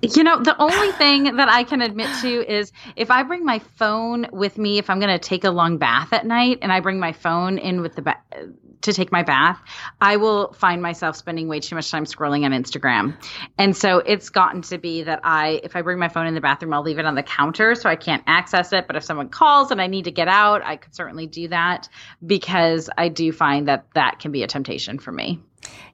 You 0.02 0.24
know, 0.24 0.42
the 0.42 0.56
only 0.62 0.92
thing 0.92 1.38
that 1.38 1.50
I 1.50 1.64
can 1.64 1.82
admit 1.82 2.10
to 2.22 2.28
is 2.28 2.72
if 2.96 3.10
I 3.10 3.24
bring 3.24 3.44
my 3.44 3.60
phone 3.78 4.28
with 4.32 4.58
me, 4.58 4.78
if 4.78 4.92
I'm 4.92 5.00
going 5.00 5.12
to 5.12 5.20
take 5.20 5.44
a 5.44 5.50
long 5.50 5.80
bath 5.80 6.14
at 6.14 6.26
night 6.26 6.60
and 6.62 6.72
I 6.72 6.82
bring 6.82 7.00
my 7.00 7.14
phone 7.14 7.58
in 7.58 7.82
with 7.82 7.96
the 7.96 8.04
ba- 8.04 8.22
to 8.82 8.94
take 8.94 9.12
my 9.12 9.24
bath, 9.24 9.60
I 10.00 10.18
will 10.18 10.54
find 10.54 10.84
myself 10.84 11.16
spending 11.16 11.48
way 11.48 11.62
too 11.62 11.76
much 11.76 11.90
time 11.90 12.06
scrolling 12.06 12.46
on 12.46 12.52
Instagram. 12.52 13.18
And 13.58 13.76
so 13.76 13.98
it's 13.98 14.30
gotten 14.30 14.62
to 14.64 14.78
be 14.78 15.04
that 15.04 15.22
I, 15.24 15.62
if 15.64 15.76
I 15.76 15.82
bring 15.82 15.98
my 15.98 16.10
phone 16.10 16.28
in 16.28 16.36
the 16.36 16.42
bathroom, 16.42 16.74
I'll 16.74 16.84
leave 16.84 17.00
it 17.00 17.06
on 17.06 17.16
the 17.16 17.24
counter 17.24 17.74
so 17.74 17.90
I 17.90 17.96
can't 17.96 18.24
access 18.28 18.74
it. 18.74 18.86
But 18.86 18.98
if 18.98 19.04
someone 19.04 19.30
calls 19.30 19.72
and 19.72 19.82
I 19.82 19.88
need 19.88 20.06
to 20.06 20.12
get 20.12 20.28
out, 20.28 20.64
I 20.64 20.76
could 20.76 20.94
certainly 20.94 21.26
do 21.26 21.48
that 21.48 21.90
because 22.24 22.88
I 22.96 23.10
do 23.10 23.32
find 23.32 23.68
that 23.68 23.88
that 23.96 24.20
can 24.20 24.32
be 24.32 24.44
a 24.44 24.48
temptation 24.48 25.00
for 25.00 25.12
me. 25.12 25.40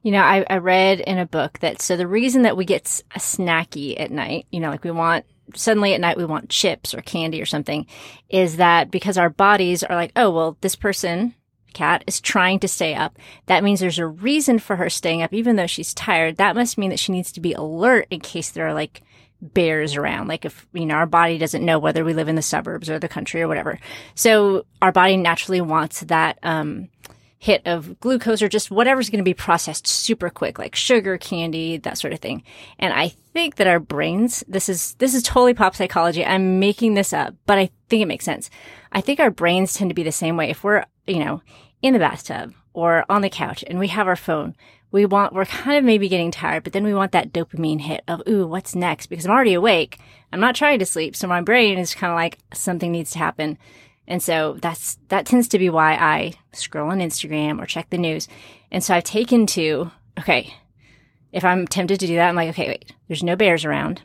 You 0.01 0.11
know, 0.11 0.21
I, 0.21 0.45
I 0.49 0.57
read 0.57 0.99
in 0.99 1.17
a 1.17 1.25
book 1.25 1.59
that 1.59 1.81
so 1.81 1.95
the 1.95 2.07
reason 2.07 2.43
that 2.43 2.57
we 2.57 2.65
get 2.65 2.83
snacky 2.83 3.99
at 3.99 4.11
night, 4.11 4.47
you 4.51 4.59
know, 4.59 4.69
like 4.69 4.83
we 4.83 4.91
want 4.91 5.25
suddenly 5.55 5.93
at 5.93 6.01
night 6.01 6.17
we 6.17 6.25
want 6.25 6.49
chips 6.49 6.93
or 6.93 7.01
candy 7.01 7.41
or 7.41 7.45
something, 7.45 7.85
is 8.29 8.57
that 8.57 8.91
because 8.91 9.17
our 9.17 9.29
bodies 9.29 9.83
are 9.83 9.95
like, 9.95 10.11
oh, 10.15 10.31
well, 10.31 10.57
this 10.61 10.75
person 10.75 11.35
Kat 11.73 12.03
is 12.07 12.21
trying 12.21 12.59
to 12.59 12.67
stay 12.67 12.93
up. 12.93 13.17
That 13.47 13.63
means 13.63 13.79
there's 13.79 13.99
a 13.99 14.07
reason 14.07 14.59
for 14.59 14.75
her 14.75 14.89
staying 14.89 15.21
up, 15.21 15.33
even 15.33 15.55
though 15.55 15.67
she's 15.67 15.93
tired. 15.93 16.37
That 16.37 16.55
must 16.55 16.77
mean 16.77 16.91
that 16.91 16.99
she 16.99 17.11
needs 17.11 17.31
to 17.33 17.41
be 17.41 17.53
alert 17.53 18.07
in 18.09 18.19
case 18.19 18.51
there 18.51 18.67
are 18.67 18.73
like 18.73 19.01
bears 19.41 19.95
around. 19.95 20.27
Like 20.27 20.45
if, 20.45 20.65
you 20.71 20.85
know, 20.85 20.95
our 20.95 21.05
body 21.05 21.37
doesn't 21.37 21.65
know 21.65 21.79
whether 21.79 22.05
we 22.05 22.13
live 22.13 22.29
in 22.29 22.35
the 22.35 22.41
suburbs 22.41 22.89
or 22.89 22.99
the 22.99 23.09
country 23.09 23.41
or 23.41 23.47
whatever. 23.47 23.79
So 24.15 24.65
our 24.81 24.91
body 24.91 25.17
naturally 25.17 25.61
wants 25.61 26.01
that, 26.01 26.39
um, 26.43 26.89
hit 27.43 27.61
of 27.65 27.99
glucose 27.99 28.41
or 28.41 28.47
just 28.47 28.71
whatever's 28.71 29.09
going 29.09 29.17
to 29.17 29.23
be 29.23 29.33
processed 29.33 29.85
super 29.85 30.29
quick, 30.29 30.57
like 30.57 30.73
sugar, 30.73 31.17
candy, 31.17 31.75
that 31.75 31.97
sort 31.97 32.13
of 32.13 32.19
thing. 32.19 32.41
And 32.79 32.93
I 32.93 33.09
think 33.09 33.55
that 33.55 33.67
our 33.67 33.81
brains, 33.81 34.45
this 34.47 34.69
is, 34.69 34.93
this 34.99 35.13
is 35.13 35.23
totally 35.23 35.53
pop 35.53 35.75
psychology. 35.75 36.25
I'm 36.25 36.61
making 36.61 36.93
this 36.93 37.11
up, 37.11 37.35
but 37.45 37.57
I 37.57 37.69
think 37.89 38.01
it 38.01 38.07
makes 38.07 38.23
sense. 38.23 38.49
I 38.93 39.01
think 39.01 39.19
our 39.19 39.29
brains 39.29 39.73
tend 39.73 39.89
to 39.89 39.93
be 39.93 40.03
the 40.03 40.11
same 40.13 40.37
way. 40.37 40.51
If 40.51 40.63
we're, 40.63 40.85
you 41.05 41.19
know, 41.19 41.41
in 41.81 41.91
the 41.91 41.99
bathtub 41.99 42.53
or 42.71 43.03
on 43.09 43.21
the 43.21 43.29
couch 43.29 43.61
and 43.67 43.77
we 43.77 43.89
have 43.89 44.07
our 44.07 44.15
phone, 44.15 44.55
we 44.91 45.05
want, 45.05 45.33
we're 45.33 45.43
kind 45.43 45.77
of 45.77 45.83
maybe 45.83 46.07
getting 46.07 46.31
tired, 46.31 46.63
but 46.63 46.71
then 46.71 46.85
we 46.85 46.93
want 46.93 47.11
that 47.11 47.33
dopamine 47.33 47.81
hit 47.81 48.05
of, 48.07 48.21
ooh, 48.25 48.47
what's 48.47 48.73
next? 48.73 49.07
Because 49.07 49.25
I'm 49.25 49.33
already 49.33 49.53
awake. 49.53 49.99
I'm 50.31 50.39
not 50.39 50.55
trying 50.55 50.79
to 50.79 50.85
sleep. 50.85 51.13
So 51.13 51.27
my 51.27 51.41
brain 51.41 51.77
is 51.77 51.93
kind 51.93 52.09
of 52.09 52.15
like 52.15 52.37
something 52.53 52.89
needs 52.89 53.11
to 53.11 53.19
happen. 53.19 53.57
And 54.07 54.21
so 54.21 54.57
that's, 54.61 54.97
that 55.07 55.25
tends 55.25 55.47
to 55.49 55.59
be 55.59 55.69
why 55.69 55.93
I 55.93 56.33
scroll 56.51 56.91
on 56.91 56.99
Instagram 56.99 57.61
or 57.61 57.65
check 57.65 57.89
the 57.89 57.97
news. 57.97 58.27
And 58.71 58.83
so 58.83 58.93
I've 58.93 59.03
taken 59.03 59.45
to, 59.47 59.91
okay, 60.19 60.53
if 61.31 61.43
I'm 61.43 61.67
tempted 61.67 61.99
to 61.99 62.07
do 62.07 62.15
that, 62.15 62.29
I'm 62.29 62.35
like, 62.35 62.49
okay, 62.49 62.67
wait, 62.67 62.93
there's 63.07 63.23
no 63.23 63.35
bears 63.35 63.65
around. 63.65 64.01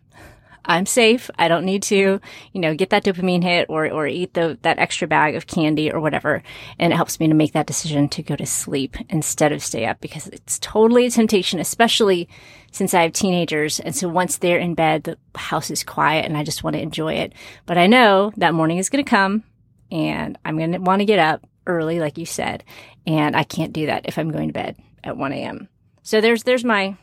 I'm 0.64 0.84
safe. 0.84 1.30
I 1.38 1.48
don't 1.48 1.64
need 1.64 1.82
to, 1.84 2.20
you 2.52 2.60
know, 2.60 2.74
get 2.74 2.90
that 2.90 3.02
dopamine 3.02 3.42
hit 3.42 3.66
or, 3.70 3.90
or 3.90 4.06
eat 4.06 4.34
the, 4.34 4.58
that 4.62 4.78
extra 4.78 5.08
bag 5.08 5.34
of 5.34 5.46
candy 5.46 5.90
or 5.90 5.98
whatever. 5.98 6.42
And 6.78 6.92
it 6.92 6.96
helps 6.96 7.18
me 7.18 7.26
to 7.26 7.34
make 7.34 7.54
that 7.54 7.66
decision 7.66 8.08
to 8.10 8.22
go 8.22 8.36
to 8.36 8.44
sleep 8.44 8.96
instead 9.08 9.50
of 9.50 9.62
stay 9.62 9.86
up 9.86 10.00
because 10.00 10.26
it's 10.28 10.58
totally 10.58 11.06
a 11.06 11.10
temptation, 11.10 11.58
especially 11.58 12.28
since 12.70 12.92
I 12.92 13.02
have 13.02 13.12
teenagers. 13.12 13.80
And 13.80 13.96
so 13.96 14.08
once 14.08 14.36
they're 14.36 14.58
in 14.58 14.74
bed, 14.74 15.04
the 15.04 15.16
house 15.34 15.70
is 15.70 15.82
quiet 15.82 16.26
and 16.26 16.36
I 16.36 16.44
just 16.44 16.62
want 16.62 16.76
to 16.76 16.82
enjoy 16.82 17.14
it. 17.14 17.32
But 17.64 17.78
I 17.78 17.86
know 17.86 18.32
that 18.36 18.52
morning 18.52 18.76
is 18.76 18.90
going 18.90 19.02
to 19.02 19.10
come 19.10 19.44
and 19.90 20.38
I'm 20.44 20.56
going 20.56 20.72
to 20.72 20.78
want 20.78 21.00
to 21.00 21.06
get 21.06 21.18
up 21.18 21.46
early, 21.66 22.00
like 22.00 22.18
you 22.18 22.26
said, 22.26 22.64
and 23.06 23.36
I 23.36 23.44
can't 23.44 23.72
do 23.72 23.86
that 23.86 24.06
if 24.06 24.18
I'm 24.18 24.30
going 24.30 24.48
to 24.48 24.52
bed 24.52 24.76
at 25.04 25.16
1 25.16 25.32
a.m. 25.32 25.68
So 26.02 26.20
there's 26.20 26.42
there's 26.42 26.64
my 26.64 26.96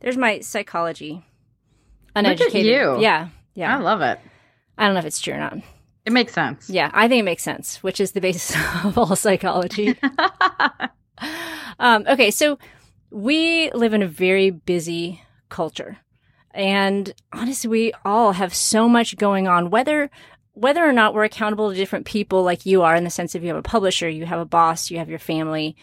there's 0.00 0.16
my 0.16 0.40
psychology. 0.40 1.24
Uneducated. 2.14 2.66
you. 2.66 3.00
Yeah, 3.00 3.28
yeah. 3.54 3.76
I 3.76 3.80
love 3.80 4.00
it. 4.00 4.18
I 4.76 4.86
don't 4.86 4.94
know 4.94 5.00
if 5.00 5.06
it's 5.06 5.20
true 5.20 5.34
or 5.34 5.38
not. 5.38 5.58
It 6.04 6.12
makes 6.12 6.32
sense. 6.32 6.70
Yeah, 6.70 6.90
I 6.92 7.06
think 7.06 7.20
it 7.20 7.24
makes 7.24 7.42
sense, 7.42 7.82
which 7.82 8.00
is 8.00 8.12
the 8.12 8.20
basis 8.20 8.56
of 8.84 8.96
all 8.96 9.14
psychology. 9.14 9.96
um, 11.78 12.04
okay, 12.08 12.30
so 12.30 12.58
we 13.10 13.70
live 13.72 13.94
in 13.94 14.02
a 14.02 14.08
very 14.08 14.50
busy 14.50 15.22
culture. 15.48 15.98
And 16.52 17.12
honestly, 17.32 17.68
we 17.68 17.92
all 18.04 18.32
have 18.32 18.54
so 18.54 18.88
much 18.88 19.16
going 19.16 19.46
on, 19.46 19.70
whether 19.70 20.10
whether 20.58 20.84
or 20.84 20.92
not 20.92 21.14
we're 21.14 21.24
accountable 21.24 21.70
to 21.70 21.76
different 21.76 22.04
people 22.04 22.42
like 22.42 22.66
you 22.66 22.82
are 22.82 22.96
in 22.96 23.04
the 23.04 23.10
sense 23.10 23.36
of 23.36 23.42
you 23.42 23.48
have 23.48 23.56
a 23.56 23.62
publisher, 23.62 24.08
you 24.08 24.26
have 24.26 24.40
a 24.40 24.44
boss, 24.44 24.90
you 24.90 24.98
have 24.98 25.08
your 25.08 25.20
family, 25.20 25.76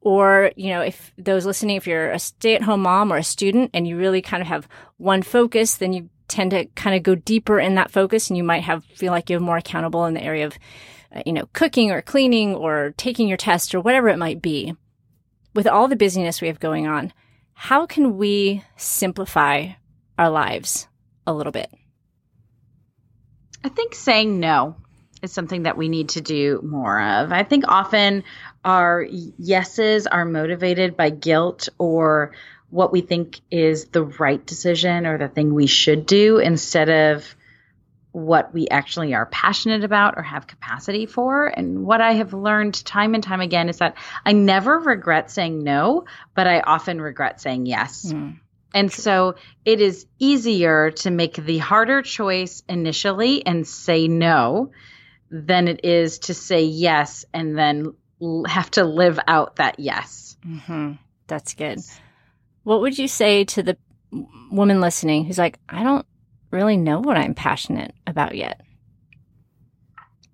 or, 0.00 0.52
you 0.56 0.70
know, 0.70 0.82
if 0.82 1.12
those 1.18 1.44
listening, 1.44 1.76
if 1.76 1.86
you're 1.86 2.12
a 2.12 2.18
stay 2.18 2.54
at 2.54 2.62
home 2.62 2.82
mom 2.82 3.12
or 3.12 3.16
a 3.16 3.24
student 3.24 3.70
and 3.74 3.88
you 3.88 3.96
really 3.98 4.22
kind 4.22 4.40
of 4.40 4.46
have 4.46 4.68
one 4.98 5.22
focus, 5.22 5.76
then 5.76 5.92
you 5.92 6.08
tend 6.28 6.52
to 6.52 6.64
kind 6.76 6.94
of 6.94 7.02
go 7.02 7.16
deeper 7.16 7.58
in 7.58 7.74
that 7.74 7.90
focus 7.90 8.30
and 8.30 8.36
you 8.36 8.44
might 8.44 8.62
have, 8.62 8.84
feel 8.84 9.10
like 9.10 9.28
you're 9.28 9.40
more 9.40 9.56
accountable 9.56 10.06
in 10.06 10.14
the 10.14 10.22
area 10.22 10.46
of, 10.46 10.56
uh, 11.14 11.22
you 11.26 11.32
know, 11.32 11.48
cooking 11.52 11.90
or 11.90 12.00
cleaning 12.00 12.54
or 12.54 12.94
taking 12.96 13.26
your 13.26 13.36
test 13.36 13.74
or 13.74 13.80
whatever 13.80 14.08
it 14.08 14.18
might 14.18 14.40
be. 14.40 14.74
With 15.54 15.66
all 15.66 15.88
the 15.88 15.96
busyness 15.96 16.40
we 16.40 16.46
have 16.46 16.60
going 16.60 16.86
on, 16.86 17.12
how 17.54 17.84
can 17.84 18.16
we 18.16 18.62
simplify 18.76 19.70
our 20.16 20.30
lives 20.30 20.86
a 21.26 21.34
little 21.34 21.52
bit? 21.52 21.68
I 23.64 23.68
think 23.68 23.94
saying 23.94 24.40
no 24.40 24.76
is 25.22 25.32
something 25.32 25.64
that 25.64 25.76
we 25.76 25.88
need 25.88 26.10
to 26.10 26.20
do 26.20 26.60
more 26.62 27.00
of. 27.00 27.32
I 27.32 27.42
think 27.42 27.64
often 27.68 28.24
our 28.64 29.02
yeses 29.02 30.06
are 30.06 30.24
motivated 30.24 30.96
by 30.96 31.10
guilt 31.10 31.68
or 31.78 32.32
what 32.70 32.92
we 32.92 33.00
think 33.00 33.40
is 33.50 33.86
the 33.86 34.04
right 34.04 34.44
decision 34.44 35.06
or 35.06 35.18
the 35.18 35.28
thing 35.28 35.52
we 35.52 35.66
should 35.66 36.06
do 36.06 36.38
instead 36.38 36.88
of 36.88 37.34
what 38.12 38.52
we 38.52 38.66
actually 38.68 39.14
are 39.14 39.26
passionate 39.26 39.84
about 39.84 40.14
or 40.16 40.22
have 40.22 40.46
capacity 40.46 41.06
for. 41.06 41.46
And 41.46 41.84
what 41.84 42.00
I 42.00 42.14
have 42.14 42.32
learned 42.32 42.84
time 42.84 43.14
and 43.14 43.22
time 43.22 43.40
again 43.40 43.68
is 43.68 43.78
that 43.78 43.96
I 44.24 44.32
never 44.32 44.78
regret 44.78 45.30
saying 45.30 45.62
no, 45.62 46.06
but 46.34 46.46
I 46.46 46.60
often 46.60 47.00
regret 47.00 47.40
saying 47.40 47.66
yes. 47.66 48.12
Mm. 48.12 48.40
And 48.72 48.92
so 48.92 49.34
it 49.64 49.80
is 49.80 50.06
easier 50.18 50.90
to 50.92 51.10
make 51.10 51.34
the 51.34 51.58
harder 51.58 52.02
choice 52.02 52.62
initially 52.68 53.44
and 53.44 53.66
say 53.66 54.08
no 54.08 54.70
than 55.30 55.68
it 55.68 55.84
is 55.84 56.20
to 56.20 56.34
say 56.34 56.62
yes 56.62 57.24
and 57.32 57.56
then 57.56 57.94
have 58.46 58.70
to 58.72 58.84
live 58.84 59.18
out 59.26 59.56
that 59.56 59.78
yes. 59.78 60.36
Mm-hmm. 60.46 60.92
That's 61.26 61.54
good. 61.54 61.80
What 62.62 62.80
would 62.80 62.98
you 62.98 63.08
say 63.08 63.44
to 63.44 63.62
the 63.62 63.76
woman 64.50 64.80
listening 64.80 65.24
who's 65.24 65.38
like, 65.38 65.58
I 65.68 65.82
don't 65.82 66.06
really 66.50 66.76
know 66.76 67.00
what 67.00 67.16
I'm 67.16 67.34
passionate 67.34 67.94
about 68.06 68.34
yet? 68.34 68.60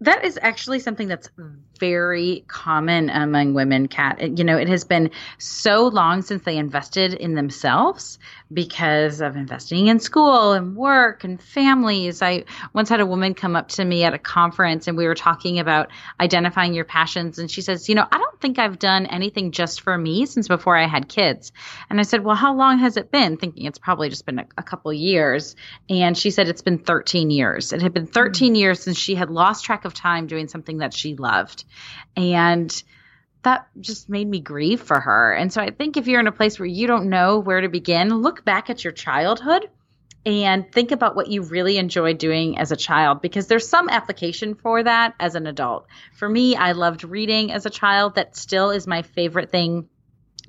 That 0.00 0.24
is 0.24 0.38
actually 0.40 0.80
something 0.80 1.08
that's 1.08 1.30
very 1.78 2.44
common 2.48 3.10
among 3.10 3.54
women, 3.54 3.88
Kat. 3.88 4.38
You 4.38 4.44
know, 4.44 4.56
it 4.56 4.68
has 4.68 4.84
been 4.84 5.10
so 5.38 5.88
long 5.88 6.22
since 6.22 6.42
they 6.42 6.56
invested 6.56 7.14
in 7.14 7.34
themselves 7.34 8.18
because 8.52 9.20
of 9.20 9.36
investing 9.36 9.88
in 9.88 9.98
school 9.98 10.52
and 10.52 10.76
work 10.76 11.24
and 11.24 11.42
families. 11.42 12.22
I 12.22 12.44
once 12.72 12.88
had 12.88 13.00
a 13.00 13.06
woman 13.06 13.34
come 13.34 13.56
up 13.56 13.68
to 13.70 13.84
me 13.84 14.04
at 14.04 14.14
a 14.14 14.18
conference 14.18 14.86
and 14.86 14.96
we 14.96 15.06
were 15.06 15.14
talking 15.14 15.58
about 15.58 15.90
identifying 16.20 16.72
your 16.72 16.84
passions. 16.84 17.38
And 17.38 17.50
she 17.50 17.60
says, 17.60 17.88
You 17.88 17.96
know, 17.96 18.06
I 18.10 18.18
don't 18.18 18.40
think 18.40 18.58
I've 18.58 18.78
done 18.78 19.06
anything 19.06 19.50
just 19.50 19.80
for 19.80 19.96
me 19.96 20.26
since 20.26 20.48
before 20.48 20.76
I 20.76 20.86
had 20.86 21.08
kids. 21.08 21.52
And 21.90 21.98
I 21.98 22.04
said, 22.04 22.24
Well, 22.24 22.36
how 22.36 22.54
long 22.54 22.78
has 22.78 22.96
it 22.96 23.10
been? 23.10 23.36
Thinking 23.36 23.66
it's 23.66 23.78
probably 23.78 24.08
just 24.08 24.26
been 24.26 24.38
a, 24.38 24.46
a 24.56 24.62
couple 24.62 24.92
years. 24.92 25.56
And 25.88 26.16
she 26.16 26.30
said, 26.30 26.48
It's 26.48 26.62
been 26.62 26.78
13 26.78 27.30
years. 27.30 27.72
It 27.72 27.82
had 27.82 27.92
been 27.92 28.06
13 28.06 28.48
mm-hmm. 28.48 28.54
years 28.54 28.80
since 28.80 28.96
she 28.96 29.14
had 29.16 29.30
lost 29.30 29.64
track 29.64 29.84
of 29.84 29.94
time 29.94 30.26
doing 30.26 30.48
something 30.48 30.78
that 30.78 30.94
she 30.94 31.16
loved. 31.16 31.64
And 32.16 32.82
that 33.42 33.68
just 33.80 34.08
made 34.08 34.28
me 34.28 34.40
grieve 34.40 34.80
for 34.80 34.98
her. 34.98 35.32
And 35.32 35.52
so 35.52 35.62
I 35.62 35.70
think 35.70 35.96
if 35.96 36.08
you're 36.08 36.20
in 36.20 36.26
a 36.26 36.32
place 36.32 36.58
where 36.58 36.66
you 36.66 36.86
don't 36.86 37.08
know 37.08 37.38
where 37.38 37.60
to 37.60 37.68
begin, 37.68 38.08
look 38.22 38.44
back 38.44 38.70
at 38.70 38.82
your 38.82 38.92
childhood 38.92 39.68
and 40.26 40.72
think 40.72 40.90
about 40.90 41.14
what 41.14 41.28
you 41.28 41.42
really 41.42 41.78
enjoyed 41.78 42.18
doing 42.18 42.58
as 42.58 42.72
a 42.72 42.76
child 42.76 43.22
because 43.22 43.46
there's 43.46 43.68
some 43.68 43.88
application 43.88 44.56
for 44.56 44.82
that 44.82 45.14
as 45.20 45.36
an 45.36 45.46
adult. 45.46 45.86
For 46.14 46.28
me, 46.28 46.56
I 46.56 46.72
loved 46.72 47.04
reading 47.04 47.52
as 47.52 47.64
a 47.64 47.70
child. 47.70 48.16
That 48.16 48.34
still 48.34 48.70
is 48.70 48.88
my 48.88 49.02
favorite 49.02 49.52
thing 49.52 49.88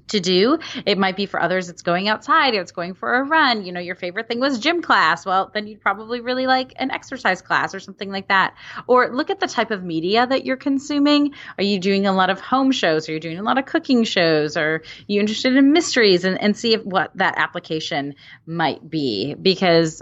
to 0.09 0.19
do. 0.19 0.59
It 0.85 0.97
might 0.97 1.15
be 1.15 1.25
for 1.25 1.41
others, 1.41 1.69
it's 1.69 1.81
going 1.81 2.07
outside, 2.07 2.53
it's 2.53 2.71
going 2.71 2.93
for 2.93 3.15
a 3.15 3.23
run. 3.23 3.65
You 3.65 3.71
know, 3.71 3.79
your 3.79 3.95
favorite 3.95 4.27
thing 4.27 4.39
was 4.39 4.59
gym 4.59 4.81
class. 4.81 5.25
Well, 5.25 5.51
then 5.53 5.67
you'd 5.67 5.81
probably 5.81 6.21
really 6.21 6.47
like 6.47 6.73
an 6.77 6.91
exercise 6.91 7.41
class 7.41 7.73
or 7.75 7.79
something 7.79 8.09
like 8.09 8.29
that. 8.29 8.55
Or 8.87 9.13
look 9.13 9.29
at 9.29 9.39
the 9.39 9.47
type 9.47 9.71
of 9.71 9.83
media 9.83 10.25
that 10.25 10.45
you're 10.45 10.57
consuming. 10.57 11.33
Are 11.57 11.63
you 11.63 11.79
doing 11.79 12.05
a 12.05 12.13
lot 12.13 12.29
of 12.29 12.39
home 12.39 12.71
shows? 12.71 13.09
Are 13.09 13.13
you 13.13 13.19
doing 13.19 13.39
a 13.39 13.43
lot 13.43 13.57
of 13.57 13.65
cooking 13.65 14.03
shows? 14.03 14.57
Are 14.57 14.83
you 15.07 15.19
interested 15.19 15.55
in 15.55 15.71
mysteries? 15.71 16.23
And, 16.23 16.41
and 16.41 16.55
see 16.55 16.73
if, 16.73 16.83
what 16.83 17.11
that 17.15 17.35
application 17.37 18.15
might 18.45 18.87
be. 18.89 19.35
Because 19.35 20.01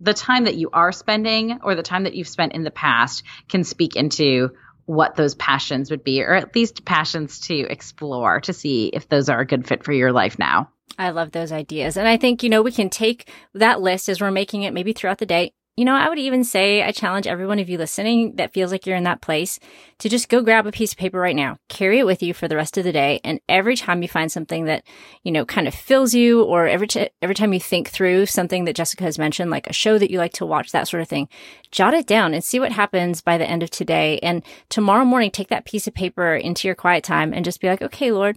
the 0.00 0.14
time 0.14 0.44
that 0.44 0.56
you 0.56 0.70
are 0.72 0.92
spending 0.92 1.60
or 1.62 1.74
the 1.74 1.82
time 1.82 2.04
that 2.04 2.14
you've 2.14 2.28
spent 2.28 2.54
in 2.54 2.64
the 2.64 2.70
past 2.70 3.22
can 3.48 3.64
speak 3.64 3.96
into 3.96 4.50
what 4.90 5.14
those 5.14 5.36
passions 5.36 5.88
would 5.88 6.02
be, 6.02 6.20
or 6.20 6.34
at 6.34 6.56
least 6.56 6.84
passions 6.84 7.38
to 7.38 7.54
explore 7.54 8.40
to 8.40 8.52
see 8.52 8.90
if 8.92 9.08
those 9.08 9.28
are 9.28 9.38
a 9.38 9.46
good 9.46 9.64
fit 9.64 9.84
for 9.84 9.92
your 9.92 10.10
life 10.10 10.36
now. 10.36 10.68
I 10.98 11.10
love 11.10 11.30
those 11.30 11.52
ideas. 11.52 11.96
And 11.96 12.08
I 12.08 12.16
think, 12.16 12.42
you 12.42 12.50
know, 12.50 12.60
we 12.60 12.72
can 12.72 12.90
take 12.90 13.30
that 13.54 13.80
list 13.80 14.08
as 14.08 14.20
we're 14.20 14.32
making 14.32 14.64
it 14.64 14.74
maybe 14.74 14.92
throughout 14.92 15.18
the 15.18 15.26
day. 15.26 15.52
You 15.80 15.86
know, 15.86 15.94
I 15.94 16.10
would 16.10 16.18
even 16.18 16.44
say 16.44 16.82
I 16.82 16.92
challenge 16.92 17.26
every 17.26 17.46
one 17.46 17.58
of 17.58 17.70
you 17.70 17.78
listening 17.78 18.36
that 18.36 18.52
feels 18.52 18.70
like 18.70 18.84
you're 18.84 18.98
in 18.98 19.04
that 19.04 19.22
place 19.22 19.58
to 20.00 20.10
just 20.10 20.28
go 20.28 20.42
grab 20.42 20.66
a 20.66 20.72
piece 20.72 20.92
of 20.92 20.98
paper 20.98 21.18
right 21.18 21.34
now, 21.34 21.56
carry 21.70 22.00
it 22.00 22.04
with 22.04 22.22
you 22.22 22.34
for 22.34 22.46
the 22.48 22.56
rest 22.56 22.76
of 22.76 22.84
the 22.84 22.92
day. 22.92 23.18
And 23.24 23.40
every 23.48 23.76
time 23.76 24.02
you 24.02 24.08
find 24.08 24.30
something 24.30 24.66
that, 24.66 24.84
you 25.22 25.32
know, 25.32 25.46
kind 25.46 25.66
of 25.66 25.72
fills 25.72 26.12
you 26.12 26.42
or 26.42 26.66
every, 26.66 26.86
t- 26.86 27.08
every 27.22 27.34
time 27.34 27.54
you 27.54 27.60
think 27.60 27.88
through 27.88 28.26
something 28.26 28.66
that 28.66 28.76
Jessica 28.76 29.04
has 29.04 29.18
mentioned, 29.18 29.50
like 29.50 29.68
a 29.68 29.72
show 29.72 29.96
that 29.96 30.10
you 30.10 30.18
like 30.18 30.34
to 30.34 30.44
watch, 30.44 30.70
that 30.72 30.86
sort 30.86 31.00
of 31.00 31.08
thing, 31.08 31.30
jot 31.70 31.94
it 31.94 32.06
down 32.06 32.34
and 32.34 32.44
see 32.44 32.60
what 32.60 32.72
happens 32.72 33.22
by 33.22 33.38
the 33.38 33.48
end 33.48 33.62
of 33.62 33.70
today. 33.70 34.18
And 34.18 34.42
tomorrow 34.68 35.06
morning, 35.06 35.30
take 35.30 35.48
that 35.48 35.64
piece 35.64 35.86
of 35.86 35.94
paper 35.94 36.34
into 36.34 36.68
your 36.68 36.74
quiet 36.74 37.04
time 37.04 37.32
and 37.32 37.42
just 37.42 37.58
be 37.58 37.68
like, 37.68 37.80
okay, 37.80 38.12
Lord, 38.12 38.36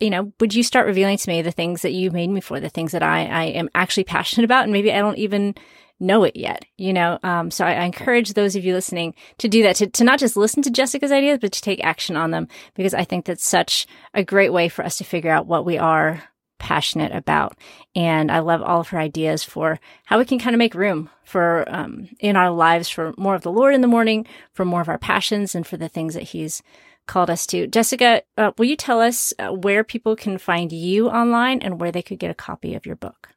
you 0.00 0.10
know, 0.10 0.34
would 0.38 0.52
you 0.52 0.62
start 0.62 0.86
revealing 0.86 1.16
to 1.16 1.30
me 1.30 1.40
the 1.40 1.50
things 1.50 1.80
that 1.80 1.92
you 1.92 2.10
made 2.10 2.28
me 2.28 2.42
for, 2.42 2.60
the 2.60 2.68
things 2.68 2.92
that 2.92 3.02
I, 3.02 3.24
I 3.24 3.44
am 3.44 3.70
actually 3.74 4.04
passionate 4.14 4.44
about? 4.44 4.64
And 4.64 4.72
maybe 4.74 4.92
I 4.92 4.98
don't 4.98 5.16
even 5.16 5.54
know 6.00 6.24
it 6.24 6.36
yet, 6.36 6.64
you 6.76 6.92
know? 6.92 7.18
Um, 7.22 7.50
so 7.50 7.64
I, 7.64 7.74
I, 7.74 7.84
encourage 7.84 8.32
those 8.32 8.56
of 8.56 8.64
you 8.64 8.74
listening 8.74 9.14
to 9.38 9.48
do 9.48 9.62
that, 9.62 9.76
to, 9.76 9.86
to 9.86 10.04
not 10.04 10.18
just 10.18 10.36
listen 10.36 10.62
to 10.64 10.70
Jessica's 10.70 11.12
ideas, 11.12 11.38
but 11.40 11.52
to 11.52 11.60
take 11.60 11.82
action 11.84 12.16
on 12.16 12.30
them, 12.30 12.48
because 12.74 12.94
I 12.94 13.04
think 13.04 13.24
that's 13.24 13.46
such 13.46 13.86
a 14.12 14.24
great 14.24 14.52
way 14.52 14.68
for 14.68 14.84
us 14.84 14.98
to 14.98 15.04
figure 15.04 15.30
out 15.30 15.46
what 15.46 15.64
we 15.64 15.78
are 15.78 16.22
passionate 16.58 17.12
about. 17.12 17.58
And 17.94 18.30
I 18.30 18.40
love 18.40 18.62
all 18.62 18.80
of 18.80 18.88
her 18.88 18.98
ideas 18.98 19.44
for 19.44 19.78
how 20.04 20.18
we 20.18 20.24
can 20.24 20.38
kind 20.38 20.54
of 20.54 20.58
make 20.58 20.74
room 20.74 21.10
for, 21.24 21.64
um, 21.68 22.08
in 22.20 22.36
our 22.36 22.50
lives 22.50 22.88
for 22.88 23.14
more 23.16 23.34
of 23.34 23.42
the 23.42 23.52
Lord 23.52 23.74
in 23.74 23.80
the 23.80 23.88
morning, 23.88 24.26
for 24.52 24.64
more 24.64 24.80
of 24.80 24.88
our 24.88 24.98
passions 24.98 25.54
and 25.54 25.66
for 25.66 25.76
the 25.76 25.88
things 25.88 26.14
that 26.14 26.22
he's 26.22 26.62
called 27.06 27.30
us 27.30 27.46
to. 27.48 27.66
Jessica, 27.66 28.22
uh, 28.38 28.52
will 28.56 28.64
you 28.64 28.76
tell 28.76 29.00
us 29.00 29.34
uh, 29.38 29.48
where 29.48 29.84
people 29.84 30.16
can 30.16 30.38
find 30.38 30.72
you 30.72 31.08
online 31.08 31.60
and 31.60 31.80
where 31.80 31.92
they 31.92 32.02
could 32.02 32.18
get 32.18 32.30
a 32.30 32.34
copy 32.34 32.74
of 32.74 32.86
your 32.86 32.96
book? 32.96 33.33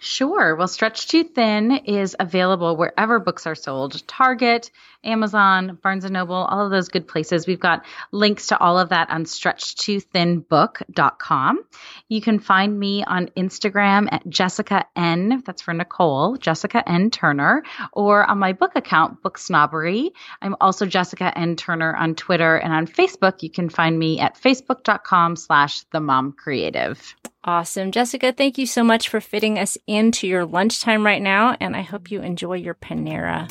Sure. 0.00 0.54
Well, 0.54 0.68
Stretched 0.68 1.10
Too 1.10 1.24
Thin 1.24 1.72
is 1.72 2.14
available 2.18 2.76
wherever 2.76 3.18
books 3.18 3.46
are 3.46 3.54
sold 3.54 4.06
Target, 4.06 4.70
Amazon, 5.04 5.78
Barnes 5.82 6.04
and 6.04 6.14
Noble, 6.14 6.34
all 6.34 6.64
of 6.64 6.70
those 6.70 6.88
good 6.88 7.06
places. 7.06 7.46
We've 7.46 7.60
got 7.60 7.84
links 8.12 8.46
to 8.48 8.58
all 8.58 8.78
of 8.78 8.88
that 8.88 9.10
on 9.10 9.24
stretchedtoothinbook.com. 9.24 11.64
You 12.08 12.20
can 12.20 12.40
find 12.40 12.78
me 12.78 13.04
on 13.04 13.28
Instagram 13.36 14.08
at 14.10 14.28
Jessica 14.28 14.86
N, 14.96 15.42
that's 15.46 15.62
for 15.62 15.72
Nicole, 15.72 16.36
Jessica 16.36 16.82
N 16.88 17.10
Turner, 17.10 17.62
or 17.92 18.24
on 18.24 18.38
my 18.38 18.52
book 18.52 18.72
account, 18.74 19.22
Book 19.22 19.38
Snobbery. 19.38 20.10
I'm 20.42 20.56
also 20.60 20.84
Jessica 20.86 21.32
N 21.36 21.56
Turner 21.56 21.94
on 21.94 22.14
Twitter 22.14 22.56
and 22.56 22.72
on 22.72 22.86
Facebook. 22.86 23.42
You 23.42 23.50
can 23.50 23.68
find 23.68 23.98
me 23.98 24.20
at 24.20 24.36
facebook.com 24.36 25.36
slash 25.36 25.82
the 25.92 26.00
mom 26.00 26.32
creative. 26.32 27.14
Awesome. 27.44 27.92
Jessica, 27.92 28.32
thank 28.32 28.58
you 28.58 28.66
so 28.66 28.84
much 28.84 29.08
for 29.08 29.20
fitting 29.20 29.58
us 29.58 29.78
into 29.86 30.26
your 30.26 30.44
lunchtime 30.44 31.06
right 31.06 31.22
now. 31.22 31.56
And 31.60 31.76
I 31.76 31.82
hope 31.82 32.10
you 32.10 32.20
enjoy 32.20 32.54
your 32.54 32.74
Panera 32.74 33.48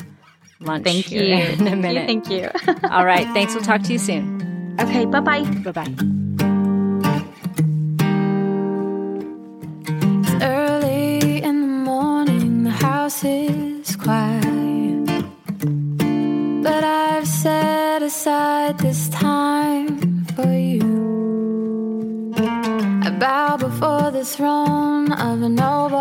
lunch. 0.60 0.84
Thank 0.84 1.10
you. 1.10 1.20
In 1.22 1.66
a 1.66 1.76
minute. 1.76 2.06
Thank 2.06 2.30
you. 2.30 2.50
All 2.90 3.04
right. 3.04 3.26
Thanks. 3.34 3.54
We'll 3.54 3.64
talk 3.64 3.82
to 3.82 3.92
you 3.92 3.98
soon. 3.98 4.76
Okay. 4.80 5.04
Bye 5.06 5.20
bye. 5.20 5.44
Bye 5.44 5.72
bye. 5.72 5.94
It's 10.22 10.42
early 10.42 11.42
in 11.42 11.60
the 11.60 11.66
morning. 11.66 12.64
The 12.64 12.70
house 12.70 13.24
is 13.24 13.96
quiet. 13.96 14.44
But 16.62 16.84
I've 16.84 17.26
set 17.26 18.02
aside 18.02 18.78
this 18.78 19.08
time 19.08 20.24
for 20.36 20.52
you 20.52 20.96
I 23.02 23.10
bow 23.18 23.56
before 23.56 24.10
the 24.10 24.24
throne 24.24 25.12
of 25.12 25.42
a 25.42 25.48
noble 25.48 25.97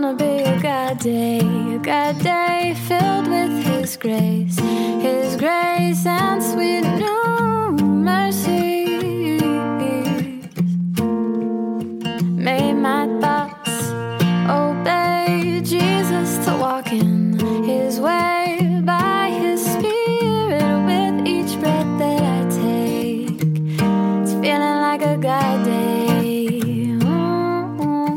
gonna 0.00 0.14
be 0.14 0.42
a 0.44 0.60
God 0.60 1.00
day, 1.00 1.40
a 1.40 1.78
God 1.80 2.22
day 2.22 2.72
filled 2.86 3.26
with 3.26 3.64
His 3.66 3.96
grace, 3.96 4.56
His 5.02 5.34
grace 5.34 6.06
and 6.06 6.40
sweet 6.40 6.84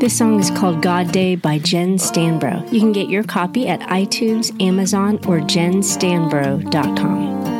This 0.02 0.18
song 0.18 0.40
is 0.40 0.50
called 0.50 0.82
God 0.82 1.12
Day 1.12 1.36
by 1.36 1.60
Jen 1.60 1.96
Stanbro. 1.96 2.72
You 2.72 2.80
can 2.80 2.90
get 2.90 3.08
your 3.08 3.22
copy 3.22 3.68
at 3.68 3.78
iTunes, 3.82 4.50
Amazon, 4.60 5.14
or 5.28 5.38
jenstanbro.com. 5.38 7.51